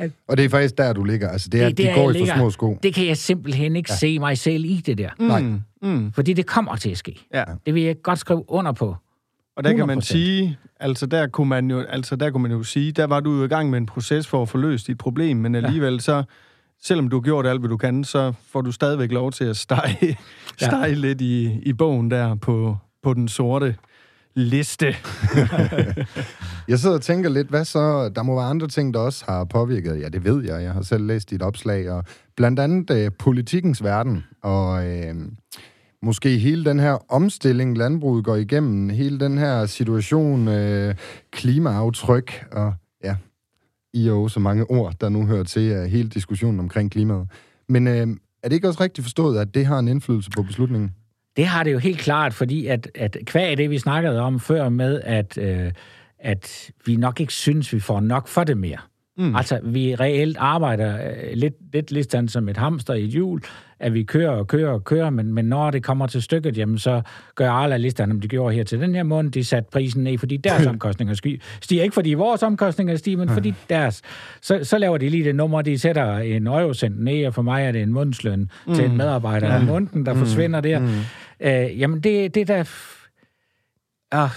øh, 0.00 0.10
Og 0.28 0.36
det 0.36 0.44
er 0.44 0.48
faktisk 0.48 0.78
der, 0.78 0.92
du 0.92 1.04
ligger. 1.04 1.28
Altså, 1.28 1.48
det 1.48 1.62
er, 1.62 1.68
det, 1.68 1.78
de 1.78 1.82
der, 1.82 1.94
går 1.94 2.10
i 2.10 2.18
for 2.18 2.36
små 2.36 2.50
sko. 2.50 2.78
Det 2.82 2.94
kan 2.94 3.06
jeg 3.06 3.16
simpelthen 3.16 3.76
ikke 3.76 3.92
ja. 3.92 3.96
se 3.96 4.18
mig 4.18 4.38
selv 4.38 4.64
i 4.64 4.82
det 4.86 4.98
der. 4.98 5.10
Nej. 5.18 5.40
Mm, 5.40 5.60
mm, 5.82 6.12
Fordi 6.12 6.32
det 6.32 6.46
kommer 6.46 6.76
til 6.76 6.90
at 6.90 6.98
ske. 6.98 7.26
ja. 7.34 7.44
Det 7.66 7.74
vil 7.74 7.82
jeg 7.82 8.02
godt 8.02 8.18
skrive 8.18 8.44
under 8.48 8.72
på. 8.72 8.96
Og 9.56 9.64
der 9.64 9.72
kan 9.72 9.86
man 9.86 9.98
100%. 9.98 10.00
sige, 10.00 10.58
altså 10.80 11.06
der 11.06 11.26
kunne 11.26 11.48
man 11.48 11.70
jo, 11.70 11.80
altså 11.80 12.16
der 12.16 12.30
kunne 12.30 12.42
man 12.42 12.52
jo 12.52 12.62
sige, 12.62 12.92
der 12.92 13.06
var 13.06 13.20
du 13.20 13.38
jo 13.38 13.44
i 13.44 13.48
gang 13.48 13.70
med 13.70 13.78
en 13.78 13.86
proces 13.86 14.26
for 14.26 14.42
at 14.42 14.48
få 14.48 14.58
løst 14.58 14.86
dit 14.86 14.98
problem, 14.98 15.36
men 15.36 15.54
alligevel 15.54 16.00
så, 16.00 16.22
selvom 16.82 17.08
du 17.08 17.16
har 17.16 17.22
gjort 17.22 17.46
alt, 17.46 17.60
hvad 17.60 17.68
du 17.68 17.76
kan, 17.76 18.04
så 18.04 18.32
får 18.48 18.60
du 18.60 18.72
stadigvæk 18.72 19.12
lov 19.12 19.32
til 19.32 19.44
at 19.44 19.56
stege, 19.56 20.18
stege 20.58 20.94
lidt 20.94 21.20
i, 21.20 21.60
i 21.62 21.72
bogen 21.72 22.10
der 22.10 22.34
på, 22.34 22.76
på 23.02 23.14
den 23.14 23.28
sorte 23.28 23.76
liste. 24.36 24.86
Jeg 26.68 26.78
sidder 26.78 26.96
og 26.96 27.02
tænker 27.02 27.30
lidt, 27.30 27.48
hvad 27.48 27.64
så? 27.64 28.08
Der 28.08 28.22
må 28.22 28.34
være 28.34 28.44
andre 28.44 28.68
ting, 28.68 28.94
der 28.94 29.00
også 29.00 29.24
har 29.28 29.44
påvirket. 29.44 30.00
Ja, 30.00 30.08
det 30.08 30.24
ved 30.24 30.44
jeg. 30.44 30.62
Jeg 30.62 30.72
har 30.72 30.82
selv 30.82 31.06
læst 31.06 31.30
dit 31.30 31.42
opslag. 31.42 31.90
Og 31.90 32.04
blandt 32.36 32.60
andet 32.60 32.90
øh, 32.90 33.10
politikens 33.18 33.82
verden. 33.82 34.24
Og 34.42 34.86
øh, 34.86 35.14
måske 36.02 36.38
hele 36.38 36.64
den 36.64 36.80
her 36.80 37.12
omstilling, 37.12 37.78
landbruget 37.78 38.24
går 38.24 38.36
igennem. 38.36 38.88
Hele 38.88 39.20
den 39.20 39.38
her 39.38 39.66
situation, 39.66 40.48
øh, 40.48 40.94
klimaaftryk. 41.30 42.44
Og 42.52 42.74
ja, 43.04 43.16
I 43.92 44.02
er 44.02 44.10
jo 44.10 44.28
så 44.28 44.40
mange 44.40 44.70
ord, 44.70 44.94
der 45.00 45.08
nu 45.08 45.26
hører 45.26 45.44
til 45.44 45.78
uh, 45.78 45.84
hele 45.84 46.08
diskussionen 46.08 46.60
omkring 46.60 46.90
klimaet. 46.90 47.28
Men 47.68 47.86
øh, 47.86 48.06
er 48.42 48.48
det 48.48 48.52
ikke 48.52 48.68
også 48.68 48.80
rigtigt 48.80 49.04
forstået, 49.04 49.38
at 49.38 49.54
det 49.54 49.66
har 49.66 49.78
en 49.78 49.88
indflydelse 49.88 50.30
på 50.36 50.42
beslutningen? 50.42 50.94
Det 51.36 51.46
har 51.46 51.62
det 51.62 51.72
jo 51.72 51.78
helt 51.78 51.98
klart, 51.98 52.34
fordi 52.34 52.66
at, 52.66 52.90
at 52.94 53.16
kvæg 53.24 53.58
det, 53.58 53.70
vi 53.70 53.78
snakkede 53.78 54.20
om 54.20 54.40
før 54.40 54.68
med, 54.68 55.00
at, 55.04 55.38
øh, 55.38 55.72
at 56.18 56.70
vi 56.86 56.96
nok 56.96 57.20
ikke 57.20 57.32
synes, 57.32 57.72
vi 57.72 57.80
får 57.80 58.00
nok 58.00 58.28
for 58.28 58.44
det 58.44 58.58
mere. 58.58 58.78
Mm. 59.18 59.36
Altså, 59.36 59.60
vi 59.62 59.94
reelt 59.94 60.36
arbejder 60.36 60.94
øh, 60.94 61.32
lidt, 61.34 61.54
lidt 61.72 61.90
lidt 61.90 62.30
som 62.30 62.48
et 62.48 62.56
hamster 62.56 62.94
i 62.94 63.04
et 63.04 63.10
hjul, 63.10 63.40
at 63.80 63.94
vi 63.94 64.02
kører 64.02 64.30
og 64.30 64.46
kører 64.46 64.70
og 64.70 64.84
kører, 64.84 65.10
men, 65.10 65.32
men 65.32 65.44
når 65.44 65.70
det 65.70 65.82
kommer 65.82 66.06
til 66.06 66.22
stykket, 66.22 66.58
jamen, 66.58 66.78
så 66.78 67.02
gør 67.34 67.50
Arla 67.50 67.76
listerne, 67.76 68.12
om 68.12 68.20
de 68.20 68.28
gjorde 68.28 68.54
her 68.54 68.64
til 68.64 68.80
den 68.80 68.94
her 68.94 69.02
måned, 69.02 69.30
de 69.30 69.44
satte 69.44 69.68
prisen 69.72 70.04
ned, 70.04 70.18
fordi 70.18 70.36
deres 70.36 70.66
omkostninger 70.72 71.14
stiger. 71.60 71.82
Ikke 71.82 71.94
fordi 71.94 72.14
vores 72.14 72.42
omkostninger 72.42 72.96
stiger, 72.96 73.18
men 73.18 73.28
fordi 73.28 73.54
deres. 73.68 74.02
Så, 74.40 74.60
så 74.62 74.78
laver 74.78 74.98
de 74.98 75.08
lige 75.08 75.24
det 75.24 75.34
nummer, 75.34 75.62
de 75.62 75.78
sætter 75.78 76.18
en 76.18 76.46
eurocent 76.46 77.04
ned, 77.04 77.26
og 77.26 77.34
for 77.34 77.42
mig 77.42 77.64
er 77.64 77.72
det 77.72 77.82
en 77.82 77.92
månedsløn 77.92 78.50
mm. 78.66 78.74
til 78.74 78.84
en 78.84 78.96
medarbejder 78.96 79.46
ja. 79.46 79.56
om 79.56 79.62
måneden, 79.64 80.06
der 80.06 80.12
mm. 80.12 80.18
forsvinder 80.18 80.60
der. 80.60 80.78
Mm. 80.78 80.88
Øh, 81.40 81.80
jamen, 81.80 82.00
det, 82.00 82.34
det 82.34 82.48
der... 82.48 82.60
Øh, 82.60 82.66
ah, 84.10 84.30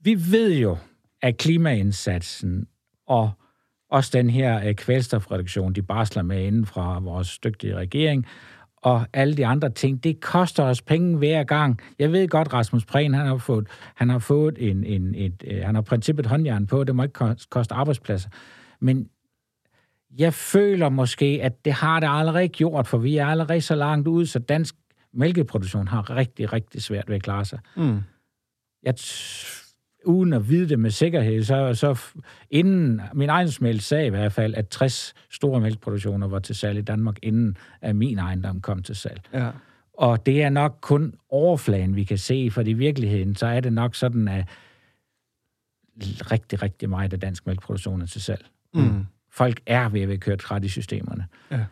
vi 0.00 0.16
ved 0.30 0.58
jo, 0.58 0.76
at 1.22 1.36
klimaindsatsen 1.36 2.66
og 3.06 3.30
også 3.90 4.10
den 4.12 4.30
her 4.30 4.68
øh, 4.68 4.74
kvælstofreduktion, 4.74 5.72
de 5.72 5.82
barsler 5.82 6.22
med 6.22 6.44
inden 6.44 6.66
fra 6.66 6.98
vores 6.98 7.38
dygtige 7.38 7.74
regering, 7.74 8.26
og 8.76 9.06
alle 9.12 9.36
de 9.36 9.46
andre 9.46 9.70
ting, 9.70 10.04
det 10.04 10.20
koster 10.20 10.62
os 10.62 10.82
penge 10.82 11.18
hver 11.18 11.44
gang. 11.44 11.80
Jeg 11.98 12.12
ved 12.12 12.28
godt, 12.28 12.52
Rasmus 12.52 12.84
Prehn, 12.84 13.14
han 13.14 13.26
har 13.26 13.36
fået, 13.36 13.66
han 13.94 14.08
har 14.08 14.18
fået 14.18 14.56
en, 14.58 14.84
en, 14.84 15.14
et, 15.14 15.44
øh, 15.46 15.62
han 15.64 15.74
har 15.74 15.82
princippet 15.82 16.26
håndjern 16.26 16.66
på, 16.66 16.84
det 16.84 16.94
må 16.94 17.02
ikke 17.02 17.36
koste 17.50 17.74
arbejdspladser. 17.74 18.28
Men 18.80 19.08
jeg 20.18 20.34
føler 20.34 20.88
måske, 20.88 21.40
at 21.42 21.64
det 21.64 21.72
har 21.72 22.00
det 22.00 22.08
allerede 22.10 22.48
gjort, 22.48 22.86
for 22.86 22.98
vi 22.98 23.16
er 23.16 23.26
allerede 23.26 23.60
så 23.60 23.74
langt 23.74 24.08
ud, 24.08 24.26
så 24.26 24.38
dansk 24.38 24.74
mælkeproduktion 25.12 25.88
har 25.88 26.16
rigtig, 26.16 26.52
rigtig 26.52 26.82
svært 26.82 27.08
ved 27.08 27.16
at 27.16 27.22
klare 27.22 27.44
sig. 27.44 27.58
Mm. 27.76 28.00
Jeg 28.82 28.94
uden 30.04 30.32
at 30.32 30.48
vide 30.48 30.68
det 30.68 30.78
med 30.78 30.90
sikkerhed, 30.90 31.44
så, 31.44 31.74
så 31.74 32.00
inden, 32.50 33.00
min 33.14 33.28
egen 33.28 33.80
sag 33.80 34.06
i 34.06 34.10
hvert 34.10 34.32
fald, 34.32 34.54
at 34.54 34.68
60 34.68 35.14
store 35.30 35.60
mælkeproduktioner 35.60 36.28
var 36.28 36.38
til 36.38 36.54
salg 36.54 36.78
i 36.78 36.82
Danmark, 36.82 37.18
inden 37.22 37.56
at 37.80 37.96
min 37.96 38.18
ejendom 38.18 38.60
kom 38.60 38.82
til 38.82 38.96
salg. 38.96 39.20
Ja. 39.32 39.50
Og 39.92 40.26
det 40.26 40.42
er 40.42 40.50
nok 40.50 40.78
kun 40.80 41.14
overfladen, 41.28 41.96
vi 41.96 42.04
kan 42.04 42.18
se, 42.18 42.50
for 42.50 42.60
i 42.60 42.72
virkeligheden, 42.72 43.36
så 43.36 43.46
er 43.46 43.60
det 43.60 43.72
nok 43.72 43.94
sådan, 43.94 44.28
at 44.28 44.48
rigtig, 46.30 46.62
rigtig 46.62 46.90
meget 46.90 47.12
af 47.12 47.20
dansk 47.20 47.46
mælkeproduktion 47.46 48.02
er 48.02 48.06
til 48.06 48.22
salg. 48.22 48.46
Mm. 48.74 49.06
Folk 49.30 49.60
er 49.66 49.88
ved 49.88 50.00
at 50.00 50.08
være 50.08 50.18
kørt 50.18 50.50
ret 50.50 50.64
i 50.64 50.68
systemerne. 50.68 51.26
Ja. 51.50 51.64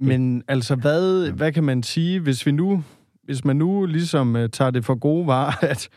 Men 0.00 0.42
altså, 0.48 0.74
hvad, 0.74 1.30
hvad 1.30 1.52
kan 1.52 1.64
man 1.64 1.82
sige, 1.82 2.20
hvis 2.20 2.46
vi 2.46 2.50
nu, 2.50 2.84
hvis 3.24 3.44
man 3.44 3.56
nu 3.56 3.86
ligesom 3.86 4.34
uh, 4.34 4.46
tager 4.52 4.70
det 4.70 4.84
for 4.84 4.94
gode 4.94 5.26
varer, 5.26 5.64
at 5.70 5.88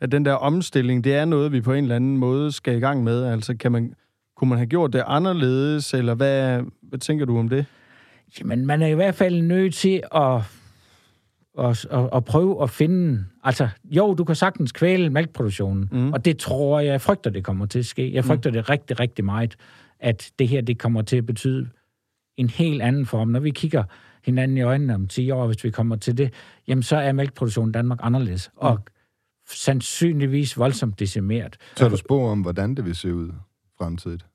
at 0.00 0.12
den 0.12 0.24
der 0.24 0.32
omstilling, 0.32 1.04
det 1.04 1.14
er 1.14 1.24
noget, 1.24 1.52
vi 1.52 1.60
på 1.60 1.72
en 1.72 1.84
eller 1.84 1.96
anden 1.96 2.16
måde 2.16 2.52
skal 2.52 2.76
i 2.76 2.80
gang 2.80 3.04
med? 3.04 3.24
Altså, 3.24 3.56
kan 3.56 3.72
man, 3.72 3.94
kunne 4.36 4.48
man 4.48 4.58
have 4.58 4.66
gjort 4.66 4.92
det 4.92 5.02
anderledes, 5.06 5.94
eller 5.94 6.14
hvad, 6.14 6.62
hvad 6.82 6.98
tænker 6.98 7.24
du 7.24 7.38
om 7.38 7.48
det? 7.48 7.66
Jamen, 8.40 8.66
man 8.66 8.82
er 8.82 8.86
i 8.86 8.94
hvert 8.94 9.14
fald 9.14 9.42
nødt 9.42 9.74
til 9.74 10.02
at, 10.14 10.40
at, 11.58 11.86
at, 11.90 12.08
at 12.14 12.24
prøve 12.24 12.62
at 12.62 12.70
finde... 12.70 13.24
Altså, 13.44 13.68
jo, 13.84 14.14
du 14.14 14.24
kan 14.24 14.34
sagtens 14.34 14.72
kvæle 14.72 15.10
mælkeproduktionen, 15.10 15.88
mm. 15.92 16.12
og 16.12 16.24
det 16.24 16.38
tror 16.38 16.80
jeg, 16.80 16.92
jeg 16.92 17.00
frygter, 17.00 17.30
det 17.30 17.44
kommer 17.44 17.66
til 17.66 17.78
at 17.78 17.86
ske. 17.86 18.14
Jeg 18.14 18.24
frygter 18.24 18.50
mm. 18.50 18.54
det 18.54 18.70
rigtig, 18.70 19.00
rigtig 19.00 19.24
meget, 19.24 19.56
at 20.00 20.30
det 20.38 20.48
her, 20.48 20.60
det 20.60 20.78
kommer 20.78 21.02
til 21.02 21.16
at 21.16 21.26
betyde 21.26 21.68
en 22.38 22.50
helt 22.50 22.82
anden 22.82 23.06
form. 23.06 23.28
Når 23.28 23.40
vi 23.40 23.50
kigger 23.50 23.84
hinanden 24.24 24.56
i 24.56 24.62
øjnene 24.62 24.94
om 24.94 25.08
10 25.08 25.30
år, 25.30 25.46
hvis 25.46 25.64
vi 25.64 25.70
kommer 25.70 25.96
til 25.96 26.18
det, 26.18 26.32
jamen 26.68 26.82
så 26.82 26.96
er 26.96 27.12
mælkeproduktionen 27.12 27.70
i 27.70 27.72
Danmark 27.72 27.98
anderledes. 28.02 28.50
Mm. 28.52 28.58
Og 28.58 28.78
sandsynligvis 29.50 30.58
voldsomt 30.58 31.00
decimeret. 31.00 31.56
Så 31.76 31.88
du 31.88 31.96
spor 31.96 32.30
om, 32.30 32.40
hvordan 32.40 32.74
det 32.74 32.84
vil 32.84 32.94
se 32.94 33.14
ud 33.14 33.30
fremtidigt? 33.78 34.26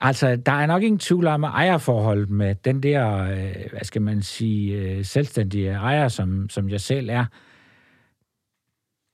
Altså, 0.00 0.36
der 0.36 0.52
er 0.52 0.66
nok 0.66 0.82
ingen 0.82 0.98
tvivl 0.98 1.26
om, 1.26 1.44
at 1.44 1.50
ejerforholdet 1.50 2.30
med 2.30 2.54
den 2.54 2.82
der, 2.82 3.18
øh, 3.18 3.70
hvad 3.70 3.84
skal 3.84 4.02
man 4.02 4.22
sige, 4.22 4.78
øh, 4.78 5.04
selvstændige 5.04 5.70
ejer, 5.70 6.08
som, 6.08 6.48
som 6.50 6.68
jeg 6.68 6.80
selv 6.80 7.08
er, 7.10 7.24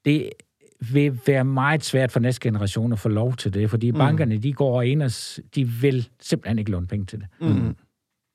det 0.04 0.30
vil 0.92 1.20
være 1.26 1.44
meget 1.44 1.84
svært 1.84 2.12
for 2.12 2.20
næste 2.20 2.40
generation 2.40 2.92
at 2.92 2.98
få 2.98 3.08
lov 3.08 3.36
til 3.36 3.54
det, 3.54 3.70
fordi 3.70 3.90
mm. 3.90 3.98
bankerne, 3.98 4.38
de 4.38 4.52
går 4.52 4.82
ind 4.82 5.02
og 5.02 5.10
de 5.54 5.64
vil 5.64 6.08
simpelthen 6.20 6.58
ikke 6.58 6.70
låne 6.70 6.86
penge 6.86 7.06
til 7.06 7.20
det. 7.20 7.28
Mm. 7.40 7.76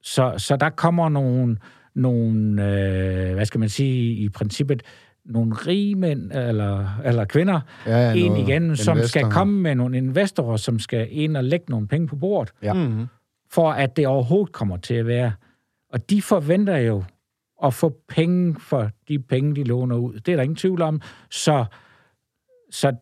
Så, 0.04 0.34
så 0.38 0.56
der 0.56 0.70
kommer 0.70 1.10
nogle, 1.10 1.58
nogle 1.96 2.63
øh, 2.63 3.34
hvad 3.34 3.46
skal 3.46 3.60
man 3.60 3.70
sige, 3.70 4.13
i 4.13 4.30
princippet 4.30 4.84
nogle 5.26 5.54
rige 5.54 5.96
mænd 5.96 6.32
eller, 6.32 7.00
eller 7.06 7.26
kvinder 7.26 7.62
ja, 7.86 7.98
ja, 7.98 8.13
ind 8.13 8.38
igen, 8.38 8.76
som 8.76 8.98
skal 9.04 9.32
komme 9.32 9.62
med 9.62 9.76
nogle 9.76 9.98
investorer, 9.98 10.58
som 10.58 10.80
skal 10.80 11.08
ind 11.12 11.38
og 11.38 11.44
lægge 11.44 11.66
nogle 11.70 11.88
penge 11.88 12.08
på 12.08 12.16
bordet, 12.16 12.54
ja. 12.62 12.74
mm-hmm. 12.74 13.06
for 13.50 13.72
at 13.72 13.98
det 13.98 14.08
overhovedet 14.08 14.54
kommer 14.54 14.78
til 14.78 14.94
at 14.94 15.08
være. 15.08 15.32
Og 15.89 16.10
de 16.10 16.22
forventer 16.22 16.78
jo 16.78 17.04
at 17.63 17.74
få 17.74 17.96
penge 18.08 18.56
for 18.60 18.89
de 19.08 19.20
penge, 19.20 19.56
de 19.56 19.63
låner 19.63 19.96
ud. 19.96 20.13
Det 20.13 20.32
er 20.32 20.36
der 20.36 20.44
ingen 20.44 20.56
tvivl 20.56 20.82
om. 20.82 21.02
Så, 21.30 21.66
så 22.72 22.96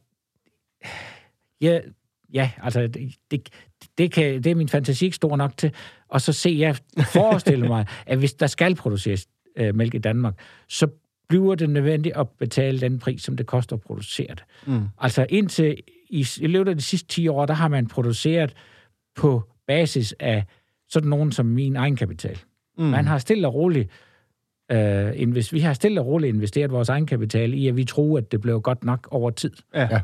ja, 1.62 1.80
ja 2.34 2.52
altså, 2.64 2.88
det, 2.88 3.16
det, 3.32 3.50
det, 3.98 4.12
kan, 4.12 4.44
det 4.44 4.52
er 4.52 4.56
min 4.56 4.70
fantasi 4.70 5.06
ikke 5.06 5.16
stor 5.16 5.36
nok 5.36 5.58
til. 5.58 5.74
Og 6.12 6.22
så 6.22 6.34
se, 6.34 6.56
jeg 6.60 6.76
forestiller 7.14 7.68
mig, 7.68 7.86
at 8.06 8.18
hvis 8.18 8.34
der 8.34 8.48
skal 8.48 8.76
produceres 8.76 9.28
øh, 9.56 9.76
mælk 9.76 9.94
i 9.94 9.98
Danmark, 9.98 10.34
så 10.68 10.88
bliver 11.30 11.56
det 11.56 11.70
nødvendigt 11.70 12.18
at 12.18 12.30
betale 12.30 12.80
den 12.80 13.00
pris, 13.00 13.24
som 13.24 13.38
det 13.38 13.46
koster 13.46 13.76
at 13.76 13.82
producere 13.82 14.28
det. 14.28 14.44
Mm. 14.68 14.82
Altså 14.98 15.26
indtil 15.30 15.78
i, 16.10 16.28
i 16.42 16.48
løbet 16.48 16.72
af 16.72 16.78
de 16.78 16.82
sidste 16.82 17.08
10 17.08 17.28
år, 17.28 17.46
der 17.46 17.54
har 17.54 17.68
man 17.68 17.88
produceret 17.88 18.54
på 19.16 19.44
basis 19.68 20.16
af 20.20 20.46
sådan 20.90 21.10
nogen 21.10 21.32
som 21.32 21.46
min 21.46 21.76
egenkapital. 21.76 22.40
Mm. 22.78 22.84
Man 22.84 23.08
har 23.08 23.18
stille 23.18 23.48
og 23.48 23.54
roligt 23.54 23.90
øh, 24.72 25.12
invest, 25.16 25.54
vi 25.54 25.60
har 25.60 25.74
stille 25.74 26.02
og 26.02 26.08
roligt 26.08 26.36
investeret 26.36 26.72
vores 26.72 26.90
egenkapital 26.90 27.54
i, 27.54 27.68
at 27.68 27.76
vi 27.76 27.86
tror, 27.86 28.18
at 28.18 28.32
det 28.32 28.42
blev 28.42 28.62
godt 28.62 28.84
nok 28.84 29.08
over 29.12 29.32
tid. 29.32 29.52
Ja. 29.76 30.02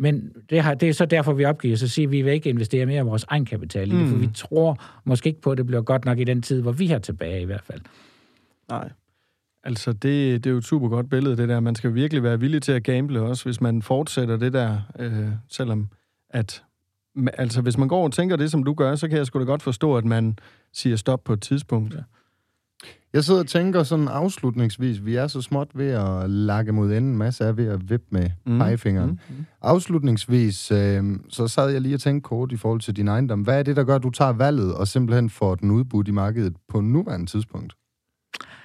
Men 0.00 0.32
det, 0.50 0.62
har, 0.62 0.74
det 0.74 0.88
er 0.88 0.92
så 0.92 1.06
derfor, 1.06 1.32
vi 1.32 1.44
opgiver, 1.44 1.76
så 1.76 1.88
siger 1.88 2.08
vi, 2.08 2.18
at 2.18 2.24
vi 2.24 2.24
vil 2.24 2.32
ikke 2.32 2.50
investere 2.50 2.86
mere 2.86 2.98
af 2.98 3.06
vores 3.06 3.24
egenkapital 3.28 3.90
i 3.90 3.92
mm. 3.92 3.98
det, 3.98 4.08
for 4.08 4.16
mm. 4.16 4.22
vi 4.22 4.28
tror 4.34 4.78
måske 5.04 5.28
ikke 5.28 5.40
på, 5.40 5.50
at 5.50 5.58
det 5.58 5.66
bliver 5.66 5.82
godt 5.82 6.04
nok 6.04 6.18
i 6.18 6.24
den 6.24 6.42
tid, 6.42 6.62
hvor 6.62 6.72
vi 6.72 6.86
har 6.86 6.98
tilbage 6.98 7.42
i 7.42 7.44
hvert 7.44 7.64
fald. 7.64 7.80
Nej. 8.70 8.90
Altså, 9.64 9.92
det, 9.92 10.44
det 10.44 10.46
er 10.46 10.50
jo 10.50 10.56
et 10.56 10.64
super 10.64 10.88
godt 10.88 11.10
billede, 11.10 11.36
det 11.36 11.48
der. 11.48 11.60
Man 11.60 11.74
skal 11.74 11.94
virkelig 11.94 12.22
være 12.22 12.40
villig 12.40 12.62
til 12.62 12.72
at 12.72 12.84
gamble 12.84 13.20
også, 13.20 13.44
hvis 13.44 13.60
man 13.60 13.82
fortsætter 13.82 14.36
det 14.36 14.52
der, 14.52 14.78
øh, 14.98 15.28
selvom 15.48 15.88
at... 16.30 16.62
Altså, 17.38 17.60
hvis 17.60 17.78
man 17.78 17.88
går 17.88 18.04
og 18.04 18.12
tænker 18.12 18.36
det, 18.36 18.50
som 18.50 18.64
du 18.64 18.74
gør, 18.74 18.94
så 18.94 19.08
kan 19.08 19.18
jeg 19.18 19.26
sgu 19.26 19.38
da 19.38 19.44
godt 19.44 19.62
forstå, 19.62 19.96
at 19.96 20.04
man 20.04 20.38
siger 20.72 20.96
stop 20.96 21.24
på 21.24 21.32
et 21.32 21.42
tidspunkt. 21.42 21.94
Ja. 21.94 22.00
Jeg 23.12 23.24
sidder 23.24 23.40
og 23.40 23.46
tænker 23.46 23.82
sådan 23.82 24.08
afslutningsvis, 24.08 25.04
vi 25.04 25.14
er 25.14 25.26
så 25.26 25.42
småt 25.42 25.68
ved 25.74 25.90
at 25.90 26.30
lakke 26.30 26.72
mod 26.72 26.92
enden, 26.92 27.16
masse 27.16 27.44
er 27.44 27.52
ved 27.52 27.68
at 27.68 27.90
vippe 27.90 28.06
med 28.10 28.30
mm. 28.46 28.58
pegefingeren. 28.58 29.10
Mm. 29.10 29.46
Afslutningsvis, 29.62 30.72
øh, 30.72 31.04
så 31.28 31.48
sad 31.48 31.70
jeg 31.70 31.80
lige 31.80 31.94
og 31.94 32.00
tænkte 32.00 32.28
kort 32.28 32.52
i 32.52 32.56
forhold 32.56 32.80
til 32.80 32.96
din 32.96 33.08
ejendom. 33.08 33.40
Hvad 33.40 33.58
er 33.58 33.62
det, 33.62 33.76
der 33.76 33.84
gør, 33.84 33.96
at 33.96 34.02
du 34.02 34.10
tager 34.10 34.32
valget 34.32 34.74
og 34.74 34.88
simpelthen 34.88 35.30
får 35.30 35.54
den 35.54 35.70
udbudt 35.70 36.08
i 36.08 36.10
markedet 36.10 36.56
på 36.68 36.80
nuværende 36.80 37.26
tidspunkt? 37.26 37.72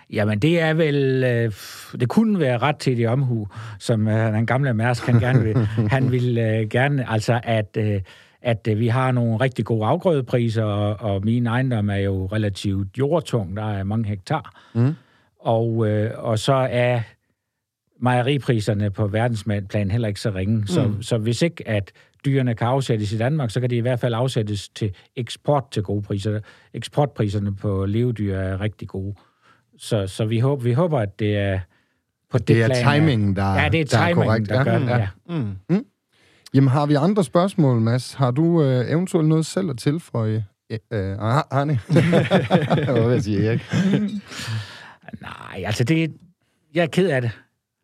Jamen, 0.09 0.39
det 0.39 0.61
er 0.61 0.73
vel... 0.73 1.23
Øh, 1.23 1.51
det 1.99 2.09
kunne 2.09 2.39
være 2.39 2.57
ret 2.57 2.77
til 2.77 2.97
de 2.97 3.05
omhu, 3.05 3.47
som 3.79 4.07
øh, 4.07 4.33
den 4.33 4.45
gamle 4.45 4.73
Mærsk, 4.73 5.05
han 5.05 5.19
gerne 5.19 5.43
vil. 5.43 5.57
han 5.95 6.11
vil 6.11 6.37
øh, 6.37 6.69
gerne, 6.69 7.09
altså, 7.09 7.39
at... 7.43 7.77
Øh, 7.77 8.01
at 8.45 8.67
øh, 8.67 8.79
vi 8.79 8.87
har 8.87 9.11
nogle 9.11 9.37
rigtig 9.37 9.65
gode 9.65 9.85
afgrødepriser, 9.85 10.63
og, 10.63 11.11
og 11.11 11.25
min 11.25 11.47
ejendom 11.47 11.89
er 11.89 11.95
jo 11.95 12.25
relativt 12.25 12.97
jordtung, 12.97 13.57
der 13.57 13.63
er 13.63 13.83
mange 13.83 14.07
hektar. 14.07 14.61
Mm. 14.75 14.93
Og, 15.39 15.87
øh, 15.87 16.11
og 16.15 16.39
så 16.39 16.53
er 16.53 17.01
mejeripriserne 17.99 18.91
på 18.91 19.07
verdensplan 19.07 19.91
heller 19.91 20.07
ikke 20.07 20.19
så 20.19 20.29
ringe. 20.29 20.67
Så, 20.67 20.87
mm. 20.87 21.01
så 21.01 21.17
hvis 21.17 21.41
ikke 21.41 21.67
at 21.67 21.91
dyrene 22.25 22.55
kan 22.55 22.67
afsættes 22.67 23.11
i 23.11 23.17
Danmark, 23.17 23.51
så 23.51 23.61
kan 23.61 23.69
de 23.69 23.75
i 23.75 23.79
hvert 23.79 23.99
fald 23.99 24.13
afsættes 24.13 24.69
til 24.69 24.95
eksport 25.15 25.63
til 25.71 25.83
gode 25.83 26.01
priser. 26.01 26.39
Eksportpriserne 26.73 27.55
på 27.55 27.85
levedyr 27.85 28.35
er 28.35 28.61
rigtig 28.61 28.87
gode. 28.87 29.15
Så, 29.77 30.07
så 30.07 30.25
vi, 30.25 30.39
håber, 30.39 30.63
vi 30.63 30.73
håber, 30.73 30.99
at 30.99 31.19
det 31.19 31.37
er 31.37 31.59
på 32.31 32.37
Det 32.37 32.63
er 32.63 32.67
plan 32.67 32.93
timingen, 32.93 33.35
der, 33.35 33.61
Ja, 33.61 33.69
det 33.69 33.81
er 33.81 33.85
der 33.85 33.97
er 33.97 34.13
korrekt. 34.13 34.49
der 34.49 34.63
gør 34.63 34.79
det, 34.79 34.87
ja. 34.87 35.07
Mm. 35.69 35.85
Jamen, 36.55 36.67
har 36.67 36.85
vi 36.85 36.93
andre 36.93 37.23
spørgsmål, 37.23 37.81
Mads? 37.81 38.13
Har 38.13 38.31
du 38.31 38.63
øh, 38.63 38.91
eventuelt 38.91 39.27
noget 39.27 39.45
selv 39.45 39.69
at 39.69 39.77
tilføje? 39.77 40.45
Øh, 40.69 40.79
øh, 40.91 41.15
Arne? 41.19 41.79
Hvad 42.91 43.03
vil 43.03 43.11
jeg 43.11 43.23
sige, 43.23 43.47
Erik? 43.47 43.61
Nej, 45.21 45.63
altså 45.65 45.83
det... 45.83 46.13
Jeg 46.73 46.83
er 46.83 46.87
ked 46.87 47.09
af 47.09 47.21
det. 47.21 47.31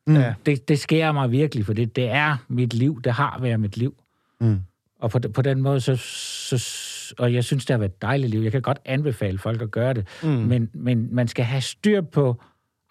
Mm. 0.08 0.16
Ja. 0.16 0.34
Det, 0.46 0.68
det 0.68 0.80
sker 0.80 1.12
mig 1.12 1.32
virkelig, 1.32 1.66
for 1.66 1.74
det, 1.74 1.96
det 1.96 2.10
er 2.10 2.38
mit 2.48 2.74
liv. 2.74 3.02
Det 3.04 3.12
har 3.14 3.40
været 3.42 3.60
mit 3.60 3.78
liv. 3.78 3.96
Mm. 4.42 4.60
Og 5.00 5.12
på, 5.12 5.20
på 5.34 5.42
den 5.42 5.62
måde, 5.62 5.82
så, 5.82 5.96
så... 5.96 7.16
Og 7.18 7.34
jeg 7.34 7.44
synes, 7.44 7.66
det 7.66 7.74
har 7.74 7.78
været 7.78 7.92
et 7.92 8.02
dejligt 8.02 8.32
liv. 8.32 8.42
Jeg 8.42 8.52
kan 8.52 8.62
godt 8.62 8.80
anbefale 8.86 9.38
folk 9.38 9.62
at 9.62 9.72
gøre 9.72 9.94
det. 9.94 10.08
Mm. 10.24 10.30
Men, 10.30 10.70
men 10.74 11.16
man 11.16 11.28
skal 11.28 11.46
have 11.46 11.62
styr 11.62 12.02
på 12.02 12.42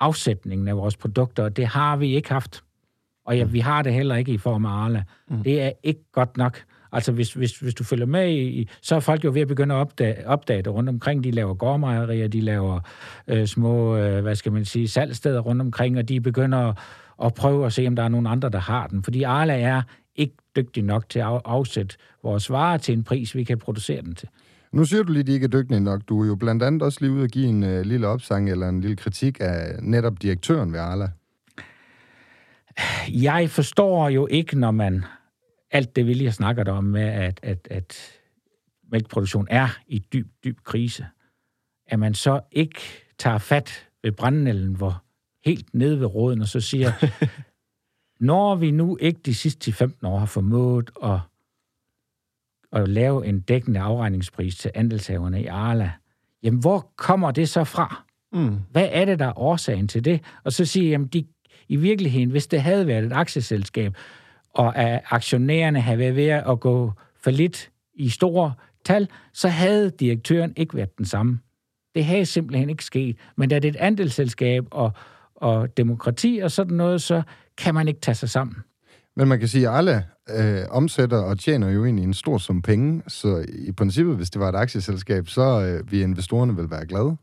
afsætningen 0.00 0.68
af 0.68 0.76
vores 0.76 0.96
produkter, 0.96 1.44
og 1.44 1.56
det 1.56 1.66
har 1.66 1.96
vi 1.96 2.14
ikke 2.14 2.32
haft. 2.32 2.64
Og 3.26 3.36
ja, 3.38 3.44
vi 3.44 3.60
har 3.60 3.82
det 3.82 3.92
heller 3.94 4.16
ikke 4.16 4.32
i 4.32 4.38
form 4.38 4.64
af 4.66 4.70
Arla. 4.70 5.02
Mm. 5.30 5.42
Det 5.42 5.62
er 5.62 5.70
ikke 5.82 6.00
godt 6.12 6.36
nok. 6.36 6.58
Altså, 6.92 7.12
hvis, 7.12 7.32
hvis, 7.32 7.58
hvis 7.58 7.74
du 7.74 7.84
følger 7.84 8.06
med 8.06 8.30
i, 8.32 8.68
så 8.82 8.94
er 8.96 9.00
folk 9.00 9.24
jo 9.24 9.30
ved 9.32 9.40
at 9.40 9.48
begynde 9.48 9.74
at 9.74 9.78
opdage, 9.78 10.26
opdage 10.28 10.62
det 10.62 10.72
rundt 10.74 10.88
omkring. 10.88 11.24
De 11.24 11.30
laver 11.30 11.54
gårdmejerier, 11.54 12.28
de 12.28 12.40
laver 12.40 12.80
øh, 13.28 13.46
små, 13.46 13.96
øh, 13.96 14.22
hvad 14.22 14.34
skal 14.34 14.52
man 14.52 14.64
sige, 14.64 14.88
salgsteder 14.88 15.40
rundt 15.40 15.62
omkring, 15.62 15.98
og 15.98 16.08
de 16.08 16.20
begynder 16.20 16.58
at, 16.58 16.78
at 17.24 17.34
prøve 17.34 17.66
at 17.66 17.72
se, 17.72 17.86
om 17.86 17.96
der 17.96 18.02
er 18.02 18.08
nogen 18.08 18.26
andre, 18.26 18.48
der 18.48 18.58
har 18.58 18.86
den. 18.86 19.02
Fordi 19.02 19.22
Arla 19.22 19.60
er 19.60 19.82
ikke 20.16 20.34
dygtig 20.56 20.82
nok 20.84 21.08
til 21.08 21.18
at 21.18 21.24
af- 21.26 21.40
afsætte 21.44 21.96
vores 22.22 22.50
varer 22.50 22.76
til 22.78 22.94
en 22.94 23.04
pris, 23.04 23.34
vi 23.34 23.44
kan 23.44 23.58
producere 23.58 24.02
den 24.02 24.14
til. 24.14 24.28
Nu 24.72 24.84
siger 24.84 25.02
du 25.02 25.12
lige, 25.12 25.20
at 25.20 25.26
de 25.26 25.32
ikke 25.32 25.44
er 25.44 25.48
dygtige 25.48 25.80
nok. 25.80 26.00
Du 26.08 26.22
er 26.22 26.26
jo 26.26 26.36
blandt 26.36 26.62
andet 26.62 26.82
også 26.82 26.98
lige 27.00 27.12
ude 27.12 27.24
at 27.24 27.30
give 27.32 27.46
en 27.46 27.62
øh, 27.64 27.82
lille 27.82 28.06
opsang 28.06 28.50
eller 28.50 28.68
en 28.68 28.80
lille 28.80 28.96
kritik 28.96 29.36
af 29.40 29.74
netop 29.82 30.22
direktøren 30.22 30.72
ved 30.72 30.80
Arla. 30.80 31.08
Jeg 33.08 33.50
forstår 33.50 34.08
jo 34.08 34.26
ikke, 34.26 34.58
når 34.58 34.70
man 34.70 35.04
alt 35.70 35.96
det, 35.96 36.06
vi 36.06 36.14
lige 36.14 36.26
har 36.26 36.32
snakket 36.32 36.68
om 36.68 36.84
med, 36.84 37.02
at, 37.02 37.40
at, 37.42 37.68
at 37.70 38.12
mælkeproduktion 38.92 39.46
er 39.50 39.68
i 39.86 39.98
dyb, 39.98 40.28
dyb 40.44 40.58
krise, 40.64 41.06
at 41.86 41.98
man 41.98 42.14
så 42.14 42.40
ikke 42.52 42.80
tager 43.18 43.38
fat 43.38 43.88
ved 44.02 44.12
brændnælden, 44.12 44.74
hvor 44.74 45.04
helt 45.44 45.74
nede 45.74 46.00
ved 46.00 46.06
råden, 46.06 46.40
og 46.40 46.48
så 46.48 46.60
siger, 46.60 46.92
når 48.30 48.54
vi 48.54 48.70
nu 48.70 48.96
ikke 49.00 49.20
de 49.24 49.34
sidste 49.34 49.70
10-15 49.70 50.06
år 50.06 50.18
har 50.18 50.26
formået 50.26 50.90
at, 51.04 51.18
at 52.72 52.88
lave 52.88 53.26
en 53.26 53.40
dækkende 53.40 53.80
afregningspris 53.80 54.56
til 54.56 54.70
andelshaverne 54.74 55.42
i 55.42 55.46
Arla, 55.46 55.92
jamen 56.42 56.60
hvor 56.60 56.92
kommer 56.96 57.30
det 57.30 57.48
så 57.48 57.64
fra? 57.64 58.04
Mm. 58.32 58.58
Hvad 58.70 58.88
er 58.92 59.04
det, 59.04 59.18
der 59.18 59.26
er 59.26 59.38
årsagen 59.38 59.88
til 59.88 60.04
det? 60.04 60.20
Og 60.44 60.52
så 60.52 60.64
siger 60.64 60.90
jeg, 60.90 61.00
at 61.00 61.12
de, 61.12 61.26
i 61.70 61.76
virkeligheden, 61.76 62.30
hvis 62.30 62.46
det 62.46 62.62
havde 62.62 62.86
været 62.86 63.04
et 63.04 63.12
aktieselskab, 63.12 63.94
og 64.54 64.78
at 64.78 65.00
aktionærerne 65.10 65.80
havde 65.80 65.98
været 65.98 66.16
ved 66.16 66.28
at 66.28 66.60
gå 66.60 66.92
for 67.20 67.30
lidt 67.30 67.70
i 67.94 68.08
store 68.08 68.52
tal, 68.84 69.08
så 69.32 69.48
havde 69.48 69.90
direktøren 69.90 70.52
ikke 70.56 70.76
været 70.76 70.98
den 70.98 71.04
samme. 71.04 71.38
Det 71.94 72.04
havde 72.04 72.26
simpelthen 72.26 72.70
ikke 72.70 72.84
sket. 72.84 73.16
Men 73.36 73.48
da 73.48 73.58
det 73.58 73.68
er 73.68 73.72
et 73.72 73.76
andelsselskab 73.76 74.64
og, 74.70 74.92
og 75.34 75.76
demokrati 75.76 76.40
og 76.42 76.50
sådan 76.50 76.76
noget, 76.76 77.02
så 77.02 77.22
kan 77.58 77.74
man 77.74 77.88
ikke 77.88 78.00
tage 78.00 78.14
sig 78.14 78.30
sammen. 78.30 78.56
Men 79.16 79.28
man 79.28 79.38
kan 79.38 79.48
sige, 79.48 79.68
at 79.68 79.76
alle 79.76 80.04
øh, 80.30 80.64
omsætter 80.70 81.18
og 81.18 81.38
tjener 81.38 81.70
jo 81.70 81.84
egentlig 81.84 82.04
en 82.04 82.14
stor 82.14 82.38
sum 82.38 82.62
penge, 82.62 83.02
så 83.08 83.46
i 83.48 83.72
princippet, 83.72 84.16
hvis 84.16 84.30
det 84.30 84.40
var 84.40 84.48
et 84.48 84.56
aktieselskab, 84.56 85.28
så 85.28 85.42
øh, 85.42 85.90
ville 85.90 86.04
investorerne 86.04 86.56
vel 86.56 86.70
være 86.70 86.86
glade. 86.86 87.16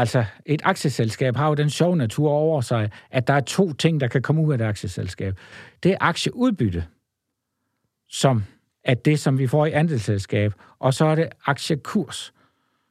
Altså, 0.00 0.24
et 0.46 0.62
aktieselskab 0.64 1.36
har 1.36 1.48
jo 1.48 1.54
den 1.54 1.70
sjove 1.70 1.96
natur 1.96 2.30
over 2.30 2.60
sig, 2.60 2.90
at 3.10 3.26
der 3.26 3.34
er 3.34 3.40
to 3.40 3.72
ting, 3.72 4.00
der 4.00 4.08
kan 4.08 4.22
komme 4.22 4.42
ud 4.42 4.52
af 4.52 4.58
et 4.58 4.62
aktieselskab. 4.62 5.38
Det 5.82 5.92
er 5.92 5.96
aktieudbytte, 6.00 6.84
som 8.08 8.44
er 8.84 8.94
det, 8.94 9.20
som 9.20 9.38
vi 9.38 9.46
får 9.46 9.66
i 9.66 9.72
andelsselskab, 9.72 10.52
og 10.78 10.94
så 10.94 11.04
er 11.04 11.14
det 11.14 11.28
aktiekurs, 11.46 12.32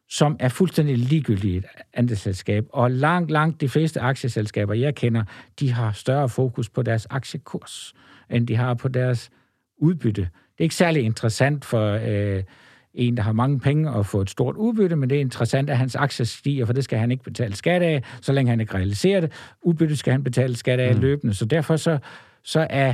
som 0.09 0.37
er 0.39 0.49
fuldstændig 0.49 0.97
ligegyldigt 0.97 1.53
i 1.53 1.57
et 1.57 1.65
andelsselskab. 1.93 2.65
Og 2.69 2.91
langt, 2.91 3.31
langt 3.31 3.61
de 3.61 3.69
fleste 3.69 3.99
aktieselskaber, 3.99 4.73
jeg 4.73 4.95
kender, 4.95 5.23
de 5.59 5.71
har 5.71 5.91
større 5.91 6.29
fokus 6.29 6.69
på 6.69 6.81
deres 6.81 7.07
aktiekurs, 7.09 7.93
end 8.29 8.47
de 8.47 8.55
har 8.55 8.73
på 8.73 8.87
deres 8.87 9.29
udbytte. 9.77 10.21
Det 10.21 10.59
er 10.59 10.63
ikke 10.63 10.75
særlig 10.75 11.03
interessant 11.03 11.65
for 11.65 11.99
øh, 12.07 12.43
en, 12.93 13.17
der 13.17 13.23
har 13.23 13.31
mange 13.31 13.59
penge 13.59 13.91
og 13.91 14.05
få 14.05 14.21
et 14.21 14.29
stort 14.29 14.55
udbytte, 14.55 14.95
men 14.95 15.09
det 15.09 15.15
er 15.15 15.19
interessant, 15.19 15.69
at 15.69 15.77
hans 15.77 15.95
aktier 15.95 16.25
stiger, 16.25 16.65
for 16.65 16.73
det 16.73 16.83
skal 16.83 16.99
han 16.99 17.11
ikke 17.11 17.23
betale 17.23 17.55
skat 17.55 17.81
af, 17.81 18.03
så 18.21 18.33
længe 18.33 18.49
han 18.49 18.59
ikke 18.59 18.73
realiserer 18.73 19.21
det. 19.21 19.31
Udbytte 19.61 19.95
skal 19.95 20.11
han 20.11 20.23
betale 20.23 20.55
skat 20.55 20.79
af 20.79 20.95
mm. 20.95 21.01
løbende, 21.01 21.33
så 21.33 21.45
derfor 21.45 21.75
så, 21.75 21.99
så 22.43 22.67
er, 22.69 22.93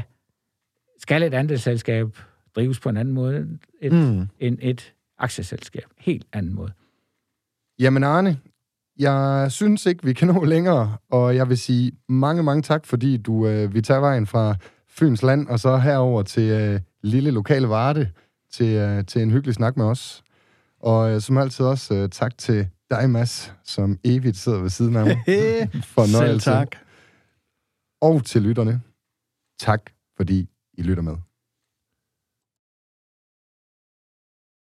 skal 0.99 1.23
et 1.23 1.33
andelsselskab 1.33 2.17
drives 2.55 2.79
på 2.79 2.89
en 2.89 2.97
anden 2.97 3.13
måde 3.13 3.47
et, 3.81 3.93
mm. 3.93 4.27
end 4.39 4.57
et 4.61 4.93
aktieselskab. 5.19 5.85
Helt 5.97 6.25
anden 6.33 6.55
måde. 6.55 6.71
Jamen 7.79 8.03
Arne, 8.03 8.37
jeg 8.99 9.47
synes 9.49 9.85
ikke, 9.85 10.03
vi 10.03 10.13
kan 10.13 10.27
nå 10.27 10.43
længere, 10.43 10.97
og 11.11 11.35
jeg 11.35 11.49
vil 11.49 11.57
sige 11.57 11.91
mange, 12.09 12.43
mange 12.43 12.61
tak, 12.61 12.85
fordi 12.85 13.17
du 13.17 13.47
øh, 13.47 13.73
vi 13.73 13.81
tager 13.81 13.99
vejen 13.99 14.27
fra 14.27 14.55
Fyns 14.89 15.23
land 15.23 15.47
og 15.47 15.59
så 15.59 15.77
herover 15.77 16.23
til 16.23 16.51
øh, 16.51 16.79
lille 17.03 17.31
lokale 17.31 17.69
Varde 17.69 18.09
til, 18.55 18.75
øh, 18.75 19.05
til 19.05 19.21
en 19.21 19.31
hyggelig 19.31 19.55
snak 19.55 19.77
med 19.77 19.85
os. 19.85 20.23
Og 20.79 21.11
øh, 21.11 21.21
som 21.21 21.37
altid 21.37 21.65
også 21.65 21.93
øh, 21.93 22.09
tak 22.09 22.37
til 22.37 22.69
dig, 22.89 23.09
Mads, 23.09 23.53
som 23.63 23.99
evigt 24.03 24.37
sidder 24.37 24.59
ved 24.61 24.69
siden 24.69 24.95
af 24.95 25.05
mig. 25.05 25.17
Selv 25.27 25.83
Fornøjelse. 25.83 26.51
tak. 26.51 26.67
Og 28.01 28.25
til 28.25 28.41
lytterne. 28.41 28.81
Tak, 29.59 29.81
fordi 30.17 30.49
I 30.73 30.81
lytter 30.81 31.03
med. 31.03 31.15